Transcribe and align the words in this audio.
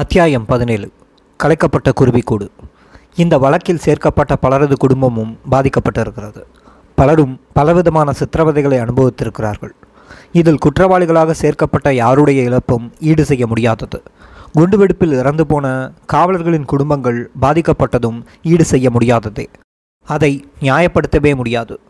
அத்தியாயம் 0.00 0.46
பதினேழு. 0.46 0.90
கலைக்கப்பட்ட 1.40 1.90
குருவிக்கூடு. 2.00 2.46
இந்த 3.14 3.38
வழக்கில் 3.38 3.82
சேர்க்கப்பட்ட 3.84 4.36
பலரது 4.36 4.76
குடும்பமும் 4.76 5.38
பாதிக்கப்பட்டிருக்கிறது. 5.50 6.42
பலரும் 6.94 7.40
பலவிதமான 7.52 8.12
சித்திரவதைகளை 8.12 8.78
அனுபவித்திருக்கிறார்கள். 8.78 9.72
இதில் 10.32 10.58
குற்றவாளிகளாக 10.64 11.30
சேர்க்கப்பட்ட 11.30 11.94
யாருடைய 11.94 12.42
இழப்பும் 12.42 12.92
ஈடு 13.00 13.24
செய்ய 13.24 13.46
முடியாதது. 13.46 14.02
குண்டுவெடிப்பில் 14.58 15.16
இறந்து 15.18 15.46
போன 15.46 15.92
காவலர்களின் 16.06 16.64
குடும்பங்கள் 16.64 17.30
பாதிக்கப்பட்டதும் 17.40 18.20
ஈடு 18.42 18.64
செய்ய 18.64 18.90
முடியாததே. 18.90 19.46
அதை 20.06 20.44
நியாயப்படுத்தவே 20.60 21.34
முடியாது. 21.34 21.80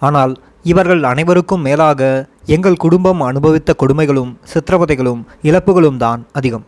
ஆனால் 0.00 0.34
இவர்கள் 0.62 1.02
அனைவருக்கும் 1.02 1.60
மேலாக 1.60 2.28
எங்கள் 2.46 2.82
குடும்பம் 2.86 3.20
அனுபவித்த 3.20 3.74
கொடுமைகளும் 3.78 4.34
சித்திரவதைகளும் 4.54 5.24
இழப்புகளும் 5.42 5.96
தான் 5.96 6.26
அதிகம். 6.32 6.66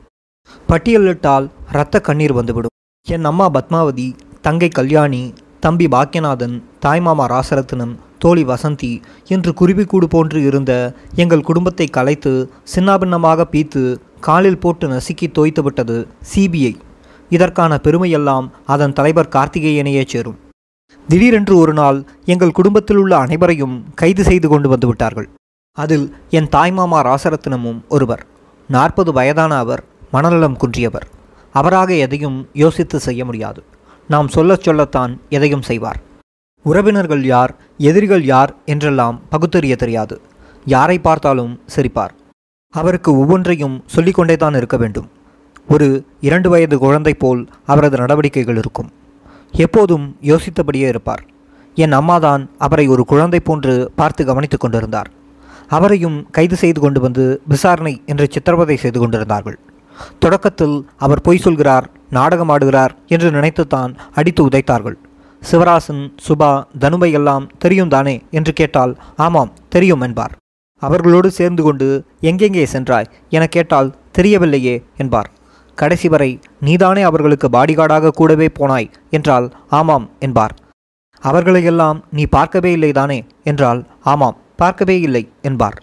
பட்டியலிட்டால் 0.68 1.46
இரத்த 1.72 2.00
கண்ணீர் 2.00 2.32
வந்துவிடும். 2.32 2.74
என் 3.06 3.26
அம்மா 3.30 3.46
பத்மாவதி 3.56 4.06
தங்கை 4.46 4.68
கல்யாணி 4.68 5.20
தம்பி 5.64 5.86
பாக்கியநாதன் 5.86 6.56
தாய்மாமா 6.84 7.24
ராசரத்னம் 7.32 7.92
தோழி 8.22 8.44
வசந்தி 8.44 8.90
என்று 9.34 9.50
குருவிக்கூடு 9.60 10.06
போன்று 10.14 10.38
இருந்த 10.42 10.72
எங்கள் 11.22 11.46
குடும்பத்தை 11.48 11.86
கலைத்து 11.86 12.32
சின்னாபின்னமாக 12.74 13.46
பீத்து 13.52 13.82
காலில் 14.20 14.58
போட்டு 14.58 14.88
நசுக்கி 14.88 15.28
தோய்த்துவிட்டது 15.38 15.96
சிபிஐ. 16.32 16.74
இதற்கான 17.30 17.78
பெருமையெல்லாம் 17.84 18.46
அதன் 18.74 18.92
தலைவர் 18.92 19.32
கார்த்திகேயனையே 19.36 20.04
சேரும். 20.06 20.38
திடீரென்று 21.08 21.54
ஒரு 21.56 21.72
நாள் 21.72 21.98
எங்கள் 22.32 22.56
குடும்பத்தில் 22.58 22.96
உள்ள 22.96 23.14
அனைவரையும் 23.16 23.76
கைது 23.94 24.24
செய்து 24.24 24.48
கொண்டு 24.48 24.68
வந்துவிட்டார்கள் 24.74 25.28
அதில் 25.78 26.06
என் 26.38 26.52
தாய்மாமா 26.56 27.00
ராசரத்னமும் 27.08 27.80
ஒருவர். 27.88 28.22
நாற்பது 28.68 29.10
வயதான 29.12 29.52
அவர் 29.56 29.82
மனநலம் 30.10 30.56
குன்றியவர். 30.56 31.06
அவராக 31.52 31.94
எதையும் 31.94 32.48
யோசித்து 32.52 33.00
செய்ய 33.00 33.24
முடியாது. 33.24 33.62
நாம் 34.08 34.28
சொல்லச் 34.28 34.62
சொல்லத்தான் 34.62 35.20
எதையும் 35.28 35.62
செய்வார். 35.62 36.00
உறவினர்கள் 36.62 37.24
யார் 37.24 37.56
எதிரிகள் 37.78 38.24
யார் 38.24 38.54
என்றெல்லாம் 38.64 39.20
பகுத்தறிய 39.30 39.76
தெரியாது. 39.76 40.20
யாரை 40.64 40.98
பார்த்தாலும் 40.98 41.60
சிரிப்பார். 41.76 42.10
அவருக்கு 42.70 43.18
ஒவ்வொன்றையும் 43.18 43.82
சொல்லிக்கொண்டே 43.86 44.36
தான் 44.36 44.54
இருக்க 44.54 44.76
வேண்டும். 44.76 45.10
ஒரு 45.68 46.06
இரண்டு 46.20 46.48
வயது 46.48 46.78
குழந்தை 46.78 47.14
போல் 47.14 47.48
அவரது 47.66 47.96
நடவடிக்கைகள் 47.96 48.56
இருக்கும். 48.56 48.90
எப்போதும் 49.52 50.16
யோசித்தபடியே 50.22 50.88
இருப்பார். 50.88 51.24
என் 51.74 51.92
அம்மாதான் 51.92 52.50
அவரை 52.58 52.86
ஒரு 52.86 53.04
குழந்தை 53.04 53.40
போன்று 53.40 53.92
பார்த்து 53.94 54.24
கவனித்து 54.24 54.58
கொண்டிருந்தார். 54.58 55.10
அவரையும் 55.68 56.30
கைது 56.30 56.56
செய்து 56.56 56.80
கொண்டு 56.80 57.00
வந்து 57.00 57.40
விசாரணை 57.48 58.02
என்று 58.06 58.28
சித்திரவதை 58.30 58.76
செய்து 58.76 58.98
கொண்டிருந்தார்கள். 58.98 59.58
தொடக்கத்தில் 60.18 60.88
அவர் 60.96 61.20
பொய் 61.20 61.38
சொல்கிறார் 61.38 61.90
நாடகம் 62.10 62.48
ஆடுகிறார் 62.48 62.92
என்று 63.06 63.30
நினைத்துத்தான் 63.30 63.96
அடித்து 64.14 64.48
உதைத்தார்கள். 64.48 64.96
சிவராசன் 65.42 66.02
சுபா 66.26 66.64
தனுவை 66.78 67.12
எல்லாம் 67.12 67.46
தெரியும் 67.58 67.88
தானே 67.88 68.22
என்று 68.30 68.52
கேட்டால் 68.52 68.98
ஆமாம் 69.16 69.52
தெரியும் 69.68 70.00
என்பார். 70.00 70.34
அவர்களோடு 70.78 71.30
சேர்ந்து 71.30 71.62
கொண்டு 71.62 72.04
எங்கெங்கே 72.20 72.66
சென்றாய்? 72.66 73.10
என 73.30 73.46
கேட்டால் 73.46 73.94
தெரியவில்லையே 74.18 74.82
என்பார். 74.96 75.30
கடைசி 75.74 76.08
வரை 76.08 76.40
நீதானே 76.60 77.02
அவர்களுக்கு 77.02 77.48
பாடிகார்டாக 77.48 78.08
கூடவே 78.08 78.48
போனாய்? 78.58 78.90
என்றால் 79.10 79.46
ஆமாம் 79.68 80.10
என்பார். 80.18 80.54
அவர்களையெல்லாம் 81.20 82.04
நீ 82.10 82.26
பார்க்கவே 82.26 82.72
இல்லை 82.72 82.92
தானே? 82.92 83.24
என்றால் 83.44 83.86
ஆமாம் 84.02 84.36
பார்க்கவே 84.56 85.00
இல்லை 85.00 85.32
என்பார். 85.42 85.82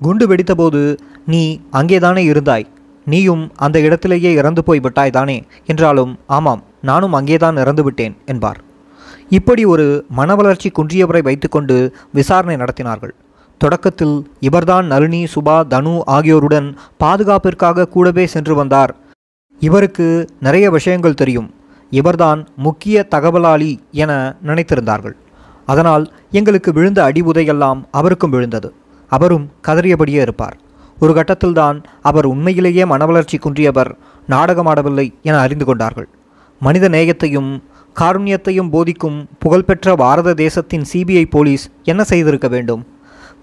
குண்டு 0.00 0.26
வெடித்தபோது 0.28 0.98
நீ 1.26 1.60
அங்கேதானே 1.72 2.22
இருந்தாய்? 2.32 2.66
நீயும் 3.04 3.52
அந்த 3.56 3.80
இடத்திலேயே 3.80 4.32
இறந்து 4.32 4.64
போய் 4.64 4.80
விட்டாய் 4.80 5.10
தானே 5.10 5.44
என்றாலும் 5.66 6.18
ஆமாம் 6.26 6.62
நானும் 6.82 7.12
அங்கேதான் 7.12 7.56
இறந்து 7.56 7.82
விட்டேன் 7.82 8.16
என்பார். 8.26 8.60
இப்படி 9.28 9.64
ஒரு 9.64 10.06
மனவளர்ச்சி 10.16 10.68
குன்றியவரை 10.78 11.22
வைத்துக்கொண்டு 11.22 11.96
விசாரணை 12.12 12.56
நடத்தினார்கள். 12.56 13.14
தொடக்கத்தில் 13.58 14.16
இவர்தான் 14.40 14.86
நளினி 14.86 15.24
சுபா 15.24 15.66
தனு 15.66 16.00
ஆகியோருடன் 16.04 16.76
பாதுகாப்பிற்காக 16.96 17.88
கூடவே 17.88 18.26
சென்று 18.26 18.54
வந்தார். 18.54 18.96
இவருக்கு 19.60 20.28
நிறைய 20.40 20.70
விஷயங்கள் 20.70 21.14
தெரியும். 21.14 21.54
இவர்தான் 21.90 22.48
முக்கிய 22.56 23.06
தகவலாளி 23.10 23.78
என 23.90 24.36
நினைத்திருந்தார்கள். 24.46 25.16
அதனால் 25.66 26.12
எங்களுக்கு 26.30 26.72
விழுந்த 26.72 27.02
அடி 27.02 27.22
உதையெல்லாம் 27.22 27.82
அவருக்கும் 27.90 28.30
விழுந்தது. 28.30 28.74
அவரும் 29.08 29.50
கதறியபடியே 29.66 30.20
இருப்பார். 30.20 30.56
ஒரு 30.98 31.12
கட்டத்தில்தான் 31.12 31.78
அவர் 32.00 32.26
உண்மையிலேயே 32.26 32.84
மனவளர்ச்சி 32.84 33.38
குன்றியவர் 33.38 33.90
நாடகமாடவில்லை 34.28 35.06
என 35.22 35.38
அறிந்து 35.38 35.64
கொண்டார்கள். 35.64 36.08
மனித 36.60 36.88
நேயத்தையும் 36.88 37.50
காருண்யத்தையும் 38.00 38.70
போதிக்கும் 38.70 39.18
புகழ்பெற்ற 39.38 39.94
பாரத 39.94 40.34
தேசத்தின் 40.34 40.84
சிபிஐ 40.92 41.24
போலீஸ் 41.30 41.64
என்ன 41.84 42.04
செய்திருக்க 42.04 42.48
வேண்டும்? 42.48 42.82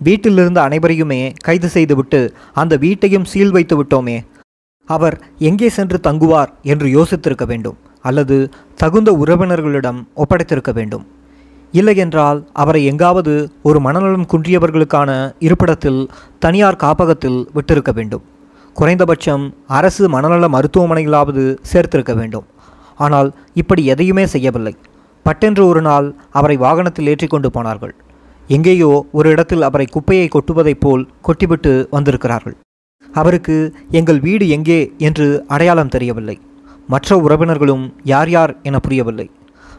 வீட்டிலிருந்த 0.03 0.59
அனைவரையுமே 0.67 1.22
கைது 1.44 1.69
செய்துவிட்டு 1.69 2.22
அந்த 2.53 2.73
வீட்டையும் 2.78 3.25
சீல் 3.25 3.51
வைத்து 3.51 3.75
விட்டோமே. 3.84 4.17
அவர் 4.85 5.17
எங்கே 5.38 5.69
சென்று 5.69 6.00
தங்குவார் 6.03 6.51
என்று 6.61 6.88
யோசித்திருக்க 6.88 7.45
வேண்டும் 7.45 7.78
அல்லது 8.01 8.38
தகுந்த 8.75 9.09
உறவினர்களிடம் 9.23 10.00
ஒப்படைத்திருக்க 10.16 10.72
வேண்டும். 10.73 11.06
இல்லையென்றால் 11.72 12.50
அவரை 12.54 12.86
எங்காவது 12.86 13.52
ஒரு 13.64 13.80
மனநலம் 13.80 14.26
குன்றியவர்களுக்கான 14.26 15.36
இருப்பிடத்தில் 15.40 16.09
தனியார் 16.40 16.76
காப்பகத்தில் 16.76 17.50
விட்டிருக்க 17.56 17.94
வேண்டும். 17.94 18.22
குறைந்தபட்சம் 18.74 19.54
அரசு 19.68 20.09
மனநல 20.09 20.48
மருத்துவமனையிலாவது 20.48 21.58
சேர்த்திருக்க 21.74 22.16
வேண்டும். 22.16 22.46
ஆனால் 22.96 23.34
இப்படி 23.54 23.86
எதையுமே 23.86 24.26
செய்யவில்லை. 24.26 24.76
பட்டென்று 25.24 25.68
ஒரு 25.68 25.82
நாள் 25.82 26.16
அவரை 26.32 26.58
வாகனத்தில் 26.58 27.08
ஏற்றிக்கொண்டு 27.08 27.52
போனார்கள். 27.52 27.96
எங்கேயோ 28.48 29.06
ஒரு 29.12 29.30
இடத்தில் 29.30 29.62
அவரை 29.62 29.86
குப்பையை 29.86 30.28
கொட்டுவதைப் 30.28 30.80
போல் 30.80 31.08
கொட்டிவிட்டு 31.28 31.88
வந்திருக்கிறார்கள். 31.90 32.56
அவருக்கு 33.14 33.76
எங்கள் 33.92 34.20
வீடு 34.20 34.50
எங்கே? 34.50 34.94
என்று 34.98 35.46
அடையாளம் 35.48 35.88
தெரியவில்லை. 35.88 36.40
மற்ற 36.88 37.18
உறவினர்களும் 37.18 37.94
யார் 38.03 38.30
யார்? 38.30 38.56
என 38.64 38.80
புரியவில்லை. 38.80 39.32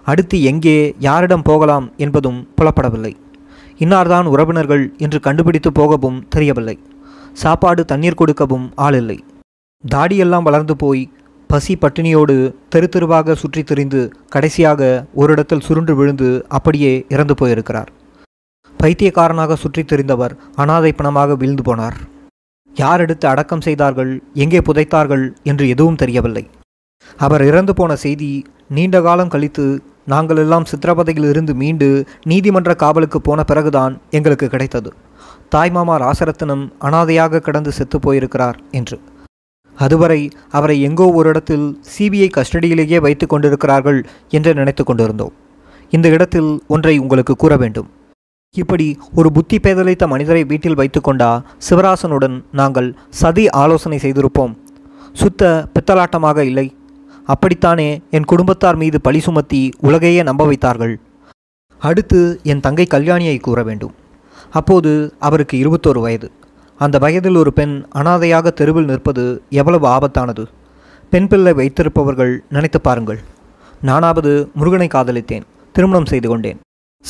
அடுத்து 0.05 0.37
எங்கே 0.51 0.77
யாரிடம் 1.07 1.47
போகலாம் 1.49 1.87
என்பதும் 2.05 2.41
புலப்படவில்லை. 2.59 3.13
இன்னார்தான் 3.79 4.27
உறவினர்கள் 4.27 4.85
என்று 5.05 5.19
கண்டுபிடித்து 5.21 5.71
போகவும் 5.73 6.19
தெரியவில்லை. 6.29 6.77
சாப்பாடு 7.43 7.83
தண்ணீர் 7.91 8.21
கொடுக்கவும் 8.21 8.67
ஆள் 8.85 8.97
இல்லை 9.01 9.19
தாடியெல்லாம் 9.85 10.47
வளர்ந்து 10.49 10.75
போய் 10.83 11.03
பசி 11.51 11.75
பட்டினியோடு 11.77 12.35
தெரு 12.73 12.87
தெருவாக 12.89 13.35
சுற்றி 13.35 13.63
திரிந்து 13.63 14.01
கடைசியாக 14.35 14.81
ஒரு 15.21 15.31
இடத்தில் 15.35 15.65
சுருண்டு 15.67 15.95
விழுந்து 15.99 16.29
அப்படியே 16.57 16.93
இறந்து 17.15 17.35
போயிருக்கிறார். 17.41 17.91
பைத்தியக்காரனாக 18.77 19.57
சுற்றித் 19.63 19.91
திரிந்தவர் 19.91 20.35
அனாதை 20.63 20.93
பணமாக 20.99 21.37
வீழ்ந்து 21.41 21.65
போனார். 21.69 21.97
யார் 22.75 23.03
எடுத்து 23.05 23.27
அடக்கம் 23.29 23.65
செய்தார்கள் 23.67 24.13
எங்கே 24.45 24.61
புதைத்தார்கள் 24.69 25.25
என்று 25.51 25.65
எதுவும் 25.75 26.01
தெரியவில்லை. 26.03 26.45
அவர் 27.19 27.43
இறந்து 27.51 27.73
போன 27.75 27.97
செய்தி 28.05 28.31
நீண்ட 28.77 28.97
காலம் 29.07 29.33
கழித்து 29.35 29.65
நாங்கள் 30.07 30.37
எல்லாம் 30.37 30.67
சித்திரவதையில் 30.71 31.29
இருந்து 31.29 31.55
மீண்டு 31.55 31.89
நீதிமன்ற 32.25 32.75
காவலுக்கு 32.75 33.21
போன 33.21 33.45
பிறகுதான் 33.45 34.01
எங்களுக்கு 34.11 34.49
கிடைத்தது. 34.49 34.93
தாய்மாமா 35.55 35.97
ராசரத்னம் 36.05 36.65
அனாதையாக 36.81 37.41
கிடந்து 37.41 37.73
செத்து 37.73 37.99
போயிருக்கிறார் 37.99 38.59
என்று. 38.71 38.99
அதுவரை 39.77 40.31
அவரை 40.51 40.83
எங்கோ 40.83 41.07
ஒரு 41.13 41.29
இடத்தில் 41.29 41.67
சிபிஐ 41.93 42.29
கஸ்டடியிலேயே 42.37 43.01
வைத்து 43.01 43.27
கொண்டிருக்கிறார்கள் 43.27 44.01
என்று 44.29 44.55
நினைத்து 44.55 44.85
கொண்டிருந்தோம். 44.85 45.33
இந்த 45.91 46.09
இடத்தில் 46.09 46.51
ஒன்றை 46.67 46.99
உங்களுக்கு 46.99 47.35
கூற 47.35 47.57
வேண்டும். 47.57 47.89
இப்படி 48.57 48.87
ஒரு 49.15 49.33
புத்தி 49.33 49.59
பேதலித்த 49.59 50.07
மனிதரை 50.07 50.45
வீட்டில் 50.45 50.79
வைத்துக்கொண்டா 50.81 51.43
சிவராசனுடன் 51.69 52.45
நாங்கள் 52.53 52.95
சதி 53.09 53.51
ஆலோசனை 53.51 53.99
செய்திருப்போம். 54.03 54.53
சுத்த 55.13 55.69
பித்தலாட்டமாக 55.75 56.39
இல்லை. 56.39 56.67
அப்படித்தானே 57.25 58.01
என் 58.11 58.25
குடும்பத்தார் 58.25 58.77
மீது 58.77 59.01
பழி 59.01 59.21
சுமத்தி 59.21 59.71
உலகையே 59.81 60.23
நம்ப 60.23 60.45
வைத்தார்கள். 60.45 61.01
அடுத்து 61.79 62.41
என் 62.43 62.61
தங்கை 62.61 62.87
கல்யாணியை 62.91 63.41
கூற 63.41 63.63
வேண்டும். 63.63 63.95
அப்போது 64.51 65.15
அவருக்கு 65.19 65.57
இருபத்தோரு 65.59 66.01
வயது. 66.01 66.31
அந்த 66.79 66.99
வயதில் 66.99 67.37
ஒரு 67.37 67.53
பெண் 67.53 67.85
அனாதையாக 67.95 68.51
தெருவில் 68.51 68.85
நிற்பது 68.85 69.43
எவ்வளவு 69.51 69.87
ஆபத்தானது. 69.87 70.45
பெண் 71.11 71.27
பிள்ளை 71.27 71.53
வைத்திருப்பவர்கள் 71.53 72.39
நினைத்து 72.49 72.81
பாருங்கள். 72.81 73.19
நானாவது 73.83 74.51
முருகனை 74.55 74.89
காதலித்தேன் 74.89 75.43
திருமணம் 75.73 76.07
செய்து 76.07 76.29
கொண்டேன். 76.29 76.61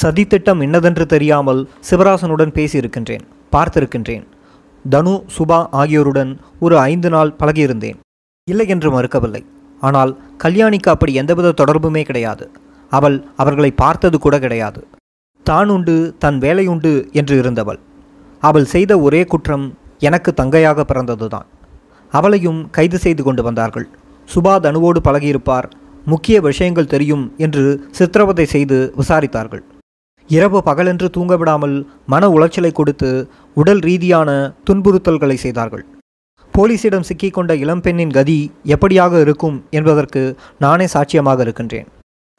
சதித்திட்டம் 0.03 0.61
என்னதென்று 0.61 1.07
தெரியாமல் 1.07 1.69
சிவராசனுடன் 1.91 2.55
பேசியிருக்கின்றேன் 2.55 3.21
பார்த்திருக்கின்றேன். 3.53 4.25
தனு 4.91 5.25
சுபா 5.39 5.67
ஆகியோருடன் 5.71 6.41
ஒரு 6.61 6.79
ஐந்து 6.79 7.11
நாள் 7.11 7.35
பழகியிருந்தேன். 7.39 7.97
இல்லை 8.45 8.69
என்று 8.69 9.01
மறுக்கவில்லை. 9.01 9.45
ஆனால் 9.87 10.13
கல்யாணிக்கு 10.45 10.89
அப்படி 10.95 11.13
எந்தவித 11.21 11.55
தொடர்புமே 11.61 12.03
கிடையாது. 12.09 12.45
அவள் 12.93 13.17
அவர்களை 13.43 13.71
பார்த்தது 13.83 14.17
கூட 14.19 14.37
கிடையாது. 14.45 14.81
தான் 15.47 15.71
உண்டு 15.77 15.95
தன் 16.23 16.39
வேலை 16.45 16.65
உண்டு 16.73 16.93
என்று 17.21 17.35
இருந்தவள். 17.43 17.81
அவள் 18.43 18.67
செய்த 18.75 18.93
ஒரே 19.07 19.23
குற்றம் 19.33 19.67
எனக்கு 20.09 20.31
தங்கையாக 20.41 20.85
பிறந்ததுதான். 20.91 21.49
அவளையும் 22.13 22.61
கைது 22.77 22.99
செய்து 23.05 23.23
கொண்டு 23.23 23.43
வந்தார்கள். 23.49 23.87
சுபா 24.29 24.55
தனுவோடு 24.65 25.01
பழகியிருப்பார். 25.07 25.69
முக்கிய 26.07 26.37
விஷயங்கள் 26.49 26.93
தெரியும் 26.95 27.25
என்று 27.47 27.65
சித்திரவதை 27.99 28.47
செய்து 28.55 28.79
விசாரித்தார்கள். 29.01 29.63
இரவு 30.31 30.59
பகலென்று 30.69 31.09
தூங்க 31.17 31.33
விடாமல் 31.37 31.77
மன 32.13 32.29
உளைச்சலை 32.37 32.73
கொடுத்து 32.73 33.11
உடல் 33.57 33.83
ரீதியான 33.89 34.31
துன்புறுத்தல்களை 34.69 35.37
செய்தார்கள். 35.45 35.85
போலீசிடம் 36.57 37.07
சிக்கிக்கொண்ட 37.09 37.53
இளம்பெண்ணின் 37.65 38.15
கதி 38.17 38.39
எப்படியாக 38.75 39.21
இருக்கும் 39.25 39.55
என்பதற்கு 39.79 40.23
நானே 40.65 40.87
சாட்சியமாக 40.95 41.41
இருக்கின்றேன். 41.45 41.87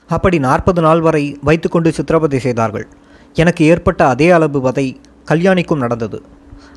அப்படி 0.09 0.37
நாற்பது 0.45 0.81
நாள் 0.85 1.01
வரை 1.05 1.21
வைத்துக்கொண்டு 1.47 1.89
சித்திரவதை 1.97 2.39
செய்தார்கள். 2.45 2.85
எனக்கு 3.41 3.61
ஏற்பட்ட 3.73 4.01
அதே 4.13 4.27
அளவு 4.37 4.59
வதை 4.67 4.85
கல்யாணிக்கும் 5.31 5.81
நடந்தது. 5.85 6.19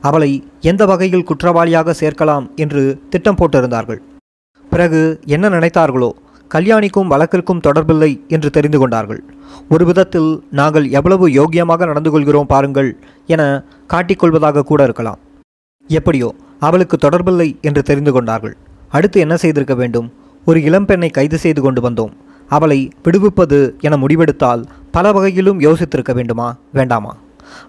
அவளை 0.09 0.31
எந்த 0.71 0.83
வகையில் 0.91 1.27
குற்றவாளியாக 1.31 1.95
சேர்க்கலாம் 2.01 2.47
என்று 2.65 2.85
திட்டம் 3.13 3.39
போட்டிருந்தார்கள். 3.41 4.01
பிறகு 4.73 5.03
என்ன 5.37 5.51
நினைத்தார்களோ 5.57 6.11
கல்யாணிக்கும் 6.51 7.13
வழக்கிற்கும் 7.13 7.63
தொடர்பில்லை 7.67 8.11
என்று 8.35 8.49
தெரிந்து 8.57 8.81
கொண்டார்கள். 8.81 9.23
ஒரு 9.75 9.85
விதத்தில் 9.91 10.31
நாங்கள் 10.61 10.89
எவ்வளவு 10.99 11.29
யோக்கியமாக 11.39 11.87
நடந்து 11.93 12.11
கொள்கிறோம் 12.15 12.51
பாருங்கள் 12.55 12.91
என 13.35 13.43
காட்டிக்கொள்வதாக 13.93 14.67
கூட 14.73 14.83
இருக்கலாம். 14.89 15.21
எப்படியோ 15.91 16.29
அவளுக்கு 16.59 16.97
தொடர்பில்லை 16.97 17.61
என்று 17.61 17.83
தெரிந்து 17.83 18.13
கொண்டார்கள். 18.13 18.57
அடுத்து 18.89 19.21
என்ன 19.21 19.37
செய்திருக்க 19.37 19.75
வேண்டும்? 19.75 20.13
ஒரு 20.45 20.61
இளம்பெண்ணை 20.61 21.11
கைது 21.11 21.39
செய்து 21.39 21.63
கொண்டு 21.63 21.91
வந்தோம். 21.91 22.11
அவளை 22.49 22.91
விடுவிப்பது 23.03 23.75
என 23.81 23.97
முடிவெடுத்தால் 23.97 24.65
பல 24.91 25.13
வகையிலும் 25.13 25.61
யோசித்திருக்க 25.61 26.15
வேண்டுமா? 26.15 26.57
வேண்டாமா? 26.73 27.17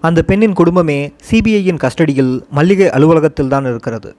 அந்த 0.00 0.22
பெண்ணின் 0.22 0.52
குடும்பமே 0.52 1.12
சிபிஐயின் 1.30 1.76
கஸ்டடியில் 1.76 2.40
மல்லிகை 2.50 2.90
அலுவலகத்தில் 2.90 3.48
தான் 3.48 3.64
இருக்கிறது. 3.64 4.16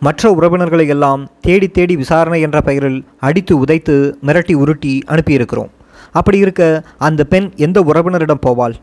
மற்ற 0.00 0.30
உறவினர்களை 0.30 0.86
எல்லாம் 0.86 1.28
தேடி 1.40 1.68
தேடி 1.68 1.96
விசாரணை 1.96 2.40
என்ற 2.40 2.60
பெயரில் 2.60 3.04
அடித்து 3.18 3.64
உதைத்து 3.64 4.14
மிரட்டி 4.26 4.52
உருட்டி 4.52 5.02
அனுப்பியிருக்கிறோம். 5.06 5.68
அப்படி 6.12 6.38
இருக்க 6.38 6.82
அந்த 6.98 7.24
பெண் 7.24 7.50
எந்த 7.56 7.80
உறவினரிடம் 7.80 8.44
போவாள்? 8.46 8.74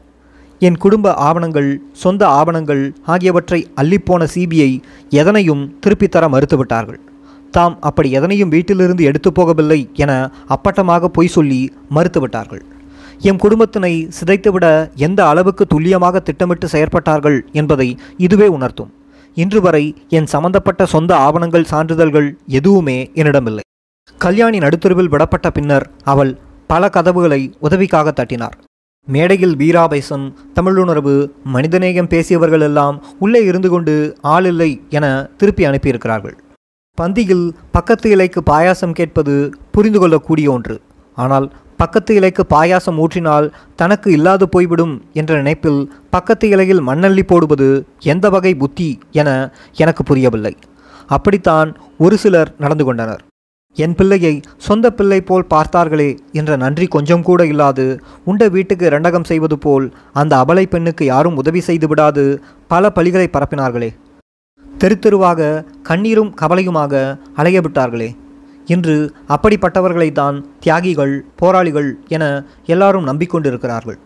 என் 0.68 0.78
குடும்ப 0.84 1.08
ஆவணங்கள் 1.28 1.70
சொந்த 2.02 2.22
ஆவணங்கள் 2.40 2.84
ஆகியவற்றை 3.14 3.58
அள்ளிப்போன 3.82 4.26
சிபிஐ 4.34 4.70
எதனையும் 5.22 5.64
திருப்பித்தர 5.84 6.24
மறுத்துவிட்டார்கள். 6.34 7.00
தாம் 7.56 7.76
அப்படி 7.88 8.10
எதனையும் 8.20 8.54
வீட்டிலிருந்து 8.54 9.04
எடுத்து 9.10 9.30
போகவில்லை 9.38 9.80
என 10.04 10.12
அப்பட்டமாக 10.56 11.10
பொய் 11.18 11.32
சொல்லி 11.36 11.60
மறுத்துவிட்டார்கள். 11.96 12.62
எம் 13.30 13.42
குடும்பத்தினை 13.44 13.92
சிதைத்துவிட 14.18 14.66
எந்த 15.08 15.20
அளவுக்கு 15.32 15.66
துல்லியமாக 15.74 16.22
திட்டமிட்டு 16.28 16.70
செயற்பட்டார்கள் 16.74 17.38
என்பதை 17.62 17.88
இதுவே 18.28 18.48
உணர்த்தும். 18.58 18.92
இன்று 19.38 19.62
வரை 19.66 19.84
என் 20.18 20.30
சம்பந்தப்பட்ட 20.34 20.86
சொந்த 20.94 21.12
ஆவணங்கள் 21.28 21.70
சான்றிதழ்கள் 21.72 22.30
எதுவுமே 22.60 22.98
என்னிடமில்லை. 23.22 23.66
கல்யாணி 24.26 24.60
நடுத்தருவில் 24.66 25.12
விடப்பட்ட 25.16 25.50
பின்னர் 25.58 25.88
அவள் 26.14 26.32
பல 26.74 26.90
கதவுகளை 26.98 27.42
உதவிக்காக 27.68 28.14
தட்டினார். 28.20 28.56
மேடையில் 29.14 29.56
வீராபேசம் 29.56 30.24
தமிழுணர்வு 30.56 31.14
மனிதநேயம் 31.54 32.10
பேசியவர்கள் 32.14 32.62
எல்லாம் 32.62 32.96
உள்ளே 33.20 33.42
இருந்து 33.44 33.70
கொண்டு 33.70 33.94
ஆள் 34.22 34.46
இல்லை 34.46 34.70
என 34.90 35.06
திருப்பி 35.38 35.66
அனுப்பியிருக்கிறார்கள். 35.66 36.36
பந்தியில் 37.02 37.46
பக்கத்து 37.72 38.10
இலைக்கு 38.10 38.42
பாயாசம் 38.52 38.98
கேட்பது 39.00 39.36
புரிந்து 39.72 40.00
கொள்ளக்கூடிய 40.00 40.52
ஒன்று. 40.52 40.78
ஆனால் 41.18 41.48
பக்கத்து 41.78 42.16
இலைக்கு 42.16 42.44
பாயாசம் 42.50 43.00
ஊற்றினால் 43.04 43.48
தனக்கு 43.76 44.10
இல்லாது 44.12 44.50
போய்விடும் 44.50 44.94
என்ற 45.14 45.32
நினைப்பில் 45.36 45.82
பக்கத்து 46.10 46.50
இலையில் 46.50 46.82
மண்ணள்ளி 46.82 47.24
போடுவது 47.32 47.70
எந்த 48.14 48.30
வகை 48.30 48.54
புத்தி 48.56 48.90
என 49.12 49.30
எனக்கு 49.84 50.04
புரியவில்லை. 50.04 50.56
அப்படித்தான் 51.08 51.70
ஒரு 51.98 52.18
சிலர் 52.18 52.52
நடந்து 52.58 52.86
கொண்டனர். 52.86 53.24
என் 53.84 53.96
பிள்ளையை 54.00 54.34
சொந்த 54.66 54.88
பிள்ளை 54.98 55.18
போல் 55.22 55.50
பார்த்தார்களே 55.54 56.10
என்ற 56.40 56.52
நன்றி 56.62 56.86
கொஞ்சம் 56.88 57.24
கூட 57.30 57.42
இல்லாது 57.46 57.86
உண்ட 58.30 58.44
வீட்டுக்கு 58.56 58.86
இரண்டகம் 58.90 59.28
செய்வது 59.32 59.58
போல் 59.66 59.86
அந்த 60.22 60.34
அபலை 60.44 60.66
பெண்ணுக்கு 60.74 61.06
யாரும் 61.06 61.40
உதவி 61.42 61.62
செய்து 61.70 61.88
விடாது 61.88 62.24
பல 62.74 62.92
பழிகளை 62.98 63.28
பரப்பினார்களே. 63.32 63.90
தெரு 64.66 64.98
தெருவாக 65.00 65.50
கண்ணீரும் 65.90 66.32
கவலையுமாக 66.42 66.94
அலைய 67.42 67.60
விட்டார்களே. 67.62 68.10
இன்று 68.74 68.96
அப்படிப்பட்டவர்களை 69.34 70.10
தான் 70.22 70.38
தியாகிகள் 70.64 71.14
போராளிகள் 71.42 71.90
என 72.16 72.24
எல்லாரும் 72.74 73.08
நம்பிக்கொண்டிருக்கிறார்கள். 73.10 74.00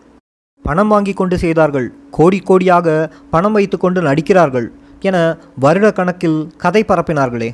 பணம் 0.64 0.90
வாங்கி 0.92 1.12
கொண்டு 1.12 1.36
செய்தார்கள் 1.44 1.88
கோடி 2.16 2.38
கோடியாக 2.48 2.88
பணம் 3.34 3.56
வைத்துக்கொண்டு 3.56 4.00
நடிக்கிறார்கள் 4.10 4.68
என 5.08 5.16
வருட 5.64 5.88
கணக்கில் 5.98 6.40
கதை 6.64 6.82
பரப்பினார்களே. 6.88 7.50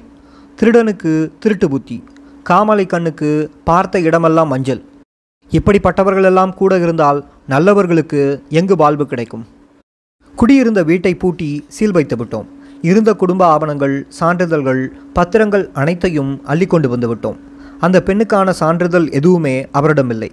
திருடனுக்கு 0.61 1.32
திருட்டு 1.41 1.69
புத்தி 1.69 2.05
காமலை 2.43 2.87
கண்ணுக்கு 2.87 3.50
பார்த்த 3.64 4.00
இடமெல்லாம் 4.00 4.49
மஞ்சள் 4.49 4.81
இப்படிப்பட்டவர்களெல்லாம் 5.53 6.53
கூட 6.55 6.79
இருந்தால் 6.79 7.25
நல்லவர்களுக்கு 7.49 8.43
எங்கு 8.49 8.76
வாழ்வு 8.76 9.06
கிடைக்கும்? 9.06 9.44
குடியிருந்த 10.35 10.82
வீட்டை 10.82 11.14
பூட்டி 11.14 11.64
சீல் 11.69 11.91
வைத்து 11.91 12.17
விட்டோம். 12.17 12.49
இருந்த 12.82 13.14
குடும்ப 13.14 13.47
ஆவணங்கள் 13.47 14.06
சான்றிதழ்கள் 14.08 14.93
பத்திரங்கள் 15.14 15.70
அனைத்தையும் 15.73 16.32
அள்ளி 16.44 16.67
கொண்டு 16.67 16.88
வந்து 16.88 17.14
விட்டோம். 17.14 17.38
அந்த 17.81 18.03
பெண்ணுக்கான 18.06 18.50
சான்றிதழ் 18.50 19.08
எதுவுமே 19.11 19.67
அவரிடமில்லை. 19.70 20.31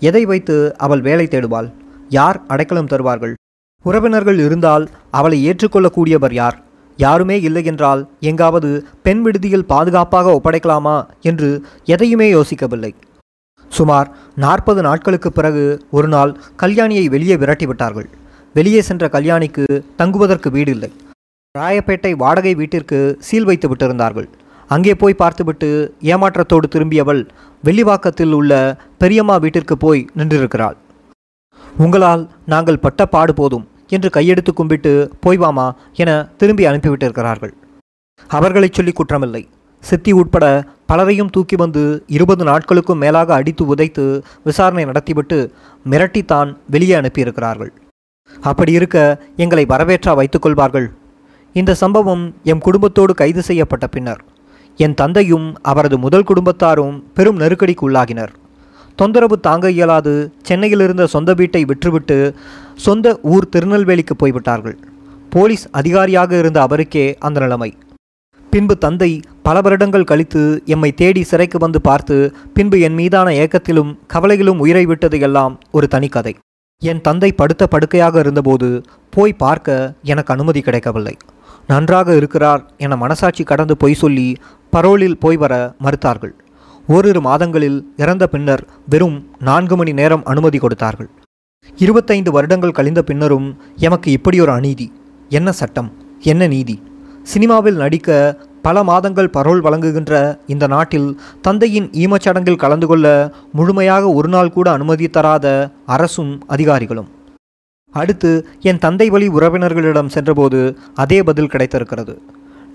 எதை 0.00 0.24
வைத்து 0.24 0.76
அவள் 0.76 1.00
வேலை 1.00 1.26
தேடுவாள்? 1.30 1.72
யார் 2.08 2.40
அடைக்கலம் 2.46 2.86
தருவார்கள்? 2.86 3.34
உறவினர்கள் 3.82 4.38
இருந்தால் 4.38 4.86
அவளை 5.10 5.38
ஏற்றுக்கொள்ளக்கூடியவர் 5.48 6.32
யார்? 6.32 6.64
யாருமே 7.04 7.36
இல்லை 7.48 7.62
என்றால் 7.72 8.02
எங்காவது 8.30 8.70
பெண் 9.06 9.22
விடுதியில் 9.24 9.68
பாதுகாப்பாக 9.72 10.34
ஒப்படைக்கலாமா 10.38 10.96
என்று 11.30 11.48
எதையுமே 11.94 12.28
யோசிக்கவில்லை. 12.34 12.92
சுமார் 13.70 14.08
நாற்பது 14.44 14.80
நாட்களுக்கு 14.88 15.30
பிறகு 15.38 15.64
ஒரு 15.96 16.08
நாள் 16.14 16.32
கல்யாணியை 16.62 17.04
வெளியே 17.14 17.36
விரட்டி 17.42 17.66
விட்டார்கள் 17.70 18.08
வெளியே 18.54 18.80
சென்ற 18.88 19.04
கல்யாணிக்கு 19.16 19.64
தங்குவதற்கு 20.00 20.48
வீடு 20.56 20.72
இல்லை 20.76 20.90
ராயப்பேட்டை 21.54 22.12
வாடகை 22.22 22.52
வீட்டிற்கு 22.60 22.98
சீல் 23.26 23.46
வைத்து 23.48 23.66
விட்டிருந்தார்கள். 23.68 24.28
அங்கே 24.70 24.94
போய் 25.00 25.20
பார்த்துவிட்டு 25.20 25.68
ஏமாற்றத்தோடு 26.12 26.66
திரும்பியவள் 26.74 27.22
வெள்ளிவாக்கத்தில் 27.64 28.34
உள்ள 28.38 28.52
பெரியம்மா 29.02 29.36
வீட்டிற்கு 29.44 29.76
போய் 29.84 30.02
நின்றிருக்கிறாள். 30.18 30.76
உங்களால் 31.84 32.22
நாங்கள் 32.52 32.82
பட்ட 32.84 33.02
பாடு 33.14 33.32
போதும். 33.40 33.64
என்று 33.88 34.10
கையெடுத்து 34.12 34.52
கும்பிட்டு 34.52 34.92
போய்வாமா 35.26 35.72
என 35.94 36.28
திரும்பி 36.36 36.66
அனுப்பிவிட்டிருக்கிறார்கள். 36.66 37.52
அவர்களைச் 38.28 38.72
சொல்லி 38.72 38.92
குற்றமில்லை. 38.92 39.42
சித்தி 39.80 40.12
உட்பட 40.12 40.64
பலரையும் 40.86 41.30
தூக்கி 41.30 41.56
வந்து 41.56 42.04
இருபது 42.06 42.44
நாட்களுக்கும் 42.44 43.02
மேலாக 43.04 43.34
அடித்து 43.34 43.74
உதைத்து 43.74 44.22
விசாரணை 44.44 44.84
நடத்திவிட்டு 44.84 45.52
மிரட்டித்தான் 45.90 46.56
வெளியே 46.70 46.94
அனுப்பியிருக்கிறார்கள். 46.94 47.72
அப்படி 48.40 48.72
இருக்க 48.72 49.22
எங்களை 49.36 49.66
வரவேற்றா 49.66 50.12
வைத்துக்கொள்வார்கள் 50.20 50.88
இந்த 51.52 51.74
சம்பவம் 51.74 52.34
எம் 52.42 52.58
குடும்பத்தோடு 52.58 53.14
கைது 53.14 53.42
செய்யப்பட்ட 53.42 53.86
பின்னர் 53.86 54.24
என் 54.76 54.94
தந்தையும் 54.94 55.46
அவரது 55.62 55.98
முதல் 55.98 56.24
குடும்பத்தாரும் 56.24 57.02
பெரும் 57.14 57.38
நெருக்கடிக்கு 57.38 57.90
உள்ளாகினர். 57.90 58.32
தொந்தரவு 59.00 59.36
தாங்க 59.46 59.66
இயலாது. 59.70 60.12
சென்னையில் 60.48 60.82
இருந்த 60.86 61.06
சொந்த 61.14 61.30
வீட்டை 61.34 61.62
விற்றுவிட்டு 61.70 62.18
சொந்த 62.86 63.06
ஊர் 63.32 63.48
திருநெல்வேலிக்கு 63.54 64.14
போய்விட்டார்கள். 64.16 64.76
போலீஸ் 65.34 65.64
அதிகாரியாக 65.80 66.30
இருந்த 66.42 66.58
அவருக்கே 66.66 67.06
அந்த 67.26 67.40
நிலைமை. 67.40 67.70
பின்பு 68.52 68.74
தந்தை 68.84 69.10
பல 69.46 69.56
வருடங்கள் 69.60 70.08
கழித்து 70.10 70.42
எம்மை 70.74 70.90
தேடி 71.00 71.22
சிறைக்கு 71.30 71.58
வந்து 71.58 71.80
பார்த்து 71.80 72.16
பின்பு 72.54 72.76
என் 72.86 72.96
மீதான 73.00 73.28
ஏக்கத்திலும் 73.42 73.90
கவலையிலும் 74.14 74.62
உயிரை 74.64 74.84
விட்டது 74.86 75.18
எல்லாம் 75.20 75.54
ஒரு 75.70 75.88
தனிக்கதை 75.94 76.32
என் 76.82 77.00
தந்தை 77.00 77.30
படுத்த 77.32 77.66
படுக்கையாக 77.66 78.18
இருந்தபோது 78.18 78.68
போய் 79.16 79.40
பார்க்க 79.44 79.76
எனக்கு 80.12 80.32
அனுமதி 80.34 80.60
கிடைக்கவில்லை. 80.60 81.14
நன்றாக 81.66 82.14
இருக்கிறார் 82.14 82.62
என 82.76 82.96
மனசாட்சி 82.96 83.44
கடந்து 83.44 83.76
பொய் 83.76 84.00
சொல்லி 84.02 84.26
பரோலில் 84.72 85.20
போய் 85.24 85.38
வர 85.44 85.54
மறுத்தார்கள். 85.84 86.34
ஓரிரு 86.88 87.20
மாதங்களில் 87.20 87.92
இறந்த 87.96 88.26
பின்னர் 88.26 88.66
வெறும் 88.88 89.30
நான்கு 89.38 89.76
மணி 89.76 89.92
நேரம் 89.92 90.24
அனுமதி 90.24 90.58
கொடுத்தார்கள். 90.58 91.08
இருபத்தைந்து 91.76 92.30
வருடங்கள் 92.32 92.70
கழிந்த 92.70 93.02
பின்னரும் 93.02 93.56
எமக்கு 93.76 94.10
இப்படி 94.10 94.40
ஒரு 94.40 94.52
அநீதி. 94.52 94.92
என்ன 95.28 95.52
சட்டம்? 95.52 95.92
என்ன 96.20 96.46
நீதி? 96.46 96.82
சினிமாவில் 97.22 97.76
நடிக்க 97.76 98.38
பல 98.62 98.84
மாதங்கள் 98.84 99.30
பரோல் 99.32 99.60
வழங்குகின்ற 99.60 100.40
இந்த 100.46 100.66
நாட்டில் 100.66 101.20
தந்தையின் 101.40 101.90
ஈமச்சடங்கில் 101.90 102.56
கலந்து 102.56 102.86
கொள்ள 102.86 103.34
முழுமையாக 103.52 104.12
ஒரு 104.12 104.28
நாள் 104.28 104.52
கூட 104.52 104.70
அனுமதி 104.70 105.08
தராத 105.08 105.70
அரசும் 105.86 106.44
அதிகாரிகளும். 106.46 107.08
அடுத்து 107.92 108.48
என் 108.60 108.78
தந்தை 108.78 109.10
வழி 109.10 109.28
உறவினர்களிடம் 109.28 110.08
சென்றபோது 110.08 110.78
அதே 110.94 111.22
பதில் 111.22 111.48
கிடைத்திருக்கிறது. 111.48 112.22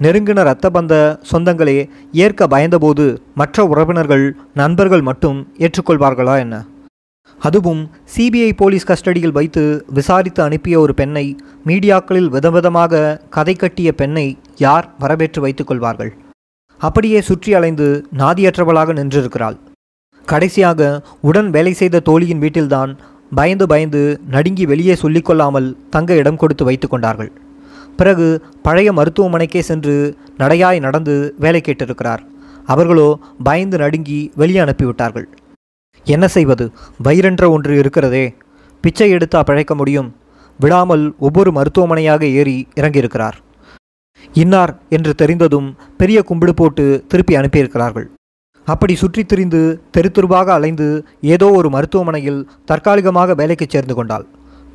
நெருங்கின 0.04 0.42
இரத்த 0.46 0.70
பந்த 0.76 0.94
சொந்தங்களே 1.32 1.78
ஏற்க 2.26 2.48
பயந்தபோது 2.54 3.06
மற்ற 3.42 3.66
உறவினர்கள் 3.72 4.26
நண்பர்கள் 4.62 5.04
மட்டும் 5.10 5.40
ஏற்றுக்கொள்வார்களா 5.66 6.36
என்ன? 6.44 6.56
அதுவும் 7.40 7.82
சிபிஐ 8.14 8.50
போலீஸ் 8.62 8.88
கஸ்டடியில் 8.90 9.36
வைத்து 9.38 9.64
விசாரித்து 9.98 10.42
அனுப்பிய 10.44 10.76
ஒரு 10.80 10.94
பெண்ணை 11.00 11.26
மீடியாக்களில் 11.70 12.30
விதவிதமாக 12.36 13.04
கதை 13.36 13.56
கட்டிய 13.56 13.92
பெண்ணை 14.02 14.26
யார் 14.66 14.88
வரவேற்று 15.04 15.42
வைத்துக் 15.46 15.70
கொள்வார்கள்? 15.72 16.12
அப்படியே 16.80 17.22
சுற்றி 17.30 17.54
அலைந்து 17.60 17.88
நாதியற்றவளாக 18.22 18.96
நின்றிருக்கிறாள். 19.00 19.58
கடைசியாக 20.28 20.82
உடன் 21.30 21.50
வேலை 21.56 21.74
செய்த 21.74 22.04
தோழியின் 22.10 22.44
வீட்டில்தான் 22.44 22.92
பயந்து 23.40 23.66
பயந்து 23.72 24.02
நடுங்கி 24.36 24.66
வெளியே 24.72 24.96
சொல்லிக்கொள்ளாமல் 25.02 25.70
தங்க 25.90 26.16
இடம் 26.22 26.40
கொடுத்து 26.42 26.64
வைத்து 26.70 26.88
கொண்டார்கள். 26.88 27.32
பிறகு 27.98 28.42
பழைய 28.64 28.94
மருத்துவமனைக்கே 28.94 29.60
சென்று 29.60 30.18
நடையாய் 30.38 30.80
நடந்து 30.80 31.36
வேலை 31.40 31.62
கேட்டிருக்கிறார். 31.66 32.20
அவர்களோ 32.66 33.20
பயந்து 33.44 33.78
நடுங்கி 33.78 34.32
வெளியே 34.36 34.60
அனுப்பிவிட்டார்கள். 34.60 35.24
என்ன 36.06 36.28
செய்வது? 36.28 36.72
வயிறென்ற 37.04 37.50
ஒன்று 37.50 37.78
இருக்கிறதே. 37.78 38.36
பிச்சை 38.82 39.10
எடுத்தா 39.10 39.44
பிழைக்க 39.44 39.76
முடியும். 39.76 40.16
விடாமல் 40.60 41.14
ஒவ்வொரு 41.20 41.52
மருத்துவமனையாக 41.52 42.26
ஏறி 42.26 42.68
இறங்கியிருக்கிறார். 42.76 43.34
இன்னார்? 44.34 44.80
என்று 44.90 45.16
தெரிந்ததும் 45.16 45.76
பெரிய 45.98 46.22
கும்பிடு 46.22 46.54
போட்டு 46.54 47.04
திருப்பி 47.08 47.36
அனுப்பியிருக்கிறார்கள். 47.36 48.06
அப்படி 48.66 48.96
சுற்றித் 48.96 49.28
திரிந்து 49.28 49.82
தெரு 49.92 50.12
தெருவாக 50.12 50.54
அலைந்து 50.54 51.06
ஏதோ 51.22 51.52
ஒரு 51.52 51.70
மருத்துவமனையில் 51.70 52.48
தற்காலிகமாக 52.66 53.34
வேலைக்கு 53.34 53.66
சேர்ந்து 53.70 53.96
கொண்டாள். 53.96 54.26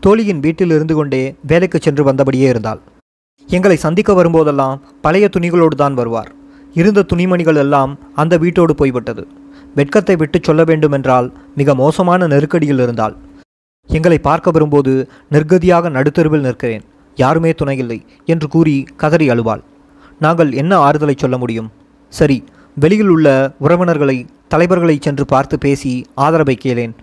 தோழியின் 0.00 0.40
வீட்டில் 0.40 0.70
இருந்து 0.70 0.94
கொண்டே 0.94 1.34
வேலைக்கு 1.46 1.78
சென்று 1.82 2.04
வந்தபடியே 2.04 2.48
இருந்தாள். 2.48 2.80
எங்களை 3.48 3.76
சந்திக்க 3.84 4.10
வரும்போதெல்லாம் 4.18 4.80
பழைய 5.04 5.26
துணிகளோடு 5.34 5.76
தான் 5.82 5.96
வருவார். 5.98 6.30
இருந்த 6.74 7.04
துணிமணிகள் 7.10 7.60
எல்லாம் 7.62 7.92
அந்த 8.22 8.34
வீட்டோடு 8.44 8.72
போய்விட்டது. 8.80 9.22
வெட்கத்தை 9.78 10.14
விட்டு 10.16 10.38
சொல்ல 10.42 10.62
வேண்டுமென்றால் 10.64 11.28
மிக 11.58 11.74
மோசமான 11.74 12.26
நெருக்கடியில் 12.32 12.82
இருந்தால் 12.84 13.14
எங்களை 13.88 14.18
பார்க்க 14.18 14.54
வரும்போது 14.56 14.92
நிர்கதியாக 15.34 15.90
நடுத்தெருவில் 15.96 16.46
நிற்கிறேன். 16.46 16.84
யாருமே 17.18 17.50
துணையில்லை 17.60 17.98
என்று 18.32 18.46
கூறி 18.54 18.76
கதறி 19.02 19.26
அழுவாள். 19.34 19.62
நாங்கள் 20.24 20.50
என்ன 20.62 20.72
ஆறுதலை 20.86 21.14
சொல்ல 21.18 21.36
முடியும்? 21.42 21.68
சரி 22.12 22.38
வெளியில் 22.76 23.12
உள்ள 23.14 23.28
உறவினர்களை 23.64 24.16
தலைவர்களை 24.52 24.96
சென்று 25.06 25.24
பார்த்து 25.32 25.56
பேசி 25.58 25.92
ஆதரவை 26.24 26.56
கேளேன். 26.64 26.94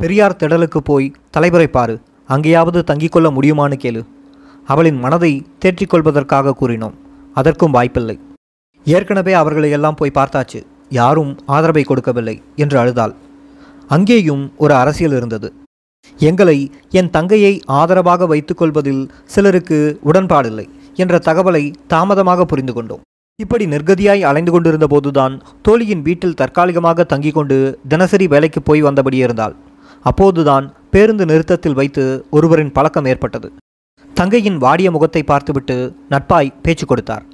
பெரியார் 0.00 0.38
திடலுக்கு 0.40 0.80
போய் 0.90 1.14
தலைவரை 1.30 1.68
பாரு 1.76 1.94
அங்கேயாவது 2.28 2.80
தங்கிக் 2.90 3.14
கொள்ள 3.14 3.28
முடியுமான்னு 3.30 3.78
கேளு. 3.84 4.02
அவளின் 4.66 4.98
மனதை 4.98 5.46
தேற்றிக்கொள்வதற்காக 5.64 6.54
கூறினோம். 6.60 6.94
அதற்கும் 7.34 7.70
வாய்ப்பில்லை. 7.70 8.18
ஏற்கனவே 8.84 9.32
அவர்களை 9.32 9.70
எல்லாம் 9.70 9.94
போய் 9.94 10.16
பார்த்தாச்சு. 10.18 10.60
யாரும் 10.88 11.38
ஆதரவை 11.46 11.82
கொடுக்கவில்லை 11.82 12.42
என்று 12.56 12.78
அழுதாள். 12.78 13.14
அங்கேயும் 13.88 14.52
ஒரு 14.56 14.74
அரசியல் 14.74 15.16
இருந்தது. 15.16 15.52
எங்களை 16.18 16.70
என் 16.90 17.10
தங்கையை 17.10 17.62
ஆதரவாக 17.64 18.26
வைத்துக்கொள்வதில் 18.26 19.08
சிலருக்கு 19.24 20.00
உடன்பாடில்லை 20.04 20.66
என்ற 20.94 21.18
தகவலை 21.18 21.74
தாமதமாக 21.86 22.44
புரிந்து 22.44 22.72
கொண்டோம். 22.72 23.00
இப்படி 23.40 23.66
நிர்கதியாய் 23.66 24.20
அலைந்து 24.20 24.52
கொண்டிருந்த 24.52 24.86
போதுதான் 24.86 25.42
தோழியின் 25.62 26.02
வீட்டில் 26.02 26.34
தற்காலிகமாக 26.34 27.06
தங்கிக் 27.08 27.32
கொண்டு 27.32 27.78
தினசரி 27.88 28.26
வேலைக்கு 28.26 28.62
போய் 28.62 28.82
வந்தபடி 28.82 29.14
இருந்தாள். 29.14 29.54
அப்போதுதான் 30.02 30.72
பேருந்து 30.90 31.24
நிறுத்தத்தில் 31.24 31.74
வைத்து 31.74 32.26
ஒருவரின் 32.30 32.72
பழக்கம் 32.72 33.04
ஏற்பட்டது. 33.04 33.52
தங்கையின் 34.18 34.58
வாடிய 34.64 34.88
முகத்தை 34.90 35.22
பார்த்துவிட்டு 35.22 35.76
நட்பாய் 36.10 36.52
பேச்சு 36.62 36.86
கொடுத்தார். 36.86 37.24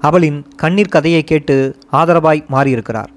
அவளின் 0.00 0.38
கண்ணீர் 0.56 0.94
கதையை 0.94 1.22
கேட்டு 1.24 1.56
ஆதரவாய் 1.92 2.40
மாறியிருக்கிறார். 2.54 3.10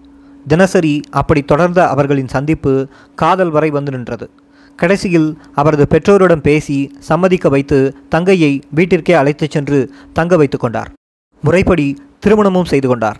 தினசரி 0.47 0.93
அப்படி 1.19 1.41
தொடர்ந்த 1.41 1.79
அவர்களின் 1.87 2.27
சந்திப்பு 2.27 2.73
காதல் 3.15 3.49
வரை 3.49 3.69
வந்து 3.69 3.91
நின்றது. 3.91 4.29
கடைசியில் 4.75 5.37
அவரது 5.55 5.85
பெற்றோரிடம் 5.87 6.45
பேசி 6.47 6.77
சம்மதிக்க 7.09 7.49
வைத்து 7.49 7.79
தங்கையை 8.09 8.53
வீட்டிற்கே 8.75 9.15
அழைத்துச் 9.21 9.51
சென்று 9.51 9.79
தங்க 10.13 10.37
வைத்து 10.41 10.57
கொண்டார். 10.57 10.91
முறைப்படி 11.43 11.87
திருமணமும் 12.25 12.71
செய்து 12.73 12.87
கொண்டார். 12.87 13.19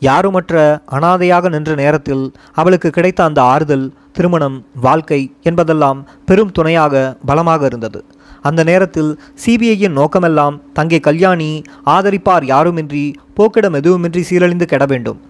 யாருமற்ற 0.00 0.54
அனாதையாக 0.96 1.48
நின்ற 1.48 1.74
நேரத்தில் 1.74 2.24
அவளுக்கு 2.52 2.90
கிடைத்த 2.90 3.24
அந்த 3.24 3.42
ஆறுதல் 3.42 3.86
திருமணம் 4.12 4.58
வாழ்க்கை 4.86 5.20
என்பதெல்லாம் 5.42 6.00
பெரும் 6.26 6.52
துணையாக 6.52 7.16
பலமாக 7.26 7.64
இருந்தது. 7.66 8.04
அந்த 8.48 8.60
நேரத்தில் 8.70 9.10
சிபிஐயின் 9.42 9.96
நோக்கமெல்லாம் 9.98 10.56
தங்கை 10.76 11.00
கல்யாணி 11.06 11.50
ஆதரிப்பார் 11.94 12.44
யாருமின்றி 12.52 13.04
போக்கிடம் 13.36 13.78
எதுவுமின்றி 13.80 14.22
சீரழிந்து 14.30 14.66
கெட 14.72 14.84
வேண்டும். 14.92 15.20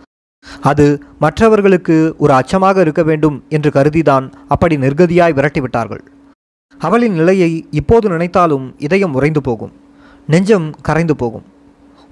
அது 0.71 0.87
மற்றவர்களுக்கு 1.25 1.97
ஒரு 2.23 2.33
அச்சமாக 2.39 2.81
இருக்க 2.85 3.03
வேண்டும் 3.11 3.37
என்று 3.57 3.71
கருதிதான் 3.77 4.27
அப்படி 4.55 4.77
நிர்கதியாய் 4.77 5.37
விரட்டிவிட்டார்கள். 5.39 6.03
அவளின் 6.81 7.17
நிலையை 7.21 7.51
இப்போது 7.81 8.07
நினைத்தாலும் 8.15 8.67
இதயம் 8.87 9.15
உறைந்து 9.19 9.41
போகும். 9.49 9.73
நெஞ்சம் 10.33 10.69
கரைந்து 10.87 11.15
போகும். 11.23 11.45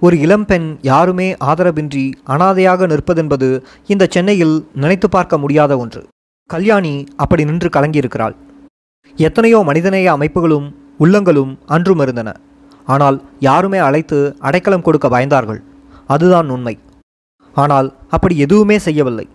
ஒரு 0.02 0.16
இளம்பெண் 0.24 0.68
யாருமே 0.90 1.26
ஆதரவின்றி 1.50 2.04
அனாதையாக 2.34 2.86
நிற்பதென்பது 2.92 3.48
இந்த 3.92 4.04
சென்னையில் 4.14 4.56
நினைத்து 4.82 5.08
பார்க்க 5.08 5.38
முடியாத 5.42 5.72
ஒன்று. 5.82 6.02
கல்யாணி 6.50 6.94
அப்படி 7.22 7.42
நின்று 7.50 7.68
கலங்கியிருக்கிறாள். 7.76 8.34
எத்தனையோ 9.16 9.58
மனிதநேய 9.68 10.08
அமைப்புகளும் 10.16 10.68
உள்ளங்களும் 11.02 11.52
அன்றும் 11.74 12.02
இருந்தன. 12.04 12.30
ஆனால் 12.92 13.16
யாருமே 13.48 13.80
அழைத்து 13.88 14.18
அடைக்கலம் 14.48 14.84
கொடுக்க 14.86 15.06
பயந்தார்கள். 15.14 15.60
அதுதான் 16.14 16.48
உண்மை. 16.54 16.74
ஆனால் 17.56 17.88
அப்படி 18.16 18.34
எதுவுமே 18.44 18.76
செய்யவில்லை. 18.86 19.26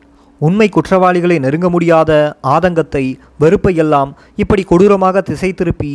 உண்மை 0.41 0.67
குற்றவாளிகளை 0.75 1.37
நெருங்க 1.43 1.67
முடியாத 1.75 2.11
ஆதங்கத்தை 2.55 3.03
வெறுப்பை 3.43 3.73
எல்லாம் 3.83 4.09
இப்படி 4.43 4.63
கொடூரமாக 4.71 5.21
திசை 5.29 5.49
திருப்பி 5.59 5.91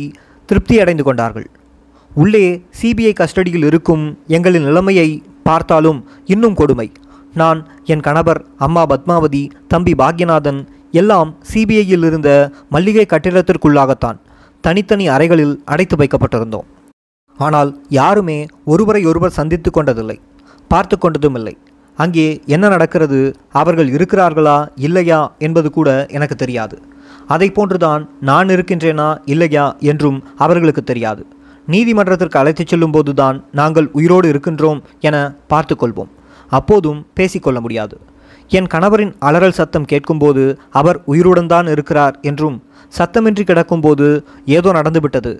திருப்தி 0.49 0.75
அடைந்து 0.83 1.03
கொண்டார்கள். 1.07 1.47
உள்ளே 2.21 2.45
சிபிஐ 2.79 3.13
கஸ்டடியில் 3.19 3.67
இருக்கும் 3.69 4.03
எங்களின் 4.37 4.67
நிலைமையை 4.69 5.07
பார்த்தாலும் 5.47 5.99
இன்னும் 6.33 6.57
கொடுமை. 6.59 6.87
நான் 7.41 7.59
என் 7.93 8.03
கணவர் 8.07 8.41
அம்மா 8.65 8.83
பத்மாவதி 8.91 9.43
தம்பி 9.71 9.93
பாக்யநாதன் 10.01 10.59
எல்லாம் 11.01 11.29
சிபிஐயில் 11.51 12.05
இருந்த 12.09 12.29
மல்லிகை 12.73 13.05
கட்டிடத்திற்குள்ளாகத்தான். 13.13 14.19
தனித்தனி 14.65 15.05
அறைகளில் 15.13 15.55
அடைத்து 15.73 15.95
வைக்கப்பட்டிருந்தோம். 15.99 16.67
ஆனால் 17.37 17.71
யாருமே 17.97 18.37
ஒருவரை 18.73 19.01
ஒருவர் 19.09 19.37
சந்தித்து 19.37 19.69
கொண்டதில்லை 19.69 20.17
பார்த்து 20.71 20.95
கொண்டதும் 20.97 21.37
இல்லை. 21.39 21.53
அங்கே 21.97 22.27
என்ன 22.55 22.65
நடக்கிறது 22.73 23.19
அவர்கள் 23.61 23.89
இருக்கிறார்களா 23.95 24.57
இல்லையா 24.87 25.19
என்பது 25.47 25.69
கூட 25.77 25.89
எனக்கு 26.17 26.35
தெரியாது. 26.43 26.77
அதை 27.33 27.47
போன்றுதான் 27.57 28.03
நான் 28.29 28.49
இருக்கின்றேனா 28.55 29.09
இல்லையா 29.33 29.65
என்றும் 29.91 30.17
அவர்களுக்கு 30.45 30.83
தெரியாது. 30.91 31.23
நீதிமன்றத்திற்கு 31.67 32.39
அழைத்துச் 32.39 32.71
செல்லும்போதுதான் 32.71 33.37
நாங்கள் 33.59 33.87
உயிரோடு 33.97 34.27
இருக்கின்றோம் 34.33 34.79
என 35.09 35.15
பார்த்து 35.51 35.75
கொள்வோம். 35.75 36.11
அப்போதும் 36.51 36.99
பேசிக்கொள்ள 37.17 37.59
முடியாது. 37.65 37.95
என் 38.57 38.71
கணவரின் 38.73 39.13
அலறல் 39.27 39.57
சத்தம் 39.59 39.89
கேட்கும்போது 39.91 40.43
அவர் 40.79 40.97
உயிருடன் 41.11 41.51
தான் 41.53 41.67
இருக்கிறார் 41.73 42.15
என்றும் 42.29 42.57
சத்தமின்றி 42.97 43.43
கிடக்கும்போது 43.45 44.07
ஏதோ 44.57 44.71
நடந்துவிட்டது. 44.77 45.33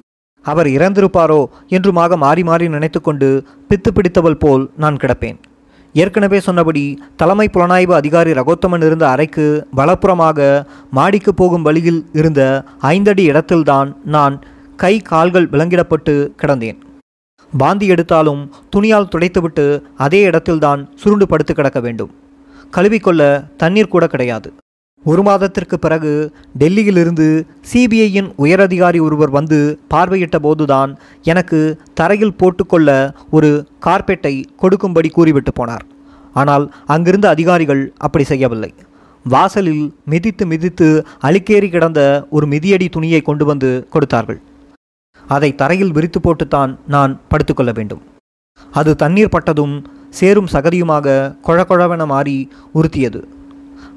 அவர் 0.46 0.68
இறந்திருப்பாரோ 0.78 1.42
என்றுமாக 1.76 2.18
மாறி 2.24 2.44
மாறி 2.50 2.66
நினைத்துக்கொண்டு 2.76 3.28
பித்து 3.70 3.90
பிடித்தவள் 3.98 4.42
போல் 4.44 4.64
நான் 4.84 5.02
கிடப்பேன். 5.04 5.38
ஏற்கனவே 5.96 6.40
சொன்னபடி 6.46 6.84
தலைமை 7.22 7.46
புலனாய்வு 7.56 7.94
அதிகாரி 7.98 8.32
ரகோத்தமன் 8.38 8.86
இருந்த 8.88 9.06
அறைக்கு 9.14 9.46
வலப்புறமாக 9.80 10.40
மாடிக்கு 10.98 11.32
போகும் 11.42 11.66
வழியில் 11.68 12.02
இருந்த 12.20 12.42
ஐந்தடி 12.94 13.24
இடத்தில்தான் 13.32 13.92
நான் 14.16 14.36
கை 14.84 14.94
கால்கள் 15.12 15.48
விலங்கிடப்பட்டு 15.54 16.16
கிடந்தேன். 16.42 16.80
பாந்தி 17.54 17.88
எடுத்தாலும் 17.94 18.42
துணியால் 18.76 19.12
துடைத்துவிட்டு 19.14 19.66
அதே 20.06 20.22
இடத்தில்தான் 20.30 20.84
சுருண்டு 21.02 21.28
படுத்து 21.32 21.54
கிடக்க 21.54 21.80
வேண்டும். 21.86 22.12
கழுவிக்கொள்ள 22.78 23.22
தண்ணீர் 23.64 23.94
கூட 23.94 24.08
கிடையாது. 24.14 24.52
ஒரு 25.12 25.22
மாதத்திற்கு 25.28 25.78
பிறகு 25.86 26.12
டெல்லியிலிருந்து 26.62 27.28
சிபிஐயின் 27.72 28.30
உயரதிகாரி 28.44 29.00
ஒருவர் 29.08 29.32
வந்து 29.38 29.60
பார்வையிட்ட 29.94 30.38
போதுதான் 30.46 30.92
எனக்கு 31.32 31.60
தரையில் 32.00 32.38
போட்டுக்கொள்ள 32.42 32.90
ஒரு 33.38 33.50
கார்பெட்டை 33.86 34.34
கொடுக்கும்படி 34.62 35.10
கூறிவிட்டு 35.18 35.54
போனார். 35.60 35.86
ஆனால் 36.42 36.66
அங்கிருந்த 36.96 37.28
அதிகாரிகள் 37.36 37.84
அப்படி 38.06 38.26
செய்யவில்லை. 38.32 38.72
வாசலில் 39.26 39.84
மிதித்து 40.12 40.46
மிதித்து 40.54 40.88
அழுக்கேறி 41.28 41.68
கிடந்த 41.76 42.02
ஒரு 42.36 42.46
மிதியடி 42.54 42.88
துணியை 42.96 43.22
கொண்டு 43.22 43.46
வந்து 43.52 43.70
கொடுத்தார்கள். 43.94 44.40
அதை 45.36 45.50
தரையில் 45.62 45.96
விரித்து 45.98 46.20
போட்டுத்தான் 46.20 46.72
நான் 46.96 47.12
படுத்துக்கொள்ள 47.32 47.72
வேண்டும். 47.78 48.02
அது 48.80 48.92
தண்ணீர் 49.04 49.34
பட்டதும் 49.36 49.76
சேரும் 50.20 50.52
சகதியுமாக 50.54 51.08
கொழகொழவென 51.48 52.04
மாறி 52.12 52.38
உறுத்தியது. 52.80 53.22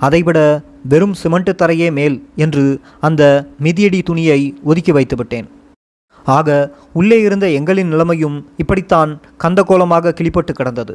அதைவிட 0.06 0.38
வெறும் 0.90 1.14
சிமெண்ட் 1.21 1.52
தரையே 1.61 1.88
மேல் 1.99 2.16
என்று 2.45 2.64
அந்த 3.09 3.23
மிதியடி 3.64 4.00
துணியை 4.02 4.40
ஒதுக்கி 4.71 4.93
வைத்துவிட்டேன் 4.93 5.49
ஆக 6.26 6.49
உள்ளே 6.93 7.19
இருந்த 7.26 7.47
எங்களின் 7.59 7.93
நிலைமையும் 7.93 8.38
இப்படித்தான் 8.62 9.11
கந்தகோலமாக 9.43 10.14
கிளிப்பட்டு 10.19 10.52
கிடந்தது. 10.52 10.95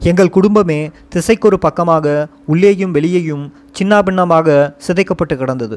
எங்கள் 0.00 0.34
குடும்பமே 0.36 0.78
திசைக்கொரு 1.14 1.56
பக்கமாக 1.66 2.06
உள்ளேயும் 2.52 2.94
வெளியேயும் 2.96 3.44
சின்னாபின்னமாக 3.78 4.56
சிதைக்கப்பட்டு 4.86 5.34
கிடந்தது. 5.38 5.76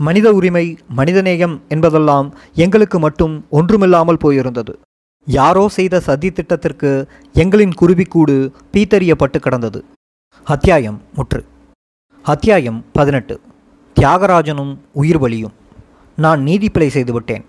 மனித 0.00 0.26
உரிமை 0.38 0.64
மனிதநேயம் 0.96 1.54
என்பதெல்லாம் 1.74 2.28
எங்களுக்கு 2.64 2.98
மட்டும் 2.98 3.34
ஒன்றுமில்லாமல் 3.58 4.22
போயிருந்தது. 4.24 4.74
யாரோ 5.26 5.64
செய்த 5.68 6.00
சதி 6.00 6.30
திட்டத்திற்கு 6.30 6.90
எங்களின் 7.34 7.74
குருவிக்கூடு 7.80 8.36
பீத்தறியப்பட்டு 8.74 9.40
கிடந்தது. 9.46 9.80
அத்தியாயம் 10.46 10.98
முற்று. 11.16 11.40
அத்தியாயம் 12.28 12.84
பதினெட்டு. 12.92 13.40
தியாகராஜனும் 14.00 14.76
உயிர் 14.92 15.18
வலியும். 15.18 15.52
நான் 16.16 16.44
நீதிப்பிழை 16.44 16.86
செய்துவிட்டேன் 16.86 17.44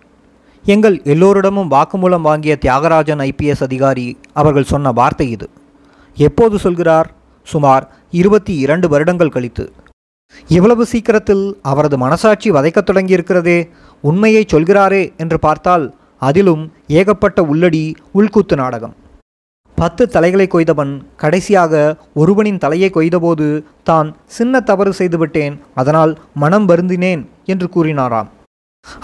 எங்கள் 0.65 1.01
எல்லோரிடமும் 1.03 1.71
வாக்குமூலம் 1.71 2.21
வாங்கிய 2.21 2.57
தியாகராஜன் 2.65 3.31
ஐபிஎஸ் 3.31 3.63
அதிகாரி 3.63 4.17
அவர்கள் 4.33 4.63
சொன்ன 4.63 4.91
வார்த்தை 4.91 5.31
இது. 5.31 5.49
எப்போது 6.15 6.59
சொல்கிறார்? 6.59 7.13
சுமார் 7.43 7.89
இருபத்தி 8.11 8.55
இரண்டு 8.55 8.89
வருடங்கள் 8.89 9.29
கழித்து. 9.29 9.71
இவ்வளவு 10.47 10.85
சீக்கிரத்தில் 10.85 11.59
அவரது 11.61 11.97
மனசாட்சி 11.97 12.51
வதைக்கத் 12.51 12.89
தொடங்கியிருக்கிறதே 12.91 13.69
உண்மையை 14.01 14.45
சொல்கிறாரே 14.53 15.17
என்று 15.17 15.39
பார்த்தால் 15.39 15.95
அதிலும் 16.19 16.73
ஏகப்பட்ட 16.87 17.43
உள்ளடி 17.43 17.95
உள்கூத்து 18.13 18.55
நாடகம். 18.55 18.95
பத்து 19.81 20.03
தலைகளை 20.13 20.45
கொய்தவன் 20.47 20.91
கடைசியாக 21.21 21.73
ஒருவனின் 22.21 22.59
தலையை 22.63 22.89
கொய்தபோது 22.95 23.45
தான் 23.89 24.07
சின்ன 24.37 24.59
தவறு 24.69 24.91
செய்துவிட்டேன் 24.93 25.55
அதனால் 25.81 26.11
மனம் 26.43 26.65
வருந்தினேன் 26.65 27.21
என்று 27.51 27.67
கூறினாராம். 27.75 28.29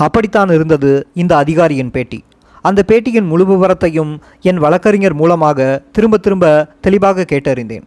அப்படித்தான் 0.05 0.51
இருந்தது 0.58 0.91
இந்த 1.13 1.34
அதிகாரியின் 1.44 1.94
பேட்டி. 1.96 2.20
அந்த 2.62 2.84
பேட்டியின் 2.89 3.29
முழு 3.32 3.46
விவரத்தையும் 3.51 4.12
என் 4.50 4.60
வழக்கறிஞர் 4.65 5.17
மூலமாக 5.22 5.60
திரும்ப 5.91 6.17
திரும்ப 6.17 6.46
தெளிவாக 6.82 7.27
கேட்டறிந்தேன். 7.32 7.86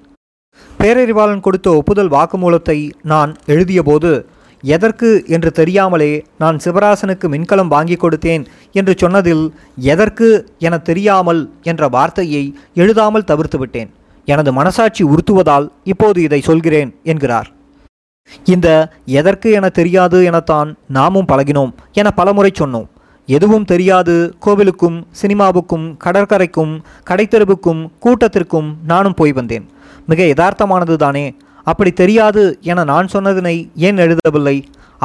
பேரறிவாளன் 0.81 1.45
கொடுத்த 1.47 1.69
ஒப்புதல் 1.81 2.13
வாக்குமூலத்தை 2.17 2.79
நான் 3.13 3.31
எழுதியபோது 3.55 4.13
எதற்கு 4.63 5.25
என்று 5.27 5.51
தெரியாமலே 5.53 6.25
நான் 6.39 6.57
சிவராசனுக்கு 6.65 7.27
மின்கலம் 7.29 7.69
வாங்கி 7.69 7.97
கொடுத்தேன் 7.97 8.45
என்று 8.73 8.95
சொன்னதில் 8.97 9.55
எதற்கு 9.77 10.49
என 10.59 10.79
தெரியாமல் 10.79 11.53
என்ற 11.63 11.89
வார்த்தையை 11.89 12.55
எழுதாமல் 12.75 13.27
தவிர்த்துவிட்டேன் 13.27 13.91
எனது 14.25 14.53
மனசாட்சி 14.53 15.05
உறுத்துவதால் 15.05 15.69
இப்போது 15.85 16.23
இதை 16.23 16.41
சொல்கிறேன் 16.41 16.95
என்கிறார். 17.03 17.53
இந்த 18.45 18.69
எதற்கு 19.05 19.51
என 19.51 19.69
தெரியாது 19.69 20.25
எனத்தான் 20.25 20.77
நாமும் 20.87 21.29
பழகினோம் 21.29 21.73
என 21.93 22.11
பலமுறை 22.11 22.51
சொன்னோம். 22.59 22.89
எதுவும் 23.27 23.65
தெரியாது 23.65 24.35
கோவிலுக்கும் 24.47 24.99
சினிமாவுக்கும் 25.23 25.87
கடற்கரைக்கும் 26.05 26.81
கடைத்தெருவுக்கும் 27.11 27.89
கூட்டத்திற்கும் 28.05 28.69
நானும் 28.87 29.15
போய் 29.15 29.33
வந்தேன். 29.33 29.67
மிக 30.07 30.23
யதார்த்தமானது 30.23 30.97
தானே 30.97 31.35
அப்படி 31.71 31.91
தெரியாது 31.93 32.43
என 32.71 32.85
நான் 32.85 33.13
சொன்னதனை 33.13 33.55
ஏன் 33.87 33.97
எழுதவில்லை? 33.97 34.57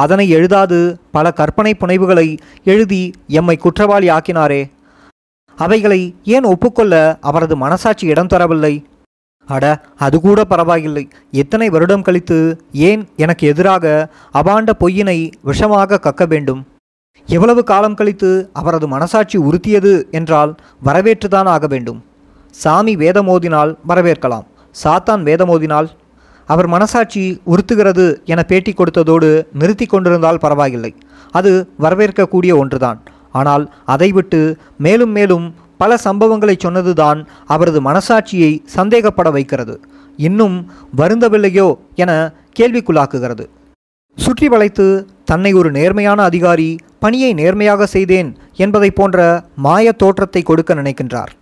அதனை 0.02 0.24
எழுதாது 0.28 0.78
பல 1.16 1.26
கற்பனை 1.30 1.72
புனைவுகளை 1.80 2.28
எழுதி 2.64 3.02
எம்மை 3.38 3.56
குற்றவாளி 3.56 4.08
ஆக்கினாரே. 4.08 4.62
அவைகளை 5.58 6.00
ஏன் 6.34 6.46
ஒப்புக்கொள்ள 6.52 6.94
அவரது 7.20 7.56
மனசாட்சி 7.56 8.04
இடம் 8.06 8.32
தரவில்லை? 8.32 8.74
அட 9.46 9.64
அது 9.98 10.16
கூட 10.20 10.40
பரவாயில்லை. 10.44 11.04
எத்தனை 11.30 11.66
வருடம் 11.74 12.06
கழித்து 12.06 12.38
ஏன் 12.88 13.02
எனக்கு 13.16 13.44
எதிராக 13.52 13.84
அபாண்ட 14.34 14.70
பொய்யினை 14.80 15.18
விஷமாக 15.44 15.98
கக்க 16.06 16.24
வேண்டும்? 16.28 16.62
எவ்வளவு 17.26 17.62
காலம் 17.64 17.98
கழித்து 17.98 18.30
அவரது 18.52 18.88
மனசாட்சி 18.88 19.38
உறுத்தியது 19.38 19.92
என்றால் 20.10 20.52
வரவேற்றுதான் 20.84 21.50
ஆக 21.56 21.66
வேண்டும். 21.66 22.00
சாமி 22.54 22.94
வேதமோதினால் 22.96 23.72
வரவேற்கலாம். 23.88 24.46
சாத்தான் 24.84 25.22
வேதமோதினால் 25.28 25.90
அவர் 26.52 26.68
மனசாட்சி 26.74 27.24
உறுத்துகிறது 27.52 28.06
என 28.32 28.40
பேட்டி 28.50 28.72
கொடுத்ததோடு 28.78 29.28
நிறுத்தி 29.60 29.86
கொண்டிருந்தால் 29.86 30.42
பரவாயில்லை. 30.44 30.92
அது 31.38 31.52
வரவேற்கக்கூடிய 31.84 32.52
ஒன்றுதான். 32.62 32.98
ஆனால் 33.40 33.64
அதை 33.94 34.08
விட்டு 34.12 34.40
மேலும் 34.86 35.12
மேலும் 35.18 35.46
பல 35.82 35.96
சம்பவங்களை 36.04 36.54
சொன்னதுதான் 36.64 37.20
அவரது 37.54 37.80
மனசாட்சியை 37.88 38.52
சந்தேகப்பட 38.76 39.28
வைக்கிறது. 39.36 39.74
இன்னும் 40.18 40.56
வருந்தவில்லையோ 41.00 41.68
என 42.02 42.10
கேள்விக்குள்ளாக்குகிறது. 42.58 43.44
சுற்றி 44.18 44.48
வளைத்து 44.48 44.86
தன்னை 45.30 45.50
ஒரு 45.60 45.70
நேர்மையான 45.76 46.18
அதிகாரி 46.30 46.68
பணியை 47.04 47.30
நேர்மையாக 47.40 47.86
செய்தேன் 47.94 48.28
என்பதை 48.64 48.90
போன்ற 48.98 49.18
மாய 49.66 49.92
தோற்றத்தை 50.02 50.42
கொடுக்க 50.42 50.74
நினைக்கின்றார். 50.74 51.32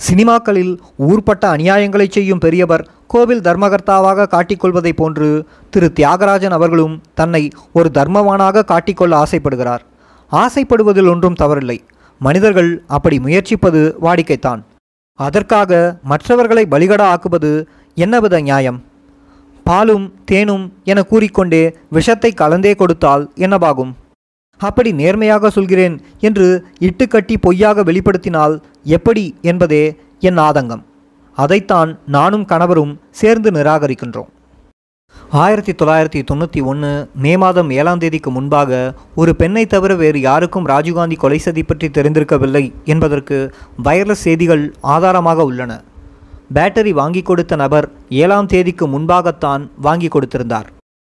சினிமாக்களில் 0.00 0.72
ஊர்பட்ட 1.08 1.44
அநியாயங்களை 1.56 2.06
செய்யும் 2.16 2.42
பெரியவர் 2.44 2.84
கோவில் 3.12 3.44
தர்மகர்த்தாவாக 3.46 4.26
காட்டிக்கொள்வதைப் 4.34 4.98
போன்று 5.00 5.28
திரு 5.72 5.88
தியாகராஜன் 5.98 6.54
அவர்களும் 6.56 6.94
தன்னை 7.18 7.40
ஒரு 7.78 7.88
தர்மவானாக 7.98 8.64
காட்டிக்கொள்ள 8.72 9.12
ஆசைப்படுகிறார். 9.22 9.82
ஆசைப்படுவதில் 10.32 11.08
ஒன்றும் 11.12 11.38
தவறில்லை. 11.42 11.78
மனிதர்கள் 12.20 12.70
அப்படி 12.96 13.16
முயற்சிப்பது 13.18 13.80
வாடிக்கைத்தான் 14.04 14.60
அதற்காக 15.18 15.80
மற்றவர்களை 16.10 16.64
பலிகடா 16.74 17.06
ஆக்குவது 17.14 17.50
என்னவித 17.96 18.34
நியாயம்? 18.48 18.78
பாலும் 19.66 20.06
தேனும் 20.30 20.66
என 20.90 20.98
கூறிக்கொண்டே 21.10 21.62
விஷத்தை 21.96 22.30
கலந்தே 22.40 22.72
கொடுத்தால் 22.74 23.24
என்னவாகும்? 23.46 23.92
அப்படி 24.60 24.92
நேர்மையாக 25.00 25.50
சொல்கிறேன் 25.56 25.96
என்று 26.28 26.46
இட்டுக்கட்டி 26.88 27.36
பொய்யாக 27.46 27.84
வெளிப்படுத்தினால் 27.88 28.54
எப்படி 28.96 29.24
என்பதே 29.50 29.84
என் 30.28 30.40
ஆதங்கம். 30.48 30.82
அதைத்தான் 31.36 31.90
நானும் 32.16 32.44
கணவரும் 32.44 32.92
சேர்ந்து 33.20 33.50
நிராகரிக்கின்றோம். 33.50 34.30
ஆயிரத்தி 35.42 35.72
தொள்ளாயிரத்தி 35.72 36.20
தொண்ணூற்றி 36.28 36.60
ஒன்று 36.70 36.90
மே 37.24 37.32
மாதம் 37.36 37.70
ஏழாம் 37.70 38.00
தேதிக்கு 38.02 38.30
முன்பாக 38.30 38.70
ஒரு 39.14 39.32
பெண்ணை 39.40 39.64
தவிர 39.66 39.94
வேறு 39.94 40.20
யாருக்கும் 40.20 40.68
ராஜீவ்காந்தி 40.72 41.16
கொலை 41.22 41.38
சதி 41.38 41.62
பற்றி 41.62 41.88
தெரிந்திருக்கவில்லை 41.88 42.64
என்பதற்கு 42.84 43.38
வயர்லெஸ் 43.86 44.26
செய்திகள் 44.26 44.64
ஆதாரமாக 44.94 45.44
உள்ளன. 45.50 45.72
பேட்டரி 46.54 46.92
வாங்கி 47.00 47.22
கொடுத்த 47.22 47.56
நபர் 47.56 47.88
ஏழாம் 48.22 48.50
தேதிக்கு 48.52 48.86
முன்பாகத்தான் 48.94 49.64
வாங்கி 49.86 50.08
கொடுத்திருந்தார். 50.08 50.68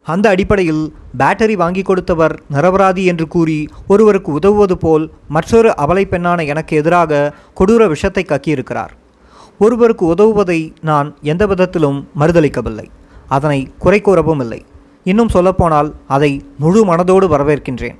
அந்த 0.06 0.26
அடிப்படையில் 0.34 0.82
பேட்டரி 1.20 1.54
வாங்கி 1.60 1.82
கொடுத்தவர் 1.82 2.34
நிரபராதி 2.54 3.04
என்று 3.12 3.26
கூறி 3.34 3.58
ஒருவருக்கு 3.92 4.30
உதவுவது 4.32 4.76
போல் 4.78 5.06
மற்றொரு 5.36 5.70
அவலை 5.84 6.04
பெண்ணான 6.10 6.44
எனக்கு 6.52 6.76
எதிராக 6.82 7.32
கொடூர 7.60 7.86
விஷத்தை 7.94 8.24
கக்கியிருக்கிறார். 8.28 8.92
ஒருவருக்கு 9.64 10.04
உதவுவதை 10.14 10.60
நான் 10.90 11.08
எந்த 11.32 11.44
விதத்திலும் 11.50 11.98
மறுதளிக்கவில்லை. 12.20 12.86
அதனை 13.36 13.60
குறை 13.78 14.00
கூறவும் 14.00 14.42
இல்லை. 14.44 14.60
இன்னும் 15.10 15.34
சொல்லப்போனால் 15.36 15.90
அதை 16.16 16.30
முழு 16.62 16.80
மனதோடு 16.90 17.26
வரவேற்கின்றேன். 17.34 17.98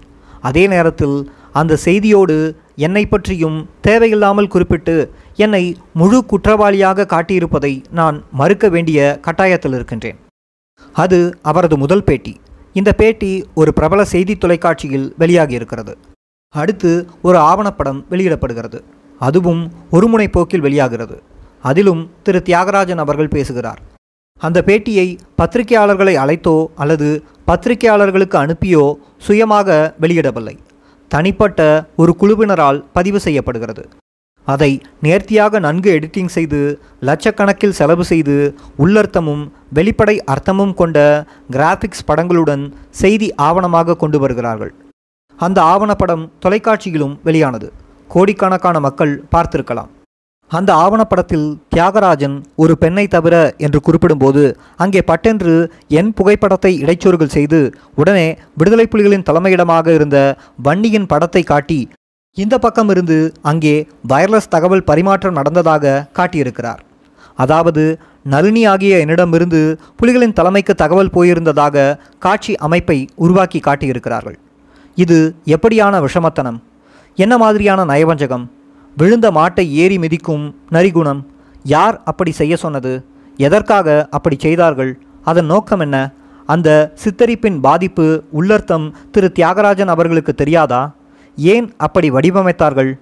அதே 0.49 0.65
நேரத்தில் 0.75 1.17
அந்த 1.61 1.77
செய்தியோடு 1.87 2.37
என்னை 2.87 3.03
பற்றியும் 3.07 3.59
தேவையில்லாமல் 3.81 4.53
குறிப்பிட்டு 4.55 4.95
என்னை 5.45 5.65
முழு 5.95 6.19
குற்றவாளியாக 6.31 7.07
காட்டியிருப்பதை 7.13 7.73
நான் 7.99 8.17
மறுக்க 8.41 8.69
வேண்டிய 8.75 8.99
கட்டாயத்தில் 9.27 9.77
இருக்கின்றேன். 9.79 10.19
அது 11.03 11.19
அவரது 11.51 11.77
முதல் 11.83 12.07
பேட்டி. 12.09 12.35
இந்த 12.81 12.93
பேட்டி 13.01 13.31
ஒரு 13.61 13.71
பிரபல 13.79 14.05
செய்தி 14.15 14.35
தொலைக்காட்சியில் 14.37 15.07
வெளியாகி 15.23 15.55
இருக்கிறது 15.61 15.95
அடுத்து 16.55 16.91
ஒரு 17.27 17.39
ஆவணப்படம் 17.51 18.01
வெளியிடப்படுகிறது. 18.11 18.79
அதுவும் 19.21 19.63
ஒருமுனை 19.93 20.27
போக்கில் 20.29 20.65
வெளியாகிறது. 20.67 21.17
அதிலும் 21.71 22.03
திரு 22.27 22.41
தியாகராஜன் 22.49 23.03
அவர்கள் 23.05 23.35
பேசுகிறார். 23.37 23.81
அந்த 24.41 24.59
பேட்டியை 24.69 25.09
பத்திரிகையாளர்களை 25.41 26.15
அழைத்தோ 26.23 26.57
அல்லது 26.83 27.09
பத்திரிகையாளர்களுக்கு 27.49 28.37
அனுப்பியோ 28.45 28.85
சுயமாக 29.27 29.77
வெளியிடவில்லை. 30.03 30.57
தனிப்பட்ட 31.11 31.61
ஒரு 32.03 32.13
குழுவினரால் 32.21 32.81
பதிவு 32.97 33.19
செய்யப்படுகிறது. 33.27 33.85
அதை 34.47 34.71
நேர்த்தியாக 35.05 35.59
நன்கு 35.67 35.91
எடிட்டிங் 35.99 36.33
செய்து 36.37 36.59
லட்சக்கணக்கில் 37.09 37.77
செலவு 37.79 38.05
செய்து 38.11 38.35
உள்ளர்த்தமும் 38.85 39.45
வெளிப்படை 39.79 40.17
அர்த்தமும் 40.33 40.75
கொண்ட 40.81 40.99
கிராஃபிக்ஸ் 41.57 42.07
படங்களுடன் 42.09 42.65
செய்தி 43.03 43.29
ஆவணமாக 43.47 43.97
கொண்டு 44.03 44.19
வருகிறார்கள். 44.25 44.73
அந்த 45.39 45.59
ஆவணப்படம் 45.73 46.25
தொலைக்காட்சியிலும் 46.45 47.15
வெளியானது. 47.29 47.69
கோடிக்கணக்கான 48.15 48.81
மக்கள் 48.87 49.15
பார்த்திருக்கலாம். 49.35 49.91
அந்த 50.57 50.71
ஆவணப்படத்தில் 50.75 51.47
தியாகராஜன் 51.75 52.35
ஒரு 52.63 52.75
பெண்ணை 52.77 53.05
தவிர 53.07 53.35
என்று 53.57 53.79
குறிப்பிடும்போது 53.87 54.43
அங்கே 54.77 55.01
பட்டென்று 55.03 55.55
என் 55.99 56.11
புகைப்படத்தை 56.13 56.73
இடைச்சொருகள் 56.83 57.35
செய்து 57.37 57.61
உடனே 57.95 58.27
விடுதலை 58.55 58.87
புலிகளின் 58.93 59.27
தலைமையிடமாக 59.29 59.95
இருந்த 59.99 60.19
வன்னியின் 60.63 61.11
படத்தை 61.13 61.43
காட்டி 61.43 61.81
இந்த 62.37 62.55
பக்கம் 62.59 62.89
இருந்து 62.89 63.19
அங்கே 63.51 63.75
வயர்லெஸ் 64.09 64.53
தகவல் 64.55 64.87
பரிமாற்றம் 64.91 65.37
நடந்ததாக 65.39 65.93
காட்டியிருக்கிறார். 66.19 66.81
அதாவது 67.39 67.83
நளினி 68.33 68.63
ஆகிய 68.67 68.99
என்னிடமிருந்து 68.99 69.61
புலிகளின் 70.01 70.37
தலைமைக்கு 70.39 70.75
தகவல் 70.75 71.15
போயிருந்ததாக 71.15 71.85
காட்சி 72.19 72.53
அமைப்பை 72.67 72.99
உருவாக்கி 73.15 73.61
காட்டியிருக்கிறார்கள். 73.61 74.37
இது 74.97 75.19
எப்படியான 75.47 76.01
விஷமத்தனம்? 76.07 76.59
என்ன 77.19 77.35
மாதிரியான 77.39 77.85
நயவஞ்சகம்? 77.85 78.47
விழுந்த 78.97 79.31
மாட்டை 79.31 79.69
ஏறி 79.69 79.99
மிதிக்கும் 79.99 80.55
நரிகுணம் 80.71 81.21
யார் 81.63 82.03
அப்படி 82.05 82.31
செய்ய 82.31 82.57
சொன்னது? 82.57 83.05
எதற்காக 83.37 84.09
அப்படி 84.11 84.37
செய்தார்கள்? 84.39 85.01
அதன் 85.25 85.47
நோக்கம் 85.47 85.81
என்ன? 85.81 86.13
அந்த 86.47 86.93
சித்தரிப்பின் 86.95 87.61
பாதிப்பு 87.61 88.25
உள்ளர்த்தம் 88.31 88.95
திரு 89.11 89.33
தியாகராஜன் 89.35 89.87
அவர்களுக்கு 89.87 90.35
தெரியாதா? 90.35 90.95
ஏன் 91.37 91.75
அப்படி 91.77 92.11
வடிவமைத்தார்கள்? 92.11 92.93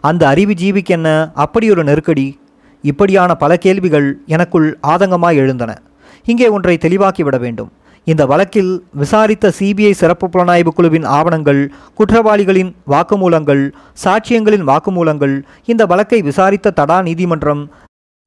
அந்த 0.00 0.28
அறிவு 0.28 0.52
ஜீவிக்கு 0.52 0.88
என்ன 0.88 1.30
அப்படி 1.34 1.70
ஒரு 1.70 1.84
நெருக்கடி? 1.84 2.38
இப்படியான 2.82 3.34
பல 3.34 3.56
கேள்விகள் 3.56 4.20
எனக்குள் 4.26 4.78
ஆதங்கமாய் 4.82 5.34
எழுந்தன. 5.34 5.80
இங்கே 6.24 6.48
ஒன்றை 6.48 6.78
தெளிவாக்கிவிட 6.80 7.38
வேண்டும். 7.38 7.72
இந்த 8.06 8.26
வழக்கில் 8.26 8.72
விசாரித்த 8.92 9.46
சிபிஐ 9.58 9.90
சிறப்பு 9.90 10.26
புலனாய்வு 10.28 10.72
குழுவின் 10.74 11.06
ஆவணங்கள் 11.16 11.62
குற்றவாளிகளின் 11.94 12.70
வாக்குமூலங்கள் 12.92 13.62
சாட்சியங்களின் 14.04 14.66
வாக்குமூலங்கள் 14.70 15.34
இந்த 15.64 15.82
வழக்கை 15.86 16.20
விசாரித்த 16.22 16.70
தடா 16.70 16.98
நீதிமன்றம் 17.02 17.62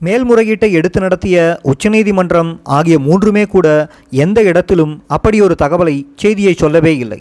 மேல்முறையீட்டை 0.01 0.69
எடுத்து 0.71 0.99
நடத்திய 0.99 1.37
உச்சநீதிமன்றம் 1.61 2.51
ஆகிய 2.63 2.99
மூன்றுமே 2.99 3.45
கூட 3.45 3.67
எந்த 4.25 4.39
இடத்திலும் 4.43 4.93
அப்படியொரு 5.07 5.55
தகவலை 5.63 5.95
செய்தியை 6.15 6.53
சொல்லவே 6.53 6.93
இல்லை. 6.97 7.19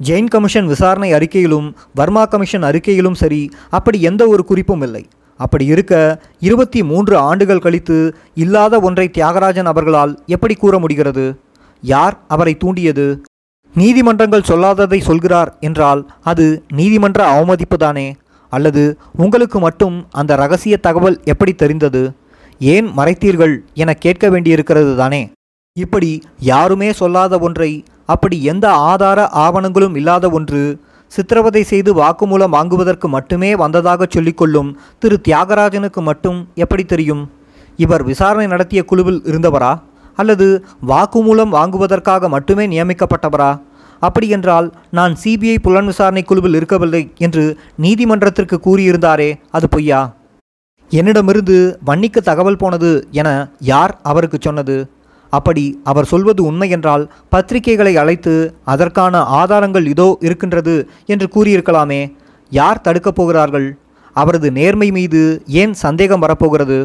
ஜெயின் 0.00 0.32
கமிஷன் 0.34 0.66
விசாரணை 0.66 1.12
அறிக்கையிலும் 1.12 1.68
வர்மா 1.94 2.24
கமிஷன் 2.24 2.62
அறிக்கையிலும் 2.62 3.20
சரி 3.22 3.42
அப்படி 3.70 3.98
எந்த 4.02 4.22
ஒரு 4.26 4.44
குறிப்பும் 4.44 4.82
இல்லை. 4.82 5.04
அப்படி 5.40 5.64
இருக்க 5.66 5.94
இருபத்தி 6.40 6.80
மூன்று 6.82 7.14
ஆண்டுகள் 7.28 7.64
கழித்து 7.66 7.96
இல்லாத 8.34 8.80
ஒன்றை 8.80 9.10
தியாகராஜன் 9.16 9.70
அவர்களால் 9.72 10.12
எப்படி 10.26 10.54
கூற 10.54 10.78
முடிகிறது? 10.78 11.24
யார் 11.82 12.16
அவரை 12.28 12.54
தூண்டியது? 12.54 13.06
நீதிமன்றங்கள் 13.74 14.48
சொல்லாததை 14.48 14.98
சொல்கிறார் 15.00 15.50
என்றால் 15.60 16.00
அது 16.22 16.46
நீதிமன்ற 16.78 17.20
அவமதிப்புதானே 17.34 18.08
அல்லது 18.52 18.82
உங்களுக்கு 19.16 19.58
மட்டும் 19.58 19.96
அந்த 20.10 20.36
ரகசிய 20.36 20.76
தகவல் 20.76 21.20
எப்படி 21.24 21.52
தெரிந்தது? 21.54 22.02
ஏன் 22.60 22.88
மறைத்தீர்கள் 22.96 23.54
என 23.74 23.94
கேட்க 23.94 24.30
வேண்டியிருக்கிறது 24.30 24.96
தானே? 24.96 25.22
இப்படி 25.76 26.10
யாருமே 26.38 26.88
சொல்லாத 26.92 27.38
ஒன்றை 27.38 27.70
அப்படி 28.04 28.36
எந்த 28.44 28.66
ஆதார 28.90 29.28
ஆவணங்களும் 29.44 29.94
இல்லாத 29.96 30.28
ஒன்று 30.30 30.62
சித்திரவதை 31.12 31.62
செய்து 31.62 31.90
வாக்குமூலம் 31.94 32.54
வாங்குவதற்கு 32.56 33.08
மட்டுமே 33.08 33.50
வந்ததாக 33.54 34.06
சொல்லிக்கொள்ளும் 34.06 34.70
திரு 34.98 35.16
தியாகராஜனுக்கு 35.28 36.02
மட்டும் 36.02 36.38
எப்படி 36.54 36.84
தெரியும்? 36.84 37.22
இவர் 37.76 38.02
விசாரணை 38.02 38.46
நடத்திய 38.46 38.84
குழுவில் 38.84 39.22
இருந்தவரா? 39.24 39.72
அல்லது 40.16 40.64
வாக்குமூலம் 40.86 41.54
வாங்குவதற்காக 41.56 42.28
மட்டுமே 42.28 42.66
நியமிக்கப்பட்டவரா? 42.66 43.60
அப்படியென்றால் 43.98 44.68
நான் 44.90 45.12
சிபிஐ 45.24 45.56
புலன் 45.58 45.86
விசாரணை 45.86 46.22
குழுவில் 46.22 46.54
இருக்கவில்லை 46.54 47.02
என்று 47.18 47.44
நீதிமன்றத்திற்கு 47.76 48.58
கூறியிருந்தாரே 48.66 49.30
அது 49.50 49.68
பொய்யா? 49.68 50.00
என்னிடமிருந்து 50.90 51.58
வன்னிக்கு 51.86 52.20
தகவல் 52.22 52.58
போனது 52.62 52.90
என 53.10 53.28
யார் 53.58 53.94
அவருக்கு 54.02 54.38
சொன்னது? 54.40 54.76
அப்படி 55.32 55.80
அவர் 55.84 56.04
சொல்வது 56.04 56.42
உண்மை 56.44 56.70
என்றால் 56.70 57.04
பத்திரிகைகளை 57.32 57.92
அழைத்து 57.96 58.34
அதற்கான 58.64 59.22
ஆதாரங்கள் 59.40 59.86
இதோ 59.86 60.08
இருக்கின்றது 60.20 60.74
என்று 61.06 61.28
கூறியிருக்கலாமே 61.34 62.02
யார் 62.52 62.80
தடுக்கப் 62.80 63.16
போகிறார்கள்? 63.16 63.68
அவரது 64.16 64.48
நேர்மை 64.52 64.90
மீது 64.90 65.22
ஏன் 65.46 65.72
சந்தேகம் 65.72 66.20
வரப்போகிறது? 66.20 66.78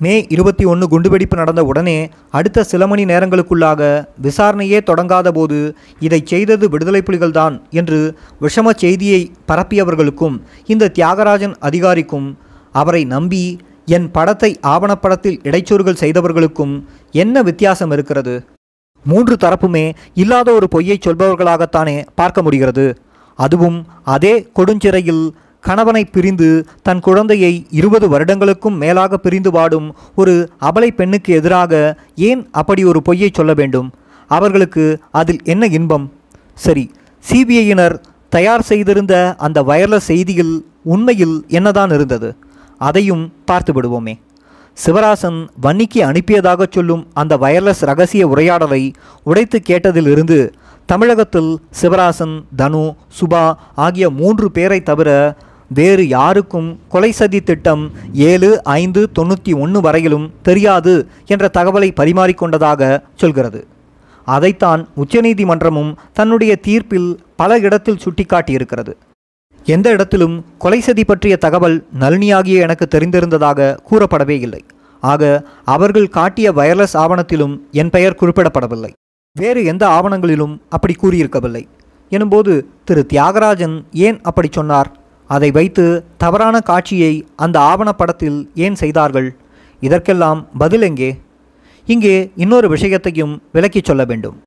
மே 0.00 0.26
இருபத்தி 0.28 0.64
ஒன்று 0.64 0.86
குண்டுவெடிப்பு 0.88 1.36
நடந்த 1.36 1.64
உடனே 1.64 2.10
அடுத்த 2.30 2.64
சில 2.64 2.86
மணி 2.86 3.04
நேரங்களுக்குள்ளாக 3.04 3.80
விசாரணையே 4.22 4.78
தொடங்காத 4.80 5.28
போது 5.28 5.58
இதை 6.00 6.20
செய்தது 6.24 6.68
விடுதலை 6.68 7.02
புலிகள்தான் 7.02 7.54
என்று 7.70 8.16
விஷம 8.40 8.74
செய்தியை 8.76 9.20
பரப்பியவர்களுக்கும் 9.48 10.36
இந்த 10.66 10.90
தியாகராஜன் 10.94 11.54
அதிகாரிக்கும் 11.60 12.28
அவரை 12.72 13.04
நம்பி 13.04 13.58
என் 13.86 14.10
படத்தை 14.10 14.50
ஆவணப்படத்தில் 14.66 15.40
இடைச்சொறுகள் 15.42 16.00
செய்தவர்களுக்கும் 16.00 16.74
என்ன 17.12 17.42
வித்தியாசம் 17.42 17.90
இருக்கிறது? 17.90 18.36
மூன்று 19.04 19.34
தரப்புமே 19.34 19.92
இல்லாத 20.14 20.52
ஒரு 20.52 20.68
பொய்யை 20.68 20.98
சொல்பவர்களாகத்தானே 21.06 22.06
பார்க்க 22.14 22.42
முடிகிறது. 22.42 22.86
அதுவும் 23.38 23.86
அதே 24.04 24.34
கொடுஞ்சிறையில் 24.58 25.24
கணவனை 25.68 26.02
பிரிந்து 26.04 26.48
தன் 26.86 27.00
குழந்தையை 27.06 27.52
இருபது 27.70 28.06
வருடங்களுக்கும் 28.12 28.76
மேலாக 28.82 29.16
பிரிந்து 29.24 29.50
வாடும் 29.50 29.88
ஒரு 30.20 30.34
அபலை 30.68 30.90
பெண்ணுக்கு 30.98 31.30
எதிராக 31.38 31.72
ஏன் 32.28 32.42
அப்படி 32.60 32.82
ஒரு 32.90 33.00
பொய்யை 33.02 33.30
சொல்ல 33.32 33.52
வேண்டும்? 33.60 33.88
அவர்களுக்கு 34.30 34.84
அதில் 35.20 35.40
என்ன 35.44 35.66
இன்பம்? 35.78 36.06
சரி 36.64 36.84
சிபிஐயினர் 37.24 37.96
தயார் 38.32 38.64
செய்திருந்த 38.70 39.14
அந்த 39.46 39.58
வயர்லெஸ் 39.62 40.08
செய்தியில் 40.12 40.54
உண்மையில் 40.94 41.36
என்னதான் 41.48 41.92
இருந்தது? 41.96 42.28
அதையும் 42.80 43.24
பார்த்து 43.44 43.72
விடுவோமே. 43.72 44.14
சிவராசன் 44.76 45.40
வன்னிக்கு 45.64 46.00
அனுப்பியதாக 46.10 46.62
சொல்லும் 46.70 47.02
அந்த 47.20 47.34
வயர்லெஸ் 47.44 47.82
ரகசிய 47.90 48.24
உரையாடலை 48.28 48.82
உடைத்து 49.30 49.60
கேட்டதிலிருந்து 49.68 50.38
தமிழகத்தில் 50.88 51.50
சிவராசன் 51.80 52.34
தனு 52.60 52.82
சுபா 53.18 53.44
ஆகிய 53.84 54.06
மூன்று 54.20 54.46
பேரை 54.56 54.80
தவிர 54.90 55.10
வேறு 55.68 56.08
யாருக்கும் 56.08 56.80
கொலை 56.88 57.12
சதி 57.12 57.40
திட்டம் 57.40 57.90
ஏழு 58.12 58.64
ஐந்து 58.64 59.10
தொண்ணூற்றி 59.18 59.58
ஒன்று 59.58 59.80
வரையிலும் 59.80 60.30
தெரியாது 60.42 61.08
என்ற 61.26 61.50
தகவலை 61.58 61.90
பரிமாறிக்கொண்டதாக 61.96 63.02
சொல்கிறது. 63.14 63.66
அதைத்தான் 64.24 64.88
உச்சநீதிமன்றமும் 64.96 65.96
தன்னுடைய 66.12 66.56
தீர்ப்பில் 66.56 67.20
பல 67.36 67.58
இடத்தில் 67.58 68.00
சுட்டிக்காட்டியிருக்கிறது. 68.04 68.92
எந்த 69.64 69.90
இடத்திலும் 69.90 70.44
கொலை 70.58 70.80
சதி 70.80 71.04
பற்றிய 71.04 71.36
தகவல் 71.36 71.86
நளினியாகிய 71.98 72.60
எனக்கு 72.60 72.88
தெரிந்திருந்ததாக 72.90 73.78
கூறப்படவே 73.90 74.40
இல்லை. 74.40 74.64
ஆக 75.00 75.46
அவர்கள் 75.64 76.08
காட்டிய 76.08 76.52
வயர்லெஸ் 76.52 76.94
ஆவணத்திலும் 76.94 77.60
என் 77.72 77.90
பெயர் 77.90 78.18
குறிப்பிடப்படவில்லை. 78.20 78.92
வேறு 79.32 79.64
எந்த 79.64 79.88
ஆவணங்களிலும் 79.88 80.58
அப்படி 80.68 80.94
கூறியிருக்கவில்லை. 81.02 81.66
எனும்போது 82.10 82.64
திரு 82.84 83.06
தியாகராஜன் 83.12 83.84
ஏன் 83.92 84.20
அப்படி 84.22 84.48
சொன்னார்? 84.52 84.96
அதை 85.28 85.50
வைத்து 85.50 86.04
தவறான 86.18 86.60
காட்சியை 86.60 87.26
அந்த 87.36 87.60
ஆவணப்படத்தில் 87.60 88.48
ஏன் 88.54 88.74
செய்தார்கள்? 88.74 89.36
இதற்கெல்லாம் 89.80 90.46
பதில் 90.58 90.82
எங்கே? 90.82 91.20
இங்கே 91.86 92.30
இன்னொரு 92.36 92.68
விஷயத்தையும் 92.68 93.42
விளக்கிச் 93.52 93.84
சொல்ல 93.84 94.04
வேண்டும். 94.04 94.42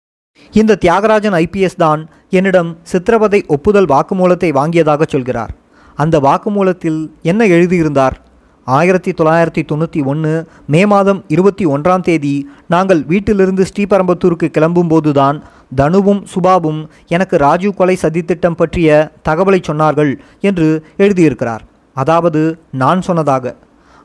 இந்த 0.51 0.77
தியாகராஜன் 0.81 1.35
ஐபிஎஸ் 1.43 1.75
தான் 1.77 2.09
என்னிடம் 2.29 2.77
சித்திரவதை 2.83 3.45
ஒப்புதல் 3.47 3.85
வாக்குமூலத்தை 3.85 4.49
வாங்கியதாக 4.59 5.07
சொல்கிறார். 5.07 5.53
அந்த 5.95 6.19
வாக்குமூலத்தில் 6.19 7.11
என்ன 7.21 7.45
எழுதியிருந்தார்? 7.45 8.28
ஆயிரத்தி 8.77 9.11
தொள்ளாயிரத்தி 9.11 9.61
தொண்ணூற்றி 9.71 10.03
ஒன்று 10.03 10.47
மே 10.65 10.85
மாதம் 10.85 11.23
இருபத்தி 11.27 11.65
ஒன்றாம் 11.65 12.01
தேதி 12.01 12.33
நாங்கள் 12.67 13.01
வீட்டிலிருந்து 13.05 13.63
ஸ்ரீபரம்பத்தூருக்கு 13.69 14.47
கிளம்பும்போதுதான் 14.57 15.37
தனுவும் 15.75 16.21
சுபாவும் 16.33 16.81
எனக்கு 17.07 17.37
ராஜீவ் 17.37 17.77
கொலை 17.77 17.97
சதித்திட்டம் 18.01 18.59
பற்றிய 18.61 19.11
தகவலை 19.29 19.59
சொன்னார்கள் 19.69 20.11
என்று 20.41 20.67
எழுதியிருக்கிறார். 20.97 21.63
அதாவது 21.93 22.41
நான் 22.71 23.01
சொன்னதாக. 23.01 23.55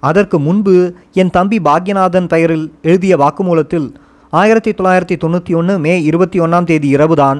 அதற்கு 0.01 0.39
முன்பு 0.39 0.77
என் 1.13 1.31
தம்பி 1.31 1.59
பாக்யநாதன் 1.59 2.27
பெயரில் 2.27 2.67
எழுதிய 2.83 3.17
வாக்குமூலத்தில் 3.17 3.89
ஆயிரத்தி 4.31 4.71
தொள்ளாயிரத்தி 4.71 5.17
தொண்ணூற்றி 5.25 5.53
ஒன்று 5.55 5.75
மே 5.79 6.03
இருபத்தி 6.03 6.41
ஒன்றாம் 6.41 6.65
தேதி 6.65 6.89
இரவுதான் 6.89 7.39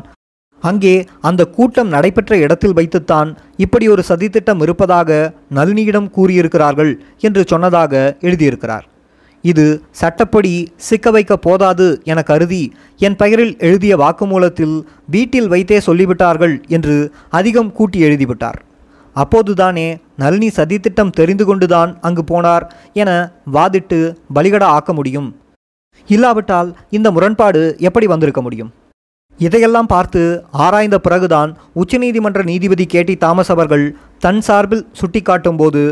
அங்கே 0.69 0.95
அந்த 1.29 1.43
கூட்டம் 1.57 1.93
நடைபெற்ற 1.95 2.33
இடத்தில் 2.45 2.77
வைத்துத்தான் 2.79 3.31
இப்படி 3.65 3.87
ஒரு 3.95 4.03
சதித்திட்டம் 4.09 4.63
இருப்பதாக 4.65 5.11
நளினியிடம் 5.59 6.11
கூறியிருக்கிறார்கள் 6.17 6.93
என்று 7.27 7.43
சொன்னதாக 7.53 7.95
எழுதியிருக்கிறார். 8.27 8.85
இது 9.45 9.65
சட்டப்படி 10.01 10.53
சிக்க 10.89 11.11
வைக்க 11.15 11.35
போதாது 11.47 11.87
என 12.11 12.19
கருதி 12.29 12.61
என் 13.07 13.17
பெயரில் 13.23 13.55
எழுதிய 13.69 13.95
வாக்குமூலத்தில் 14.03 14.77
வீட்டில் 15.15 15.49
வைத்தே 15.55 15.79
சொல்லிவிட்டார்கள் 15.89 16.55
என்று 16.77 16.97
அதிகம் 17.39 17.73
கூட்டி 17.79 17.99
எழுதிவிட்டார். 18.09 18.61
அப்போதுதானே 19.17 19.89
நளினி 20.23 20.49
சதித்திட்டம் 20.59 21.13
தெரிந்து 21.19 21.45
கொண்டுதான் 21.49 21.91
அங்கு 22.07 22.23
போனார் 22.31 22.65
என 23.03 23.11
வாதிட்டு 23.57 24.01
பலிகடா 24.37 24.71
ஆக்க 24.79 24.93
முடியும். 25.01 25.29
இல்லாவிட்டால் 26.09 26.71
இந்த 26.97 27.11
முரண்பாடு 27.17 27.63
எப்படி 27.89 28.09
வந்திருக்க 28.13 28.43
முடியும்? 28.47 28.73
இதையெல்லாம் 29.41 29.87
பார்த்து 29.87 30.21
ஆராய்ந்த 30.65 30.99
பிறகுதான் 30.99 31.51
உச்சநீதிமன்ற 31.83 32.43
நீதிபதி 32.45 32.85
கேடி 32.95 33.15
தாமஸ் 33.17 33.51
அவர்கள் 33.51 33.87
தன் 34.19 34.41
சார்பில் 34.41 34.87
சுட்டிக்காட்டும்போது 35.01 35.83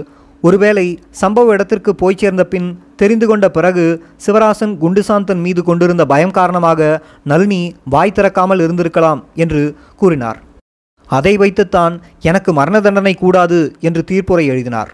ஒருவேளை 0.42 0.86
சம்பவ 1.20 1.52
இடத்திற்கு 1.54 1.94
போய் 1.94 2.18
சேர்ந்த 2.20 2.44
பின் 2.44 2.68
தெரிந்து 2.96 3.26
கொண்ட 3.26 3.46
பிறகு 3.48 3.84
சிவராசன் 4.26 4.72
குண்டுசாந்தன் 4.82 5.42
மீது 5.46 5.62
கொண்டிருந்த 5.62 6.04
பயம் 6.06 6.36
காரணமாக 6.38 7.02
நளினி 7.24 7.62
வாய் 7.84 8.16
திறக்காமல் 8.16 8.62
இருந்திருக்கலாம் 8.64 9.20
என்று 9.34 9.62
கூறினார். 9.96 10.40
அதை 11.08 11.36
வைத்துத்தான் 11.36 11.94
எனக்கு 12.20 12.52
மரண 12.52 12.80
தண்டனை 12.80 13.14
கூடாது 13.14 13.60
என்று 13.80 14.02
தீர்ப்புரை 14.10 14.46
எழுதினார். 14.52 14.90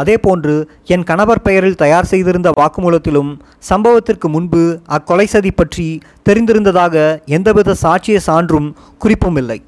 அதேபோன்று 0.00 0.54
என் 0.94 1.06
கணவர் 1.10 1.44
பெயரில் 1.46 1.78
தயார் 1.82 2.10
செய்திருந்த 2.12 2.50
வாக்குமூலத்திலும் 2.60 3.30
சம்பவத்திற்கு 3.70 4.28
முன்பு 4.34 4.62
அக்கொலை 4.96 5.26
சதி 5.34 5.50
பற்றி 5.50 5.88
தெரிந்திருந்ததாக 6.28 7.06
எந்தவித 7.38 7.76
சாட்சிய 7.84 8.18
சான்றும் 8.28 8.68
குறிப்பும் 8.98 9.38
இல்லை. 9.42 9.58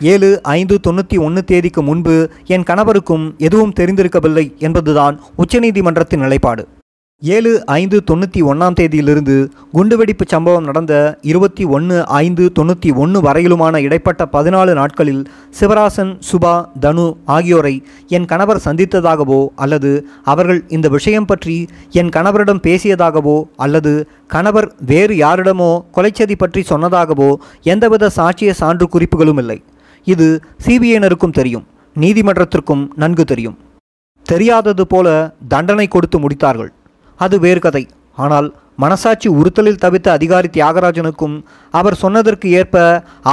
ஏழு 0.00 0.30
ஐந்து 0.42 0.76
தொண்ணூற்றி 0.86 1.18
ஒன்று 1.26 1.42
தேதிக்கு 1.50 1.82
முன்பு 1.82 2.16
என் 2.54 2.66
கணவருக்கும் 2.70 3.26
எதுவும் 3.38 3.76
தெரிந்திருக்கவில்லை 3.80 4.46
என்பதுதான் 4.58 5.14
உச்சநீதிமன்றத்தின் 5.42 6.24
நிலைப்பாடு. 6.24 6.64
ஏழு 7.22 7.50
ஐந்து 7.74 7.98
தொண்ணூற்றி 8.08 8.40
ஒன்றாம் 8.50 8.74
தேதியிலிருந்து 8.78 9.36
குண்டுவெடிப்பு 9.76 10.24
சம்பவம் 10.32 10.66
நடந்த 10.68 10.94
இருபத்தி 11.30 11.64
ஒன்று 11.76 11.96
ஐந்து 12.18 12.44
தொண்ணூற்றி 12.58 12.90
ஒன்று 13.02 13.18
வரையிலுமான 13.26 13.80
இடைப்பட்ட 13.86 14.24
பதினாலு 14.34 14.72
நாட்களில் 14.80 15.22
சிவராசன் 15.58 16.12
சுபா 16.28 16.52
தனு 16.84 17.06
ஆகியோரை 17.36 17.72
என் 18.18 18.28
கணவர் 18.32 18.62
சந்தித்ததாகவோ 18.66 19.40
அல்லது 19.64 19.92
அவர்கள் 20.34 20.60
இந்த 20.78 20.90
விஷயம் 20.96 21.28
பற்றி 21.30 21.56
என் 22.00 22.12
கணவரிடம் 22.18 22.62
பேசியதாகவோ 22.68 23.36
அல்லது 23.66 23.94
கணவர் 24.36 24.70
வேறு 24.92 25.16
யாரிடமோ 25.24 25.72
கொலைச்சதி 25.98 26.38
பற்றி 26.44 26.64
சொன்னதாகவோ 26.72 27.32
எந்தவித 27.74 28.12
சாட்சிய 28.20 28.52
சான்று 28.62 28.88
குறிப்புகளும் 28.94 29.42
இல்லை. 29.44 29.60
இது 30.06 30.28
சிபிஐனருக்கும் 30.66 31.38
தெரியும். 31.40 31.66
நீதிமன்றத்திற்கும் 31.96 32.86
நன்கு 33.02 33.24
தெரியும். 33.24 33.58
தெரியாதது 34.26 34.84
போல 34.92 35.08
தண்டனை 35.52 35.88
கொடுத்து 35.88 36.18
முடித்தார்கள். 36.22 36.72
அது 37.18 37.36
வேறு 37.44 37.60
கதை. 37.66 37.84
ஆனால் 38.24 38.48
மனசாட்சி 38.82 39.28
உறுத்தலில் 39.40 39.82
தவித்த 39.84 40.08
அதிகாரி 40.16 40.48
தியாகராஜனுக்கும் 40.56 41.36
அவர் 41.74 42.00
சொன்னதற்கு 42.00 42.46
ஏற்ப 42.60 42.76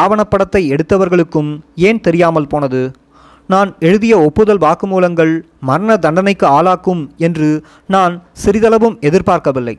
ஆவணப்படத்தை 0.01 0.61
எடுத்தவர்களுக்கும் 0.73 1.49
ஏன் 1.87 2.03
தெரியாமல் 2.07 2.51
போனது? 2.53 2.81
நான் 3.49 3.69
எழுதிய 3.87 4.13
ஒப்புதல் 4.27 4.61
வாக்குமூலங்கள் 4.65 5.33
மரண 5.69 5.97
தண்டனைக்கு 6.05 6.45
ஆளாக்கும் 6.57 7.01
என்று 7.27 7.49
நான் 7.95 8.13
சிறிதளவும் 8.43 8.95
எதிர்பார்க்கவில்லை. 9.09 9.75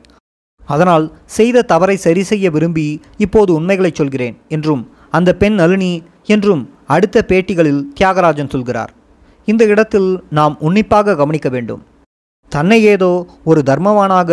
அதனால் 0.67 1.05
செய்த 1.37 1.65
தவறை 1.71 1.95
சரி 2.05 2.23
செய்ய 2.29 2.49
விரும்பி 2.55 2.85
இப்போது 3.25 3.51
உண்மைகளை 3.59 3.91
சொல்கிறேன் 3.93 4.37
என்றும் 4.55 4.83
அந்த 5.17 5.29
பெண் 5.41 5.57
நளினி 5.61 5.91
என்றும் 6.35 6.63
அடுத்த 6.95 7.25
பேட்டிகளில் 7.29 7.83
தியாகராஜன் 7.97 8.53
சொல்கிறார். 8.53 8.93
இந்த 9.47 9.63
இடத்தில் 9.73 10.09
நாம் 10.39 10.55
உன்னிப்பாக 10.67 11.15
கவனிக்க 11.15 11.49
வேண்டும். 11.55 11.83
தன்னை 12.55 12.77
ஏதோ 12.93 13.11
ஒரு 13.49 13.61
தர்மவானாக 13.69 14.31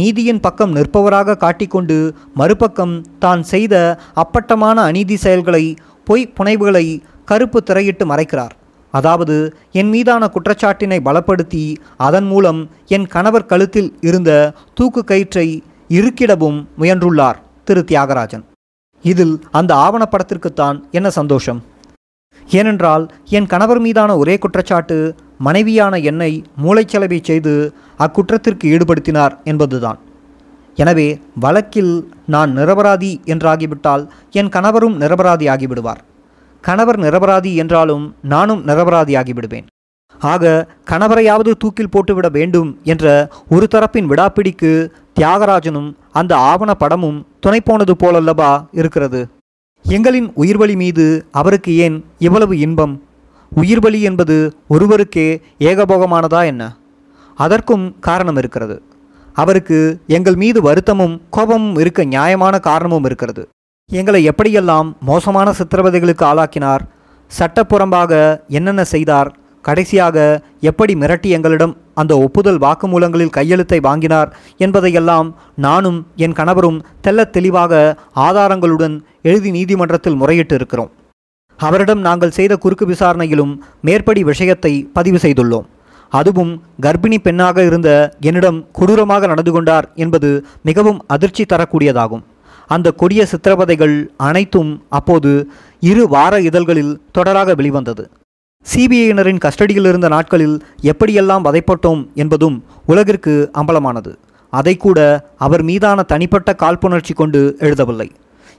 நீதியின் 0.00 0.44
பக்கம் 0.46 0.74
நிற்பவராக 0.76 1.38
காட்டிக்கொண்டு 1.44 1.96
மறுபக்கம் 2.40 2.94
தான் 3.24 3.42
செய்த 3.52 3.74
அப்பட்டமான 4.22 4.76
அநீதி 4.90 5.16
செயல்களை 5.24 5.64
பொய் 6.08 6.32
புனைவுகளை 6.36 6.86
கருப்பு 7.30 7.58
திரையிட்டு 7.68 8.04
மறைக்கிறார். 8.12 8.54
அதாவது 8.94 9.34
என் 9.80 9.90
மீதான 9.94 10.22
குற்றச்சாட்டினை 10.34 10.98
பலப்படுத்தி 11.08 11.64
அதன் 12.06 12.28
மூலம் 12.30 12.60
என் 12.96 13.06
கணவர் 13.14 13.48
கழுத்தில் 13.50 13.90
இருந்த 14.08 14.30
தூக்கு 14.78 15.02
கயிற்றை 15.10 15.48
இறுக்கிடவும் 15.98 16.58
முயன்றுள்ளார் 16.80 17.38
திரு. 17.68 17.82
தியாகராஜன். 17.90 18.44
இதில் 19.04 19.34
அந்த 19.58 19.72
ஆவணப்படத்திற்குத்தான் 19.84 20.78
என்ன 20.98 21.08
சந்தோஷம்? 21.18 21.60
ஏனென்றால் 22.58 23.04
என் 23.38 23.50
கணவர் 23.52 23.80
மீதான 23.86 24.10
ஒரே 24.22 24.34
குற்றச்சாட்டு 24.44 24.98
மனைவியான 25.46 25.96
என்னை 26.10 26.32
மூளைச்சலவை 26.64 27.18
செய்து 27.22 27.54
அக்குற்றத்திற்கு 28.04 28.66
ஈடுபடுத்தினார் 28.74 29.34
என்பதுதான். 29.44 29.98
எனவே 30.76 31.08
வழக்கில் 31.44 31.94
நான் 32.34 32.50
நிரபராதி 32.56 33.12
என்றாகிவிட்டால் 33.32 34.04
என் 34.30 34.52
கணவரும் 34.56 34.96
நிரபராதி 35.00 35.46
ஆகிவிடுவார். 35.54 36.00
கணவர் 36.64 36.98
நிரபராதி 36.98 37.52
என்றாலும் 37.54 38.04
நானும் 38.32 38.62
நிரபராதி 38.66 39.14
ஆகிவிடுவேன். 39.16 39.66
ஆக 40.20 40.44
கணவரையாவது 40.90 41.50
தூக்கில் 41.62 41.90
போட்டுவிட 41.94 42.28
வேண்டும் 42.28 42.70
என்ற 42.92 43.04
ஒரு 43.48 43.66
தரப்பின் 43.74 44.08
விடாப்பிடிக்கு 44.10 44.72
தியாகராஜனும் 45.18 45.90
அந்த 46.12 46.32
ஆவண 46.36 46.70
படமும் 46.74 47.18
துணை 47.40 47.60
போனது 47.60 47.94
போலல்லவா 47.94 48.52
இருக்கிறது. 48.72 49.20
எங்களின் 49.84 50.28
உயிர்வழி 50.42 50.76
மீது 50.76 51.04
அவருக்கு 51.30 51.72
ஏன் 51.86 51.98
இவ்வளவு 52.18 52.54
இன்பம்? 52.66 52.94
உயிர்வழி 53.56 54.00
என்பது 54.00 54.56
ஒருவருக்கே 54.68 55.40
ஏகபோகமானதா 55.58 56.44
என்ன? 56.44 56.76
அதற்கும் 57.34 58.00
காரணம் 58.00 58.36
இருக்கிறது. 58.36 58.82
அவருக்கு 59.34 60.00
எங்கள் 60.06 60.34
மீது 60.34 60.62
வருத்தமும் 60.62 61.20
கோபமும் 61.30 61.78
இருக்க 61.78 62.04
நியாயமான 62.04 62.58
காரணமும் 62.58 63.04
இருக்கிறது. 63.04 63.48
எங்களை 63.90 64.28
எப்படியெல்லாம் 64.28 64.96
மோசமான 65.00 65.50
சித்திரவதைகளுக்கு 65.50 66.24
ஆளாக்கினார் 66.24 66.82
சட்டப்புறம்பாக 67.38 68.40
என்னென்ன 68.48 68.84
செய்தார் 68.84 69.34
கடைசியாக 69.62 70.42
எப்படி 70.60 70.94
மிரட்டி 70.94 71.26
எங்களிடம் 71.26 71.76
அந்த 71.94 72.18
ஒப்புதல் 72.18 72.58
வாக்குமூலங்களில் 72.58 73.30
கையெழுத்தை 73.30 73.80
வாங்கினார் 73.80 74.36
என்பதையெல்லாம் 74.56 75.36
நானும் 75.56 76.06
என் 76.16 76.32
கணவரும் 76.32 76.84
தெள்ளத் 77.00 77.32
தெளிவாக 77.32 77.96
ஆதாரங்களுடன் 78.16 79.00
எழுதி 79.22 79.50
நீதிமன்றத்தில் 79.50 80.14
முறையிட்டு 80.14 80.54
இருக்கிறோம் 80.54 80.90
அவரிடம் 81.66 82.02
நாங்கள் 82.06 82.36
செய்த 82.38 82.52
குறுக்கு 82.62 82.86
விசாரணையிலும் 82.86 83.52
மேற்படி 83.86 84.22
விஷயத்தை 84.30 84.72
பதிவு 84.96 85.18
செய்துள்ளோம். 85.24 85.66
அதுவும் 86.12 86.52
கர்ப்பிணி 86.84 87.18
பெண்ணாக 87.26 87.64
இருந்த 87.68 87.88
என்னிடம் 88.28 88.58
கொடூரமாக 88.78 89.26
நடந்து 89.26 89.52
கொண்டார் 89.52 89.86
என்பது 90.04 90.28
மிகவும் 90.68 91.00
அதிர்ச்சி 91.14 91.44
தரக்கூடியதாகும். 91.52 92.22
அந்த 92.74 92.88
கொடிய 93.00 93.22
சித்திரவதைகள் 93.32 93.96
அனைத்தும் 94.28 94.70
அப்போது 94.98 95.32
இரு 95.90 96.04
வார 96.14 96.40
இதழ்களில் 96.48 96.94
தொடராக 97.18 97.54
வெளிவந்தது. 97.60 98.04
சிபிஐயினரின் 98.66 99.42
கஸ்டடியில் 99.44 99.88
இருந்த 99.90 100.08
நாட்களில் 100.14 100.56
எப்படியெல்லாம் 100.92 101.46
வதைப்பட்டோம் 101.48 102.00
என்பதும் 102.22 102.56
உலகிற்கு 102.92 103.34
அம்பலமானது. 103.60 104.12
அதை 104.52 104.74
கூட 104.76 104.98
அவர் 105.46 105.62
மீதான 105.62 106.02
தனிப்பட்ட 106.12 106.54
காழ்ப்புணர்ச்சி 106.62 107.14
கொண்டு 107.14 107.40
எழுதவில்லை. 107.60 108.08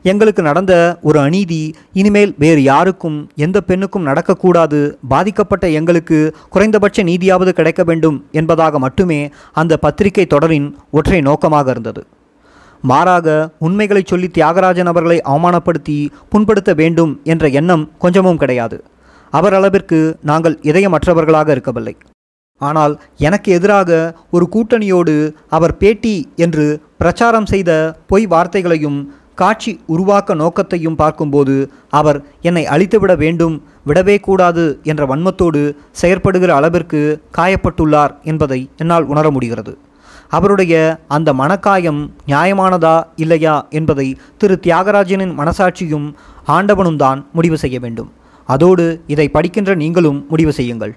எங்களுக்கு 0.03 0.41
நடந்த 0.41 0.73
ஒரு 1.01 1.19
அநீதி 1.19 1.75
இனிமேல் 1.93 2.35
வேறு 2.37 2.61
யாருக்கும் 2.63 3.17
எந்த 3.35 3.61
பெண்ணுக்கும் 3.61 4.05
நடக்கக்கூடாது. 4.07 4.79
பாதிக்கப்பட்ட 5.07 5.69
எங்களுக்கு 5.69 6.19
குறைந்தபட்ச 6.49 7.03
நீதியாவது 7.03 7.49
கிடைக்க 7.49 7.83
வேண்டும் 7.83 8.25
என்பதாக 8.31 8.79
மட்டுமே 8.79 9.19
அந்த 9.53 9.77
பத்திரிகை 9.77 10.25
தொடரின் 10.25 10.77
ஒற்றை 10.91 11.21
நோக்கமாக 11.21 11.71
இருந்தது. 11.71 12.03
மாறாக 12.81 13.49
உண்மைகளை 13.59 14.03
சொல்லி 14.05 14.27
தியாகராஜன் 14.27 14.91
அவர்களை 14.91 15.21
அவமானப்படுத்தி 15.33 15.97
புண்படுத்த 16.31 16.73
வேண்டும் 16.73 17.19
என்ற 17.23 17.47
எண்ணம் 17.61 17.89
கொஞ்சமும் 17.97 18.37
கிடையாது. 18.37 18.83
அவரளவிற்கு 19.33 19.99
நாங்கள் 20.21 20.59
இதயமற்றவர்களாக 20.69 21.49
இருக்கவில்லை. 21.49 21.95
ஆனால் 22.61 22.93
எனக்கு 23.17 23.51
எதிராக 23.51 24.15
ஒரு 24.31 24.45
கூட்டணியோடு 24.53 25.33
அவர் 25.49 25.77
பேட்டி 25.77 26.29
என்று 26.35 26.81
பிரச்சாரம் 26.97 27.45
செய்த 27.45 27.71
பொய் 28.07 28.25
வார்த்தைகளையும் 28.27 28.97
காட்சி 29.41 29.71
உருவாக்க 29.93 30.35
நோக்கத்தையும் 30.41 30.97
பார்க்கும்போது 31.01 31.55
அவர் 31.99 32.19
என்னை 32.49 32.63
அழித்துவிட 32.75 33.13
வேண்டும் 33.23 33.55
விடவே 33.89 34.15
கூடாது 34.27 34.63
என்ற 34.91 35.03
வன்மத்தோடு 35.11 35.61
செயற்படுகிற 36.01 36.51
அளவிற்கு 36.59 37.01
காயப்பட்டுள்ளார் 37.37 38.13
என்பதை 38.31 38.59
என்னால் 38.81 39.07
உணர 39.13 39.25
முடிகிறது. 39.35 39.73
அவருடைய 40.37 40.73
அந்த 41.15 41.29
மனக்காயம் 41.41 42.01
நியாயமானதா 42.31 42.95
இல்லையா 43.23 43.55
என்பதை 43.79 44.07
திரு 44.41 44.55
தியாகராஜனின் 44.65 45.33
மனசாட்சியும் 45.41 46.07
ஆண்டவனும் 46.55 46.99
தான் 47.03 47.21
முடிவு 47.37 47.57
செய்ய 47.63 47.77
வேண்டும். 47.85 48.09
அதோடு 48.55 48.85
இதை 49.13 49.27
படிக்கின்ற 49.35 49.71
நீங்களும் 49.83 50.19
முடிவு 50.31 50.53
செய்யுங்கள். 50.59 50.93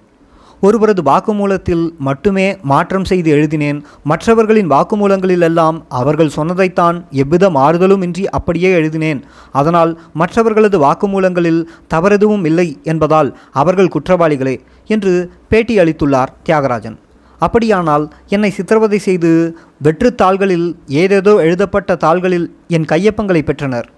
ஒருவரது 0.67 1.03
வாக்குமூலத்தில் 1.03 1.85
மட்டுமே 1.99 2.45
மாற்றம் 2.63 3.07
செய்து 3.11 3.31
எழுதினேன். 3.31 3.79
மற்றவர்களின் 4.11 4.71
வாக்குமூலங்களிலெல்லாம் 4.71 5.79
அவர்கள் 6.01 6.35
சொன்னதைத்தான் 6.37 6.99
எவ்வித 7.23 7.51
மாறுதலும் 7.51 8.03
இன்றி 8.03 8.25
அப்படியே 8.39 8.71
எழுதினேன். 8.73 9.21
அதனால் 9.53 9.93
மற்றவர்களது 10.13 10.79
வாக்குமூலங்களில் 10.87 11.61
தவறெதுவும் 11.95 12.45
இல்லை 12.45 12.69
என்பதால் 12.83 13.31
அவர்கள் 13.53 13.93
குற்றவாளிகளே 13.97 14.57
என்று 14.87 15.15
பேட்டி 15.49 15.77
அளித்துள்ளார் 15.79 16.35
தியாகராஜன். 16.49 16.99
அப்படியானால் 17.39 18.05
என்னை 18.29 18.51
சித்திரவதை 18.51 18.99
செய்து 18.99 19.31
வெற்றுத் 19.87 20.21
தாள்களில் 20.21 20.69
ஏதேதோ 21.03 21.33
எழுதப்பட்ட 21.47 21.97
தாள்களில் 22.05 22.47
என் 22.69 22.91
கையொப்பங்களை 22.93 23.43
பெற்றனர் 23.43 23.89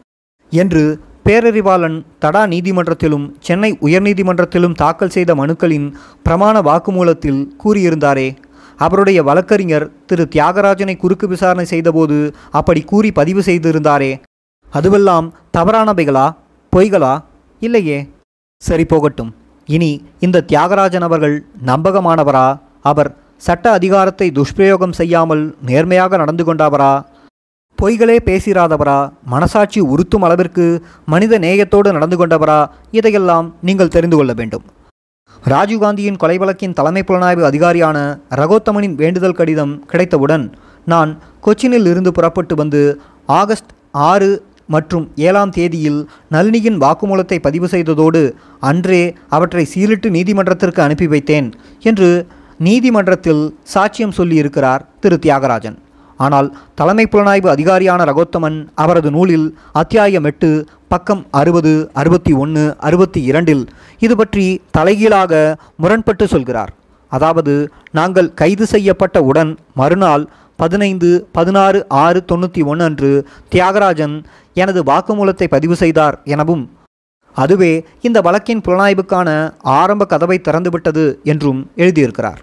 என்று 0.52 0.84
பேரறிவாளன் 1.24 2.04
தடா 2.18 2.46
நீதிமன்றத்திலும் 2.46 3.34
சென்னை 3.40 3.78
உயர்நீதிமன்றத்திலும் 3.82 4.74
தாக்கல் 4.74 5.08
செய்த 5.08 5.34
மனுக்களின் 5.34 5.92
பிரமாண 6.24 6.60
வாக்குமூலத்தில் 6.62 7.40
கூறியிருந்தாரே. 7.64 8.36
அவருடைய 8.76 9.22
வழக்கறிஞர் 9.22 9.90
திரு. 10.06 10.28
தியாகராஜனை 10.30 10.96
குறுக்கு 10.96 11.28
விசாரணை 11.28 11.64
செய்தபோது 11.64 12.34
அப்படி 12.50 12.80
கூறி 12.80 13.12
பதிவு 13.12 13.40
செய்திருந்தாரே. 13.40 14.20
அதுவெல்லாம் 14.72 15.30
தவறானவைகளா? 15.56 16.26
பொய்களா? 16.76 17.24
இல்லையே. 17.60 18.10
சரி 18.56 18.84
போகட்டும். 18.84 19.34
இனி 19.66 20.04
இந்த 20.20 20.44
தியாகராஜன் 20.52 21.06
அவர்கள் 21.08 21.44
நம்பகமானவரா? 21.66 22.58
அவர் 22.82 23.16
சட்ட 23.36 23.70
அதிகாரத்தை 23.70 24.30
துஷ்பிரயோகம் 24.30 24.92
செய்யாமல் 24.92 25.56
நேர்மையாக 25.66 26.16
நடந்து 26.16 26.44
கொண்டவரா? 26.44 27.04
பொய்களே 27.78 28.16
பேசிராதவரா? 28.26 28.98
மனசாட்சி 29.32 29.80
உறுத்தும் 29.92 30.24
அளவிற்கு 30.26 30.64
மனித 31.12 31.38
நேயத்தோடு 31.38 31.88
நடந்து 31.92 32.16
கொண்டவரா? 32.16 32.60
இதையெல்லாம் 32.90 33.46
நீங்கள் 33.60 33.92
தெரிந்து 33.96 34.16
கொள்ள 34.16 34.32
வேண்டும். 34.32 34.64
ராஜீவ்காந்தியின் 35.52 36.16
கொலை 36.16 36.36
வழக்கின் 36.38 36.76
தலைமை 36.78 37.02
புலனாய்வு 37.02 37.42
அதிகாரியான 37.50 37.96
ரகோத்தமனின் 38.40 38.94
வேண்டுதல் 38.94 39.36
கடிதம் 39.40 39.74
கிடைத்தவுடன் 39.90 40.44
நான் 40.86 41.10
கொச்சினில் 41.46 41.88
இருந்து 41.92 42.12
புறப்பட்டு 42.12 42.54
வந்து 42.54 42.82
ஆகஸ்ட் 43.40 43.72
ஆறு 44.10 44.30
மற்றும் 44.66 45.06
ஏழாம் 45.26 45.54
தேதியில் 45.58 46.00
நளினியின் 46.34 46.80
வாக்குமூலத்தை 46.84 47.38
பதிவு 47.38 47.66
செய்ததோடு 47.66 48.22
அன்றே 48.70 49.02
அவற்றை 49.28 49.64
சீலிட்டு 49.74 50.10
நீதிமன்றத்திற்கு 50.18 50.82
அனுப்பி 50.82 51.06
வைத்தேன் 51.06 51.50
என்று 51.90 52.10
நீதிமன்றத்தில் 52.58 53.44
சாட்சியம் 53.74 54.16
சொல்லியிருக்கிறார் 54.18 54.84
திரு 55.00 55.18
தியாகராஜன். 55.24 55.78
ஆனால் 56.16 56.48
தலைமை 56.74 57.06
புலனாய்வு 57.12 57.48
அதிகாரியான 57.54 58.04
ரகோத்தமன் 58.10 58.58
அவரது 58.74 59.10
நூலில் 59.10 59.46
அத்தியாயம் 59.72 60.24
எட்டு 60.24 60.50
பக்கம் 60.88 61.22
அறுபது 61.40 61.72
அறுபத்தி 61.92 62.32
ஒன்று 62.32 62.76
அறுபத்தி 62.78 63.22
இரண்டில் 63.22 63.64
இது 63.98 64.16
பற்றி 64.16 64.46
தலைகீழாக 64.70 65.58
முரண்பட்டு 65.76 66.26
சொல்கிறார். 66.28 66.72
அதாவது 67.12 67.54
நாங்கள் 67.90 68.34
கைது 68.34 68.66
செய்யப்பட்ட 68.66 69.22
உடன் 69.22 69.52
மறுநாள் 69.74 70.24
பதினைந்து 70.56 71.10
பதினாறு 71.32 71.78
ஆறு 71.88 72.24
தொண்ணூற்றி 72.32 72.62
ஒன்று 72.64 72.84
அன்று 72.84 73.10
தியாகராஜன் 73.52 74.16
எனது 74.54 74.82
வாக்குமூலத்தை 74.82 75.46
பதிவு 75.48 75.76
செய்தார் 75.76 76.18
எனவும் 76.24 76.64
அதுவே 77.36 77.70
இந்த 78.00 78.18
வழக்கின் 78.20 78.64
புலனாய்வுக்கான 78.66 79.28
ஆரம்ப 79.62 80.04
கதவை 80.04 80.38
திறந்துவிட்டது 80.38 81.04
என்றும் 81.24 81.60
எழுதியிருக்கிறார். 81.76 82.40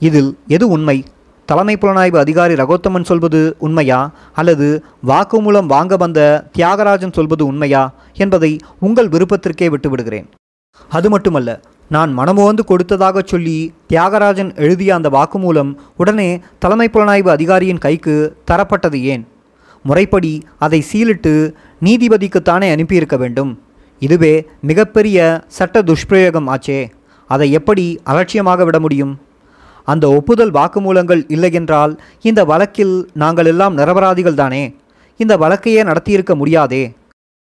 இதில் 0.00 0.38
எது 0.46 0.68
உண்மை? 0.68 1.04
தலைமை 1.50 1.76
புலனாய்வு 1.76 2.16
அதிகாரி 2.16 2.54
ரகோத்தமன் 2.54 3.04
சொல்வது 3.04 3.56
உண்மையா? 3.58 4.12
அல்லது 4.34 4.84
வாக்குமூலம் 5.06 5.66
வாங்க 5.66 5.96
வந்த 5.96 6.50
தியாகராஜன் 6.58 7.12
சொல்வது 7.12 7.46
உண்மையா? 7.46 7.92
என்பதை 8.14 8.58
உங்கள் 8.80 9.08
விருப்பத்திற்கே 9.08 9.68
விட்டுவிடுகிறேன். 9.68 10.26
அது 10.88 11.10
மட்டுமல்ல 11.10 11.60
நான் 11.88 12.18
மனமோந்து 12.18 12.64
கொடுத்ததாக 12.64 13.22
சொல்லி 13.24 13.74
தியாகராஜன் 13.88 14.56
எழுதிய 14.56 14.94
அந்த 14.94 15.08
வாக்குமூலம் 15.08 15.74
உடனே 15.96 16.40
தலைமை 16.58 16.88
புலனாய்வு 16.92 17.28
அதிகாரியின் 17.28 17.78
கைக்கு 17.78 18.36
தரப்பட்டது 18.50 19.00
ஏன்? 19.00 19.26
முறைப்படி 19.82 20.42
அதை 20.58 20.84
சீலிட்டு 20.92 21.52
நீதிபதிக்குத்தானே 21.84 22.70
அனுப்பியிருக்க 22.70 23.16
வேண்டும். 23.16 23.62
இதுவே 23.98 24.48
மிகப்பெரிய 24.60 25.42
சட்ட 25.46 25.82
துஷ்பிரயோகம் 25.82 26.48
ஆச்சே. 26.48 26.88
அதை 27.26 27.52
எப்படி 27.52 28.00
அலட்சியமாக 28.04 28.64
விட 28.64 28.80
முடியும்? 28.80 29.18
அந்த 29.92 30.04
ஒப்புதல் 30.18 30.52
வாக்குமூலங்கள் 30.58 31.22
இல்லையென்றால் 31.34 31.92
இந்த 32.28 32.40
வழக்கில் 32.50 32.94
நாங்கள் 33.22 33.48
எல்லாம் 33.52 33.76
நிரபராதிகள் 33.78 34.40
தானே? 34.40 34.62
இந்த 35.20 35.34
வழக்கையே 35.42 35.82
நடத்தியிருக்க 35.88 36.34
முடியாதே? 36.40 36.82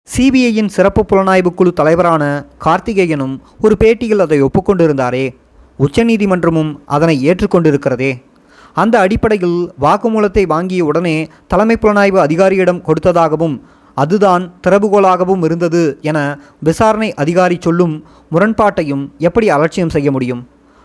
சிபிஐயின் 0.08 0.70
சிறப்பு 0.76 1.02
புலனாய்வு 1.10 1.50
குழு 1.54 1.72
தலைவரான 1.72 2.22
கார்த்திகேயனும் 2.64 3.34
ஒரு 3.60 3.74
பேட்டியில் 3.82 4.24
அதை 4.24 4.38
ஒப்புக்கொண்டிருந்தாரே. 4.42 5.24
உச்சநீதிமன்றமும் 5.78 6.72
அதனை 6.96 7.16
ஏற்றுக்கொண்டிருக்கிறதே. 7.28 8.12
அந்த 8.76 8.94
அடிப்படையில் 9.04 9.60
வாக்குமூலத்தை 9.80 10.42
வாங்கிய 10.46 10.82
உடனே 10.90 11.16
தலைமை 11.52 11.76
புலனாய்வு 11.82 12.18
அதிகாரியிடம் 12.26 12.84
கொடுத்ததாகவும் 12.86 13.56
அதுதான் 13.96 14.44
திறவுகோலாகவும் 14.64 15.42
இருந்தது 15.44 15.82
என 16.00 16.18
விசாரணை 16.68 17.08
அதிகாரி 17.22 17.56
சொல்லும் 17.60 17.94
முரண்பாட்டையும் 18.32 19.04
எப்படி 19.28 19.46
அலட்சியம் 19.56 19.94
செய்ய 19.94 20.08
முடியும்? 20.10 20.42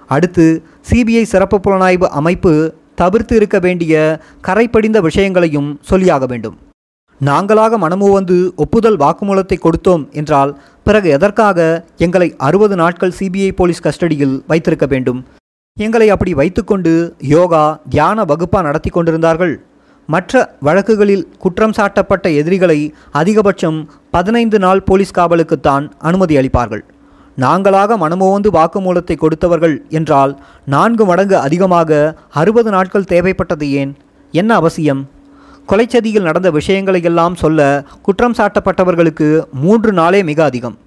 அடுத்து 0.08 0.46
சிபிஐ 0.90 1.24
சிறப்பு 1.34 1.60
புலனாய்வு 1.66 2.08
அமைப்பு 2.20 2.54
தவிர்த்து 2.96 3.36
இருக்க 3.36 3.60
வேண்டிய 3.60 3.94
கரைப்படிந்த 4.48 5.00
விஷயங்களையும் 5.02 5.70
சொல்லியாக 5.90 6.26
வேண்டும். 6.28 6.58
நாங்களாக 7.22 7.78
மனமுவந்து 7.78 8.38
ஒப்புதல் 8.56 8.98
வாக்குமூலத்தை 8.98 9.58
கொடுத்தோம் 9.60 10.04
என்றால் 10.12 10.52
பிறகு 10.84 11.10
எதற்காக 11.10 11.60
எங்களை 11.98 12.28
அறுபது 12.38 12.76
நாட்கள் 12.76 13.16
சிபிஐ 13.20 13.52
போலீஸ் 13.52 13.86
கஸ்டடியில் 13.86 14.36
வைத்திருக்க 14.48 14.86
வேண்டும்? 14.86 15.22
எங்களை 15.78 16.10
அப்படி 16.10 16.34
வைத்துக்கொண்டு 16.34 17.16
யோகா 17.36 17.64
தியான 17.90 18.24
வகுப்பா 18.24 18.62
நடத்தி 18.62 18.90
கொண்டிருந்தார்கள். 18.90 19.56
மற்ற 20.10 20.34
வழக்குகளில் 20.60 21.28
குற்றம் 21.38 21.74
சாட்டப்பட்ட 21.78 22.26
எதிரிகளை 22.36 22.80
அதிகபட்சம் 23.14 23.80
பதினைந்து 24.12 24.60
நாள் 24.60 24.84
போலீஸ் 24.84 25.16
காவலுக்குத்தான் 25.18 25.86
அனுமதி 26.00 26.38
அளிப்பார்கள். 26.38 26.84
நாங்களாக 27.38 27.98
மனமோந்து 27.98 28.50
வாக்குமூலத்தை 28.58 29.16
கொடுத்தவர்கள் 29.18 29.76
என்றால் 29.90 30.34
நான்கு 30.66 31.06
மடங்கு 31.06 31.38
அதிகமாக 31.38 32.18
அறுபது 32.42 32.70
நாட்கள் 32.70 33.10
தேவைப்பட்டது 33.12 33.70
ஏன்? 33.82 33.92
என்ன 34.34 34.56
அவசியம்? 34.56 35.02
கொலைச்சதியில் 35.70 36.28
நடந்த 36.30 36.52
விஷயங்களையெல்லாம் 36.52 37.34
சொல்ல 37.34 37.86
குற்றம் 38.02 38.36
சாட்டப்பட்டவர்களுக்கு 38.38 39.28
மூன்று 39.64 39.92
நாளே 39.92 40.24
மிக 40.24 40.44
அதிகம். 40.44 40.78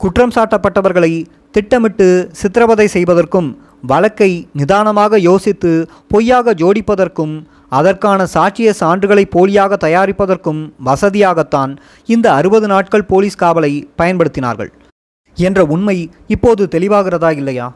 குற்றம் 0.00 0.32
சாட்டப்பட்டவர்களை 0.36 1.12
திட்டமிட்டு 1.50 2.08
சித்திரவதை 2.32 2.86
செய்வதற்கும் 2.86 3.48
வழக்கை 3.86 4.48
நிதானமாக 4.52 5.18
யோசித்து 5.18 5.72
பொய்யாக 6.08 6.54
ஜோடிப்பதற்கும் 6.54 7.34
அதற்கான 7.68 8.26
சாட்சிய 8.34 8.70
சான்றுகளை 8.80 9.24
போலியாக 9.36 9.76
தயாரிப்பதற்கும் 9.86 10.60
வசதியாகத்தான் 10.84 11.72
இந்த 12.06 12.32
அறுபது 12.32 12.66
நாட்கள் 12.66 13.08
போலீஸ் 13.12 13.40
காவலை 13.42 13.72
பயன்படுத்தினார்கள். 13.96 14.70
என்ற 15.46 15.64
உண்மை 15.64 15.96
இப்போது 16.26 16.62
தெளிவாகிறதா 16.70 17.30
இல்லையா? 17.36 17.66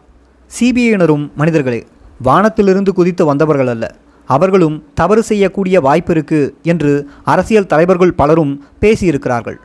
சிபிஐயினரும் 0.50 1.26
மனிதர்களே 1.34 1.80
வானத்திலிருந்து 2.22 2.92
குதித்து 2.92 3.24
வந்தவர்கள் 3.24 3.66
அல்ல. 3.66 3.84
அவர்களும் 4.28 4.76
தவறு 4.94 5.22
செய்யக்கூடிய 5.22 5.76
வாய்ப்பு 5.80 6.12
இருக்கு 6.12 6.40
என்று 6.62 6.92
அரசியல் 7.24 7.70
தலைவர்கள் 7.72 8.18
பலரும் 8.20 8.54
பேசியிருக்கிறார்கள். 8.80 9.58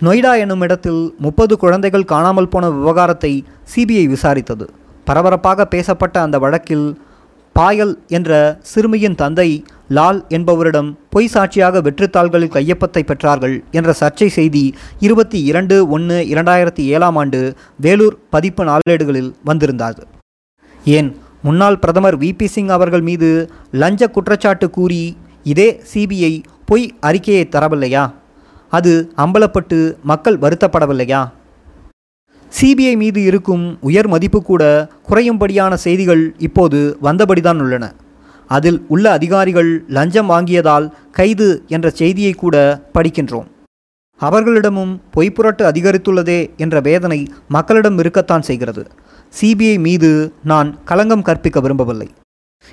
நொய்டா 0.00 0.32
என்னும் 0.38 0.60
இடத்தில் 0.60 1.02
முப்பது 1.18 1.56
குழந்தைகள் 1.58 2.10
காணாமல் 2.12 2.48
போன 2.48 2.70
விவகாரத்தை 2.70 3.32
சிபிஐ 3.74 4.04
விசாரித்தது. 4.14 4.66
பரபரப்பாக 5.04 5.66
பேசப்பட்ட 5.66 6.16
அந்த 6.20 6.38
வழக்கில் 6.38 6.86
பாயல் 7.56 7.94
என்ற 8.08 8.32
சிறுமியின் 8.60 9.14
தந்தை 9.14 9.48
லால் 9.96 10.18
என்பவரிடம் 10.28 10.98
பொய் 11.10 11.26
சாட்சியாக 11.26 11.80
வெற்றுத்தாள்களில் 11.80 12.52
கையொப்பத்தை 12.52 13.02
பெற்றார்கள் 13.02 13.54
என்ற 13.70 13.94
சர்ச்சை 14.00 14.26
செய்தி 14.26 14.74
இருபத்தி 15.00 15.42
இரண்டு 15.42 15.88
ஒன்று 15.88 16.16
இரண்டாயிரத்தி 16.30 16.82
ஏழாம் 16.94 17.16
ஆண்டு 17.16 17.40
வேலூர் 17.80 18.16
பதிப்பு 18.30 18.64
நாளேடுகளில் 18.64 19.32
வந்திருந்தது. 19.44 20.06
ஏன்? 20.84 21.16
முன்னாள் 21.42 21.78
பிரதமர் 21.78 22.18
விபி 22.18 22.44
சிங் 22.44 22.68
அவர்கள் 22.68 23.00
மீது 23.00 23.50
லஞ்ச 23.72 24.06
குற்றச்சாட்டு 24.06 24.70
கூறி 24.70 25.16
இதே 25.44 25.80
சிபிஐ 25.94 26.42
பொய் 26.64 26.94
அறிக்கையை 27.00 27.48
தரவில்லையா? 27.50 28.12
அது 28.70 29.12
அம்பலப்பட்டு 29.16 29.78
மக்கள் 30.02 30.38
வருத்தப்படவில்லையா? 30.38 31.22
சிபிஐ 32.52 32.96
மீது 32.96 33.22
இருக்கும் 33.22 33.78
உயர் 33.80 34.08
மதிப்பு 34.08 34.42
கூட 34.42 34.88
குறையும்படியான 35.08 35.74
செய்திகள் 35.74 36.34
இப்போது 36.38 36.98
வந்தபடிதான் 37.02 37.60
உள்ளன. 37.60 37.84
அதில் 38.56 38.78
உள்ள 38.94 39.04
அதிகாரிகள் 39.18 39.70
லஞ்சம் 39.96 40.30
வாங்கியதால் 40.30 40.86
கைது 41.18 41.48
என்ற 41.74 41.86
செய்தியை 42.00 42.32
கூட 42.42 42.56
படிக்கின்றோம். 42.94 43.48
அவர்களிடமும் 44.20 44.92
பொய்ப்புரட்டு 45.14 45.62
அதிகரித்துள்ளதே 45.70 46.40
என்ற 46.56 46.76
வேதனை 46.88 47.20
மக்களிடம் 47.56 47.96
இருக்கத்தான் 48.02 48.46
செய்கிறது. 48.48 48.82
சிபிஐ 49.38 49.76
மீது 49.86 50.10
நான் 50.50 50.68
களங்கம் 50.90 51.26
கற்பிக்க 51.28 51.60
விரும்பவில்லை. 51.60 52.08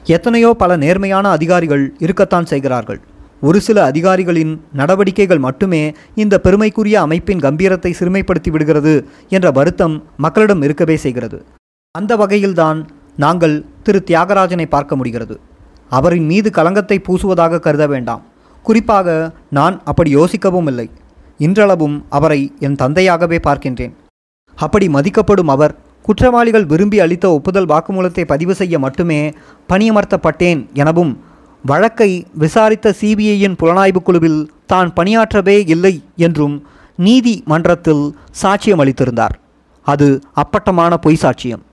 எத்தனையோ 0.05 0.49
பல 0.63 0.71
நேர்மையான 0.83 1.25
அதிகாரிகள் 1.37 1.85
இருக்கத்தான் 2.05 2.49
செய்கிறார்கள். 2.51 2.99
ஒரு 3.47 3.59
சில 3.67 3.77
அதிகாரிகளின் 3.89 4.53
நடவடிக்கைகள் 4.79 5.41
மட்டுமே 5.47 5.83
இந்த 6.21 6.35
பெருமைக்குரிய 6.45 6.95
அமைப்பின் 7.05 7.43
கம்பீரத்தை 7.45 7.91
சிறுமைப்படுத்தி 7.99 8.49
விடுகிறது 8.53 8.93
என்ற 9.35 9.47
வருத்தம் 9.57 9.95
மக்களிடம் 10.25 10.63
இருக்கவே 10.67 10.97
செய்கிறது. 11.05 11.37
அந்த 11.95 12.11
வகையில்தான் 12.21 12.79
நாங்கள் 13.23 13.55
திரு 13.85 13.99
தியாகராஜனை 14.09 14.65
பார்க்க 14.75 14.99
முடிகிறது. 14.99 15.37
அவரின் 15.97 16.27
மீது 16.31 16.49
களங்கத்தை 16.57 16.97
பூசுவதாக 17.07 17.61
கருத 17.65 17.85
வேண்டாம். 17.93 18.23
குறிப்பாக 18.65 19.07
நான் 19.57 19.75
அப்படி 19.89 20.09
யோசிக்கவும் 20.15 20.67
இல்லை. 20.71 20.87
இன்றளவும் 21.39 21.97
அவரை 22.17 22.41
என் 22.65 22.79
தந்தையாகவே 22.81 23.37
பார்க்கின்றேன். 23.47 23.93
அப்படி 24.57 24.87
மதிக்கப்படும் 24.95 25.51
அவர் 25.55 25.75
குற்றவாளிகள் 26.07 26.65
விரும்பி 26.71 26.97
அளித்த 27.03 27.25
ஒப்புதல் 27.37 27.69
வாக்குமூலத்தை 27.71 28.23
பதிவு 28.31 28.53
செய்ய 28.59 28.75
மட்டுமே 28.85 29.19
பணியமர்த்தப்பட்டேன் 29.71 30.61
எனவும் 30.81 31.13
வழக்கை 31.63 32.11
விசாரித்த 32.43 32.93
சிபிஐயின் 32.99 33.57
புலனாய்வு 33.61 34.01
குழுவில் 34.07 34.39
தான் 34.71 34.89
பணியாற்றவே 34.97 35.57
இல்லை 35.73 35.93
என்றும் 36.25 36.55
நீதி 36.99 37.33
மன்றத்தில் 37.51 38.03
சாட்சியம் 38.41 38.81
அளித்திருந்தார் 38.83 39.35
அது 39.87 40.07
அப்பட்டமான 40.41 40.93
பொய் 41.05 41.21
சாட்சியம். 41.23 41.63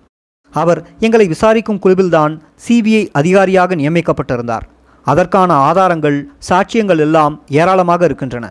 அவர் 0.62 0.80
எங்களை 1.06 1.26
விசாரிக்கும் 1.34 1.82
குழுவில்தான் 1.84 2.34
சிபிஐ 2.64 3.02
அதிகாரியாக 3.20 3.76
நியமிக்கப்பட்டிருந்தார். 3.80 4.64
அதற்கான 5.06 5.50
ஆதாரங்கள் 5.68 6.18
சாட்சியங்கள் 6.48 7.02
எல்லாம் 7.06 7.34
ஏராளமாக 7.60 8.04
இருக்கின்றன. 8.08 8.46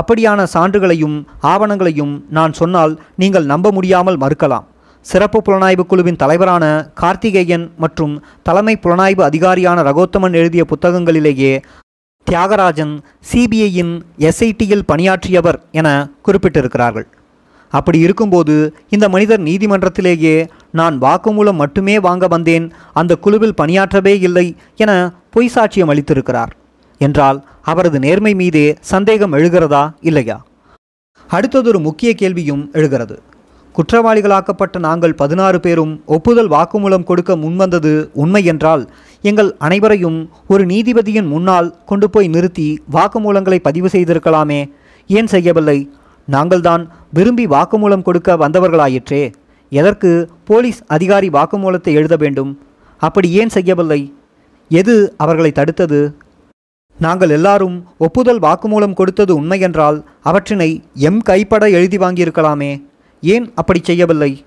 அப்படியான 0.00 0.46
சான்றுகளையும் 0.54 1.16
ஆவணங்களையும் 1.52 2.14
நான் 2.36 2.54
சொன்னால் 2.60 2.94
நீங்கள் 3.22 3.50
நம்ப 3.52 3.70
முடியாமல் 3.76 4.20
மறுக்கலாம். 4.22 4.66
சிறப்பு 5.06 5.38
புலனாய்வு 5.46 5.84
குழுவின் 5.86 6.20
தலைவரான 6.22 6.64
கார்த்திகேயன் 7.00 7.64
மற்றும் 7.82 8.14
தலைமை 8.48 8.74
புலனாய்வு 8.84 9.22
அதிகாரியான 9.30 9.82
ரகோத்தமன் 9.88 10.36
எழுதிய 10.40 10.62
புத்தகங்களிலேயே 10.70 11.52
தியாகராஜன் 12.26 12.94
சிபிஐயின் 13.30 13.92
எஸ்ஐடியில் 14.28 14.88
பணியாற்றியவர் 14.90 15.58
என 15.80 15.88
குறிப்பிட்டிருக்கிறார்கள். 16.26 17.06
அப்படி 17.78 17.98
இருக்கும்போது 17.98 18.54
இந்த 18.88 19.06
மனிதர் 19.08 19.42
நீதிமன்றத்திலேயே 19.42 20.34
நான் 20.72 20.96
வாக்குமூலம் 20.98 21.60
மட்டுமே 21.62 21.96
வாங்க 22.06 22.26
வந்தேன் 22.26 22.66
அந்த 22.92 23.12
குழுவில் 23.16 23.58
பணியாற்றவே 23.60 24.14
இல்லை 24.28 24.46
என 24.76 24.92
பொய் 25.30 25.50
சாட்சியம் 25.54 25.92
அளித்திருக்கிறார். 25.92 26.52
என்றால் 27.00 27.38
அவரது 27.62 27.98
நேர்மை 27.98 28.34
மீதே 28.34 28.66
சந்தேகம் 28.92 29.32
எழுகிறதா 29.32 29.84
இல்லையா? 30.00 30.36
அடுத்ததொரு 31.30 31.80
முக்கிய 31.80 32.10
கேள்வியும் 32.14 32.64
எழுகிறது. 32.72 33.16
குற்றவாளிகளாக்கப்பட்ட 33.74 34.78
நாங்கள் 34.78 35.14
பதினாறு 35.14 35.58
பேரும் 35.60 35.94
ஒப்புதல் 36.06 36.50
வாக்குமூலம் 36.50 37.04
கொடுக்க 37.04 37.36
முன்வந்தது 37.36 37.92
உண்மை 38.12 38.42
என்றால் 38.44 38.84
எங்கள் 39.22 39.50
அனைவரையும் 39.58 40.18
ஒரு 40.48 40.64
நீதிபதியின் 40.66 41.26
முன்னால் 41.26 41.68
கொண்டு 41.86 42.08
போய் 42.10 42.28
நிறுத்தி 42.28 42.68
வாக்குமூலங்களை 42.92 43.58
பதிவு 43.58 43.88
செய்திருக்கலாமே. 43.92 44.60
ஏன் 45.06 45.26
செய்யவில்லை? 45.26 45.78
நாங்கள்தான் 46.30 46.86
விரும்பி 47.12 47.46
வாக்குமூலம் 47.46 48.02
கொடுக்க 48.02 48.36
வந்தவர்களாயிற்றே. 48.36 49.32
எதற்கு 49.70 50.30
போலீஸ் 50.44 50.82
அதிகாரி 50.86 51.28
வாக்குமூலத்தை 51.28 51.92
எழுத 51.92 52.16
வேண்டும்? 52.16 52.62
அப்படி 52.98 53.30
ஏன் 53.30 53.48
செய்யவில்லை? 53.48 54.14
எது 54.68 55.14
அவர்களை 55.16 55.52
தடுத்தது? 55.54 56.14
நாங்கள் 56.98 57.30
எல்லாரும் 57.30 57.84
ஒப்புதல் 57.98 58.40
வாக்குமூலம் 58.40 58.94
கொடுத்தது 58.94 59.40
உண்மையென்றால் 59.40 60.02
அவற்றினை 60.22 60.82
எம் 60.94 61.20
கைப்பட 61.20 61.70
எழுதி 61.70 61.96
வாங்கியிருக்கலாமே. 61.96 62.82
ஏன் 63.20 63.52
அப்படி 63.54 63.80
செய்யவில்லை? 63.82 64.44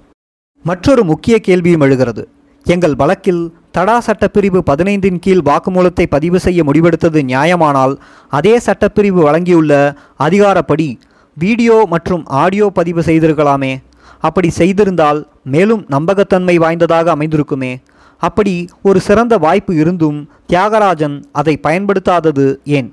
மற்றொரு 0.64 1.04
முக்கிய 1.04 1.40
கேள்வியும் 1.40 1.82
எழுகிறது. 1.82 2.30
எங்கள் 2.64 2.96
வழக்கில் 2.96 3.56
தடா 3.72 4.02
சட்டப்பிரிவு 4.06 4.62
பதினைந்தின் 4.72 5.20
கீழ் 5.20 5.42
வாக்குமூலத்தை 5.46 6.06
பதிவு 6.10 6.40
செய்ய 6.40 6.64
முடிவெடுத்தது 6.64 7.22
நியாயமானால் 7.24 7.98
அதே 8.30 8.58
சட்டப்பிரிவு 8.58 9.22
வழங்கியுள்ள 9.22 9.96
அதிகாரப்படி 10.20 11.00
வீடியோ 11.38 11.86
மற்றும் 11.86 12.24
ஆடியோ 12.26 12.68
பதிவு 12.70 13.02
செய்திருக்கலாமே. 13.02 13.74
அப்படி 14.20 14.50
செய்திருந்தால் 14.60 15.20
மேலும் 15.44 15.86
நம்பகத்தன்மை 15.90 16.58
வாய்ந்ததாக 16.58 17.16
அமைந்திருக்குமே. 17.16 17.74
அப்படி 18.22 18.54
ஒரு 18.82 19.00
சிறந்த 19.00 19.38
வாய்ப்பு 19.38 19.76
இருந்தும் 19.76 20.20
தியாகராஜன் 20.52 21.18
அதை 21.32 21.60
பயன்படுத்தாதது 21.64 22.46
ஏன்? 22.78 22.90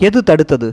எது 0.00 0.22
தடுத்தது? 0.22 0.68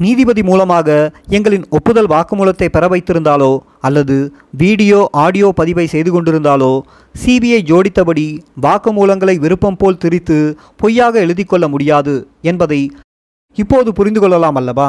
நீதிபதி 0.00 0.42
மூலமாக 0.42 0.88
எங்களின் 1.28 1.64
ஒப்புதல் 1.70 2.08
வாக்குமூலத்தை 2.12 2.68
பெற 2.68 2.84
வைத்திருந்தாலோ 2.88 3.50
அல்லது 3.80 4.16
வீடியோ 4.50 5.00
ஆடியோ 5.24 5.48
பதிவை 5.52 5.86
செய்து 5.86 6.10
கொண்டிருந்தாலோ 6.10 6.70
சிபிஐ 7.14 7.60
ஜோடித்தபடி 7.60 8.26
வாக்குமூலங்களை 8.60 9.34
விருப்பம் 9.38 9.76
போல் 9.76 9.98
திரித்து 9.98 10.38
பொய்யாக 10.76 11.20
எழுதி 11.20 11.44
கொள்ள 11.44 11.68
முடியாது 11.68 12.14
என்பதை 12.42 12.80
இப்போது 13.58 13.92
புரிந்து 13.92 14.20
கொள்ளலாம் 14.20 14.58
அல்லவா? 14.60 14.88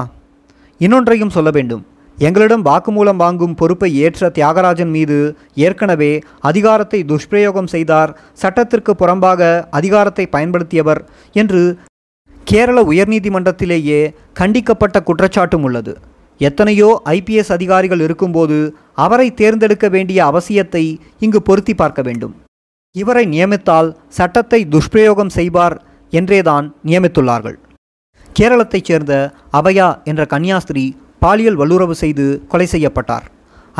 இன்னொன்றையும் 0.85 1.33
சொல்ல 1.35 1.49
வேண்டும். 1.57 1.83
எங்களிடம் 2.17 2.63
வாக்குமூலம் 2.67 3.21
வாங்கும் 3.23 3.55
பொறுப்பை 3.59 3.89
ஏற்ற 4.05 4.29
தியாகராஜன் 4.37 4.91
மீது 4.95 5.17
ஏற்கனவே 5.65 6.11
அதிகாரத்தை 6.49 6.99
துஷ்பிரயோகம் 7.11 7.69
செய்தார். 7.73 8.11
சட்டத்திற்கு 8.41 8.93
புறம்பாக 9.01 9.41
அதிகாரத்தை 9.79 10.25
பயன்படுத்தியவர் 10.35 11.01
என்று 11.35 11.61
கேரள 12.47 12.77
உயர்நீதிமன்றத்திலேயே 12.91 14.01
கண்டிக்கப்பட்ட 14.39 14.97
குற்றச்சாட்டும் 15.09 15.65
உள்ளது. 15.69 15.93
எத்தனையோ 16.41 16.89
ஐபிஎஸ் 17.15 17.51
அதிகாரிகள் 17.55 18.03
இருக்கும்போது 18.05 18.59
அவரை 19.05 19.27
தேர்ந்தெடுக்க 19.41 19.87
வேண்டிய 19.89 20.19
அவசியத்தை 20.29 20.85
இங்கு 21.25 21.41
பொருத்தி 21.49 21.73
பார்க்க 21.73 22.01
வேண்டும். 22.07 22.33
இவரை 22.95 23.25
நியமித்தால் 23.33 23.89
சட்டத்தை 24.17 24.61
துஷ்பிரயோகம் 24.75 25.35
செய்வார் 25.37 25.75
என்றேதான் 26.13 26.65
நியமித்துள்ளார்கள். 26.89 27.57
கேரளத்தைச் 28.37 28.87
சேர்ந்த 28.89 29.13
அபயா 29.59 29.87
என்ற 30.03 30.21
கன்னியாஸ்திரி 30.33 30.83
பாலியல் 31.23 31.57
வல்லுறவு 31.61 31.95
செய்து 32.01 32.25
கொலை 32.51 32.65
செய்யப்பட்டார். 32.65 33.25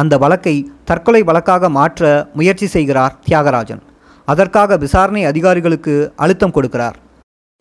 அந்த 0.01 0.17
வழக்கை 0.17 0.71
தற்கொலை 0.89 1.21
வழக்காக 1.23 1.69
மாற்ற 1.69 2.09
முயற்சி 2.33 2.67
செய்கிறார் 2.67 3.15
தியாகராஜன். 3.27 3.81
அதற்காக 4.25 4.77
விசாரணை 4.77 5.25
அதிகாரிகளுக்கு 5.25 5.95
அழுத்தம் 6.15 6.53
கொடுக்கிறார். 6.57 6.97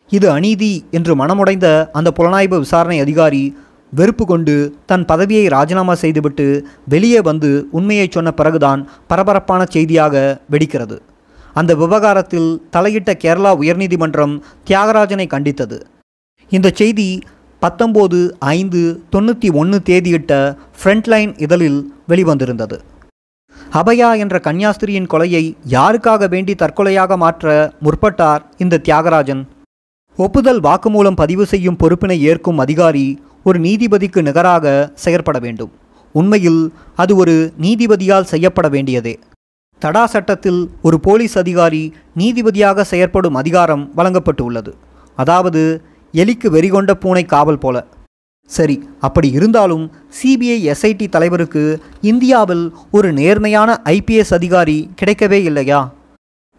இது 0.09 0.27
அநீதி 0.31 0.85
என்று 0.91 1.13
மனமுடைந்த 1.21 1.67
அந்த 1.91 2.09
புலனாய்வு 2.17 2.57
விசாரணை 2.65 2.99
அதிகாரி 2.99 3.43
வெறுப்பு 3.93 4.25
கொண்டு 4.25 4.55
தன் 4.85 5.05
பதவியை 5.05 5.47
ராஜினாமா 5.47 5.95
செய்துவிட்டு 5.95 6.67
வெளியே 6.93 7.21
வந்து 7.21 7.67
உண்மையை 7.71 8.07
சொன்ன 8.09 8.31
பிறகுதான் 8.31 8.89
பரபரப்பான 9.07 9.61
செய்தியாக 9.69 10.15
வெடிக்கிறது. 10.51 10.97
அந்த 11.53 11.75
விவகாரத்தில் 11.75 12.61
தலையிட்ட 12.75 13.13
கேரளா 13.23 13.53
உயர்நீதிமன்றம் 13.63 14.35
தியாகராஜனை 14.69 15.27
கண்டித்தது. 15.33 15.79
இந்த 16.51 16.69
செய்தி 16.79 17.09
பத்தொம்போது 17.61 18.17
ஐந்து 18.57 18.79
தொண்ணூற்றி 19.13 19.49
ஒன்று 19.59 19.77
தேதியிட்ட 19.89 20.31
ஃப்ரண்ட்லைன் 20.79 21.31
இதழில் 21.43 21.77
வெளிவந்திருந்தது. 22.07 22.77
அபயா 23.79 24.09
என்ற 24.23 24.35
கன்னியாஸ்திரியின் 24.47 25.07
கொலையை 25.13 25.43
யாருக்காக 25.75 26.27
வேண்டி 26.33 26.53
தற்கொலையாக 26.61 27.17
மாற்ற 27.23 27.53
முற்பட்டார் 27.85 28.43
இந்த 28.57 28.81
தியாகராஜன்? 28.87 29.43
ஒப்புதல் 30.19 30.61
வாக்குமூலம் 30.67 31.19
பதிவு 31.21 31.45
செய்யும் 31.45 31.79
பொறுப்பினை 31.83 32.17
ஏற்கும் 32.31 32.61
அதிகாரி 32.65 33.05
ஒரு 33.43 33.59
நீதிபதிக்கு 33.59 34.21
நிகராக 34.21 34.65
செயற்பட 35.03 35.37
வேண்டும். 35.39 35.71
உண்மையில் 36.15 36.61
அது 36.95 37.15
ஒரு 37.15 37.35
நீதிபதியால் 37.65 38.29
செய்யப்பட 38.33 38.67
வேண்டியதே. 38.75 39.15
தடா 39.81 40.03
சட்டத்தில் 40.05 40.61
ஒரு 40.87 40.99
போலீஸ் 40.99 41.37
அதிகாரி 41.37 41.83
நீதிபதியாக 42.19 42.83
செயற்படும் 42.91 43.39
அதிகாரம் 43.41 43.85
வழங்கப்பட்டு 43.95 44.43
உள்ளது 44.49 44.73
அதாவது 45.17 45.61
எலிக்கு 46.13 46.47
வெறிகொண்ட 46.55 46.91
பூனை 46.93 47.23
காவல் 47.25 47.57
போல. 47.57 47.85
சரி 48.49 48.89
அப்படி 48.99 49.31
இருந்தாலும் 49.31 49.91
சிபிஐ 50.17 50.57
எஸ்ஐடி 50.71 51.09
தலைவருக்கு 51.09 51.63
இந்தியாவில் 52.01 52.73
ஒரு 52.91 53.13
நேர்மையான 53.13 53.79
ஐபிஎஸ் 53.85 54.33
அதிகாரி 54.33 54.89
கிடைக்கவே 55.01 55.39
இல்லையா? 55.49 55.93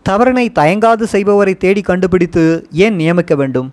தவறினை 0.09 0.47
தயங்காது 0.53 1.05
செய்பவரை 1.13 1.57
தேடி 1.57 1.81
கண்டுபிடித்து 1.81 2.67
ஏன் 2.71 2.95
நியமிக்க 2.95 3.35
வேண்டும்? 3.35 3.73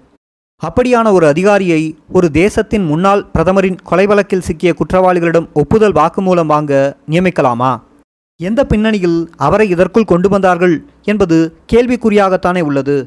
அப்படியான 0.63 1.11
ஒரு 1.11 1.27
அதிகாரியை 1.27 1.97
ஒரு 2.11 2.31
தேசத்தின் 2.31 2.85
முன்னாள் 2.85 3.25
பிரதமரின் 3.25 3.77
கொலை 3.83 4.05
வழக்கில் 4.05 4.41
சிக்கிய 4.41 4.73
குற்றவாளிகளிடம் 4.73 5.47
ஒப்புதல் 5.53 5.93
வாக்குமூலம் 5.93 6.45
வாங்க 6.45 6.97
நியமிக்கலாமா? 7.09 7.71
எந்த 8.39 8.65
பின்னணியில் 8.65 9.29
அவரை 9.37 9.69
இதற்குள் 9.69 10.11
கொண்டு 10.11 10.29
வந்தார்கள் 10.29 10.83
என்பது 11.03 11.37
கேள்விக்குறியாகத்தானே 11.73 12.61
உள்ளது. 12.61 12.97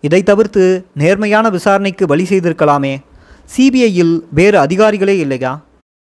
இதை 0.00 0.22
தவிர்த்து 0.22 0.64
நேர்மையான 0.94 1.48
விசாரணைக்கு 1.48 2.06
வழி 2.06 2.24
செய்திருக்கலாமே. 2.24 2.94
சிபிஐயில் 3.56 4.14
வேறு 4.30 4.58
அதிகாரிகளே 4.58 5.16
இல்லையா? 5.18 5.52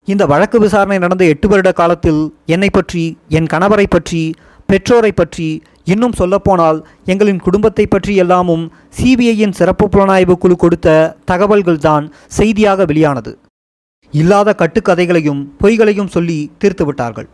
இந்த 0.09 0.26
வழக்கு 0.26 0.59
விசாரணை 0.61 0.99
நடந்த 0.99 1.24
எட்டு 1.24 1.49
வருட 1.49 1.72
காலத்தில் 1.72 2.22
என்னை 2.47 2.70
பற்றி 2.72 3.05
என் 3.28 3.51
கணவரை 3.53 3.87
பற்றி 3.91 4.22
பெற்றோரை 4.66 5.12
பற்றி 5.12 5.62
இன்னும் 5.85 6.12
சொல்லப்போனால் 6.12 6.78
எங்களின் 7.07 7.41
குடும்பத்தை 7.41 7.87
பற்றி 7.87 8.14
எல்லாமும் 8.14 8.64
சிபிஐயின் 8.99 9.57
சிறப்பு 9.59 9.87
புலனாய்வு 9.89 10.35
குழு 10.39 10.57
கொடுத்த 10.57 11.16
தகவல்கள்தான் 11.30 12.05
செய்தியாக 12.26 12.85
வெளியானது. 12.85 13.33
இல்லாத 14.12 14.55
கட்டுக்கதைகளையும் 14.59 15.43
பொய்களையும் 15.61 16.12
சொல்லி 16.16 16.39
தீர்த்து 16.59 16.85
விட்டார்கள் 16.85 17.28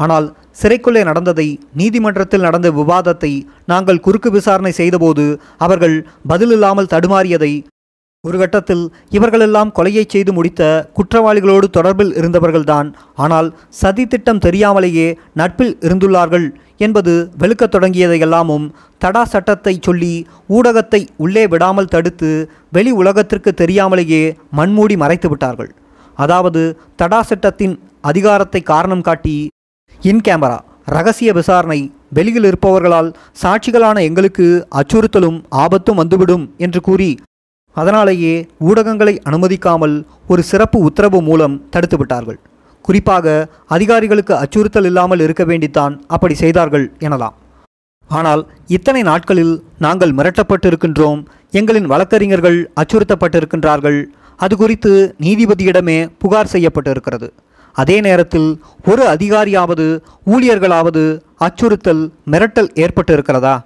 ஆனால் 0.00 0.26
சிறைக்குள்ளே 0.60 1.02
நடந்ததை 1.04 1.48
நீதிமன்றத்தில் 1.72 2.40
நடந்த 2.40 2.68
விவாதத்தை 2.70 3.32
நாங்கள் 3.64 4.00
குறுக்கு 4.00 4.30
விசாரணை 4.30 4.72
செய்தபோது 4.72 5.24
அவர்கள் 5.58 5.96
பதிலில்லாமல் 6.28 6.92
தடுமாறியதை 6.94 7.52
ஒரு 8.24 8.38
கட்டத்தில் 8.38 8.82
இவர்களெல்லாம் 9.08 9.70
கொலையை 9.76 10.02
செய்து 10.06 10.32
முடித்த 10.32 10.62
குற்றவாளிகளோடு 10.96 11.66
தொடர்பில் 11.76 12.10
இருந்தவர்கள்தான். 12.16 12.88
ஆனால் 13.14 13.48
சதி 13.70 14.04
திட்டம் 14.06 14.38
தெரியாமலேயே 14.38 15.06
நட்பில் 15.32 15.72
இருந்துள்ளார்கள் 15.80 16.46
என்பது 16.78 17.12
வெளுக்கத் 17.38 17.72
தொடங்கியதையெல்லாமும் 17.74 18.66
தடா 18.98 19.22
சட்டத்தை 19.24 19.74
சொல்லி 19.78 20.12
ஊடகத்தை 20.48 21.00
உள்ளே 21.16 21.44
விடாமல் 21.46 21.88
தடுத்து 21.88 22.30
வெளி 22.72 22.92
உலகத்திற்கு 23.00 23.52
தெரியாமலேயே 23.54 24.22
மண்மூடி 24.50 24.96
மறைத்து 24.96 25.28
விட்டார்கள் 25.28 25.70
அதாவது 26.16 26.62
தடா 26.96 27.22
சட்டத்தின் 27.22 27.74
அதிகாரத்தை 28.02 28.62
காரணம் 28.64 29.06
காட்டி 29.06 29.36
இன் 30.08 30.20
கேமரா. 30.26 30.58
ரகசிய 30.94 31.30
விசாரணை. 31.38 31.78
வெளியில் 32.16 32.46
இருப்பவர்களால் 32.50 33.08
சாட்சிகளான 33.40 33.96
எங்களுக்கு 34.08 34.46
அச்சுறுத்தலும் 34.78 35.36
ஆபத்தும் 35.62 35.98
வந்துவிடும் 36.00 36.44
என்று 36.64 36.80
கூறி 36.86 37.08
அதனாலேயே 37.76 38.32
ஊடகங்களை 38.68 39.14
அனுமதிக்காமல் 39.30 39.96
ஒரு 40.28 40.42
சிறப்பு 40.50 40.78
உத்தரவு 40.88 41.20
மூலம் 41.28 41.58
தடுத்துவிட்டார்கள். 41.74 42.38
குறிப்பாக 42.84 43.34
அதிகாரிகளுக்கு 43.76 44.34
அச்சுறுத்தல் 44.36 44.88
இல்லாமல் 44.90 45.24
இருக்க 45.26 45.44
வேண்டித்தான் 45.44 45.94
அப்படி 46.14 46.34
செய்தார்கள் 46.34 46.86
எனலாம். 47.08 47.36
ஆனால் 48.08 48.42
இத்தனை 48.76 49.02
நாட்களில் 49.10 49.54
நாங்கள் 49.86 50.16
மிரட்டப்பட்டிருக்கின்றோம் 50.20 51.20
எங்களின் 51.60 51.90
வழக்கறிஞர்கள் 51.92 52.58
அச்சுறுத்தப்பட்டிருக்கின்றார்கள் 52.82 54.00
அது 54.36 54.56
குறித்து 54.56 54.92
நீதிபதியிடமே 55.26 56.00
புகார் 56.18 56.52
செய்யப்பட்டிருக்கிறது. 56.52 57.30
அதே 57.72 58.00
நேரத்தில் 58.00 58.62
ஒரு 58.86 59.06
அதிகாரியாவது 59.06 60.00
ஊழியர்களாவது 60.26 61.20
அச்சுறுத்தல் 61.36 62.12
மிரட்டல் 62.30 62.70
ஏற்பட்டிருக்கிறதா? 62.74 63.60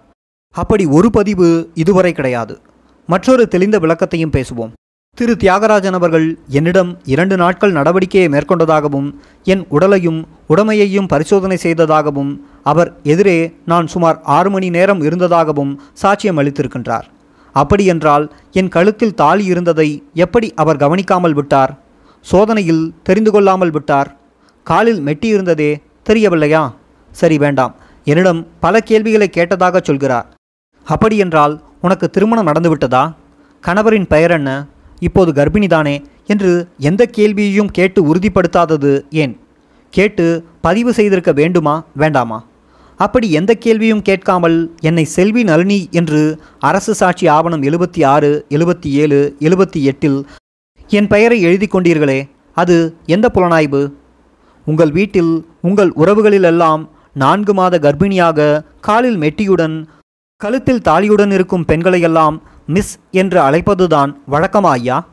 அப்படி 0.51 0.87
ஒரு 0.87 1.11
பதிவு 1.11 1.71
இதுவரை 1.75 2.13
கிடையாது. 2.13 2.61
மற்றொரு 3.07 3.49
தெளிந்த 3.49 3.79
விளக்கத்தையும் 3.79 4.31
பேசுவோம். 4.31 4.73
திரு. 5.15 5.37
தியாகராஜன் 5.41 5.93
அவர்கள் 5.93 6.39
என்னிடம் 6.49 6.99
இரண்டு 7.05 7.37
நாட்கள் 7.37 7.73
நடவடிக்கையை 7.73 8.29
மேற்கொண்டதாகவும் 8.29 9.15
என் 9.45 9.67
உடலையும் 9.69 10.29
உடமையையும் 10.49 11.09
பரிசோதனை 11.09 11.57
செய்ததாகவும் 11.57 12.47
அவர் 12.63 12.97
எதிரே 13.03 13.55
நான் 13.67 13.87
சுமார் 13.87 14.21
ஆறு 14.23 14.51
மணி 14.51 14.71
நேரம் 14.71 15.03
இருந்ததாகவும் 15.03 15.81
சாட்சியம் 16.03 16.39
அளித்திருக்கின்றார். 16.41 17.03
அப்படியென்றால் 17.53 18.33
என் 18.53 18.69
கழுத்தில் 18.69 19.15
தாலி 19.15 19.45
இருந்ததை 19.45 20.03
எப்படி 20.15 20.53
அவர் 20.55 20.77
கவனிக்காமல் 20.77 21.33
விட்டார்? 21.33 21.79
சோதனையில் 22.31 22.85
தெரிந்து 23.03 23.31
கொள்ளாமல் 23.31 23.71
விட்டார். 23.71 24.11
காலில் 24.67 25.01
மெட்டி 25.07 25.25
இருந்ததே 25.25 25.71
தெரியவில்லையா? 26.03 26.63
சரி 27.11 27.39
வேண்டாம். 27.39 27.75
என்னிடம் 28.05 28.47
பல 28.61 28.81
கேள்விகளை 28.81 29.29
கேட்டதாக 29.33 29.83
சொல்கிறார். 29.83 30.27
அப்படியென்றால் 30.87 31.55
உனக்கு 31.81 32.11
திருமணம் 32.11 32.47
நடந்துவிட்டதா? 32.47 33.05
கணவரின் 33.65 34.09
பெயர் 34.09 34.31
என்ன? 34.31 34.51
இப்போது 35.01 35.31
கர்ப்பிணிதானே? 35.33 35.95
என்று 36.27 36.69
எந்த 36.79 37.03
கேள்வியையும் 37.07 37.71
கேட்டு 37.71 38.01
உறுதிப்படுத்தாதது 38.15 38.93
ஏன்? 39.11 39.35
கேட்டு 39.91 40.45
பதிவு 40.61 40.93
செய்திருக்க 40.93 41.33
வேண்டுமா? 41.33 41.75
வேண்டாமா? 41.95 42.39
அப்படி 43.01 43.33
எந்த 43.33 43.55
கேள்வியும் 43.55 44.03
கேட்காமல் 44.03 44.59
என்னை 44.81 45.05
செல்வி 45.05 45.43
நளினி 45.43 45.89
என்று 45.91 46.21
அரசு 46.59 46.95
சாட்சி 46.95 47.27
ஆவணம் 47.27 47.63
எழுபத்தி 47.63 48.05
ஆறு 48.07 48.31
எழுபத்தி 48.49 48.91
ஏழு 49.03 49.37
எழுபத்தி 49.41 49.81
எட்டில் 49.83 50.19
என் 50.89 51.07
பெயரை 51.07 51.41
எழுதி 51.41 51.67
கொண்டீர்களே 51.67 52.31
அது 52.53 52.97
எந்த 53.07 53.31
புலனாய்வு? 53.35 53.93
உங்கள் 54.67 54.91
வீட்டில் 54.91 55.47
உங்கள் 55.61 55.93
உறவுகளிலெல்லாம் 55.97 56.89
நான்கு 57.13 57.55
மாத 57.55 57.79
கர்ப்பிணியாக 57.79 58.65
காலில் 58.81 59.19
மெட்டியுடன் 59.19 59.87
கழுத்தில் 60.37 60.81
தாலியுடன் 60.81 61.31
இருக்கும் 61.31 61.65
பெண்களையெல்லாம் 61.69 62.37
மிஸ் 62.67 62.99
என்று 63.11 63.41
அழைப்பதுதான் 63.41 64.17
வழக்கமா 64.31 64.71
ஐயா? 64.79 65.07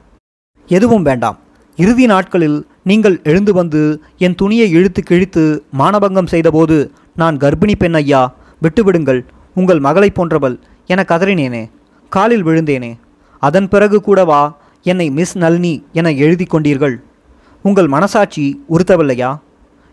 எதுவும் 0.68 1.02
வேண்டாம். 1.02 1.40
இறுதி 1.76 2.06
நாட்களில் 2.06 2.68
நீங்கள் 2.84 3.22
எழுந்து 3.24 3.54
வந்து 3.54 4.02
என் 4.18 4.36
துணியை 4.36 4.72
இழுத்து 4.72 5.04
கிழித்து 5.04 5.66
மானபங்கம் 5.78 6.28
செய்தபோது 6.28 6.92
நான் 7.16 7.38
கர்ப்பிணி 7.38 7.76
பெண் 7.76 7.94
ஐயா 7.94 8.34
விட்டுவிடுங்கள். 8.62 9.22
உங்கள் 9.54 9.80
மகளைப் 9.80 10.16
போன்றவள் 10.16 10.60
என 10.86 11.06
கதறினேனே 11.08 11.70
காலில் 12.10 12.46
விழுந்தேனே. 12.46 12.92
அதன் 13.40 13.68
பிறகு 13.68 14.02
கூடவா 14.02 14.60
என்னை 14.84 15.10
மிஸ் 15.10 15.38
நளினி 15.38 15.84
என 15.94 16.12
எழுதி 16.12 16.44
கொண்டீர்கள் 16.44 16.96
உங்கள் 17.64 17.88
மனசாட்சி 17.88 18.64
உறுத்தவில்லையா? 18.70 19.40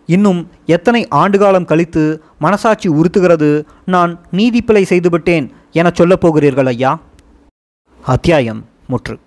இன்னும் 0.07 0.51
எத்தனை 0.67 1.09
ஆண்டுகாலம் 1.11 1.65
கழித்து 1.65 2.23
மனசாட்சி 2.39 2.89
உறுத்துகிறது 2.89 3.65
நான் 3.85 4.21
நீதிப்பிழை 4.33 4.83
செய்துவிட்டேன் 4.83 5.53
என 5.73 5.93
சொல்லப்போகிறீர்கள் 5.99 6.67
ஐயா? 6.67 7.01
அத்தியாயம் 8.05 8.65
முற்று. 8.87 9.19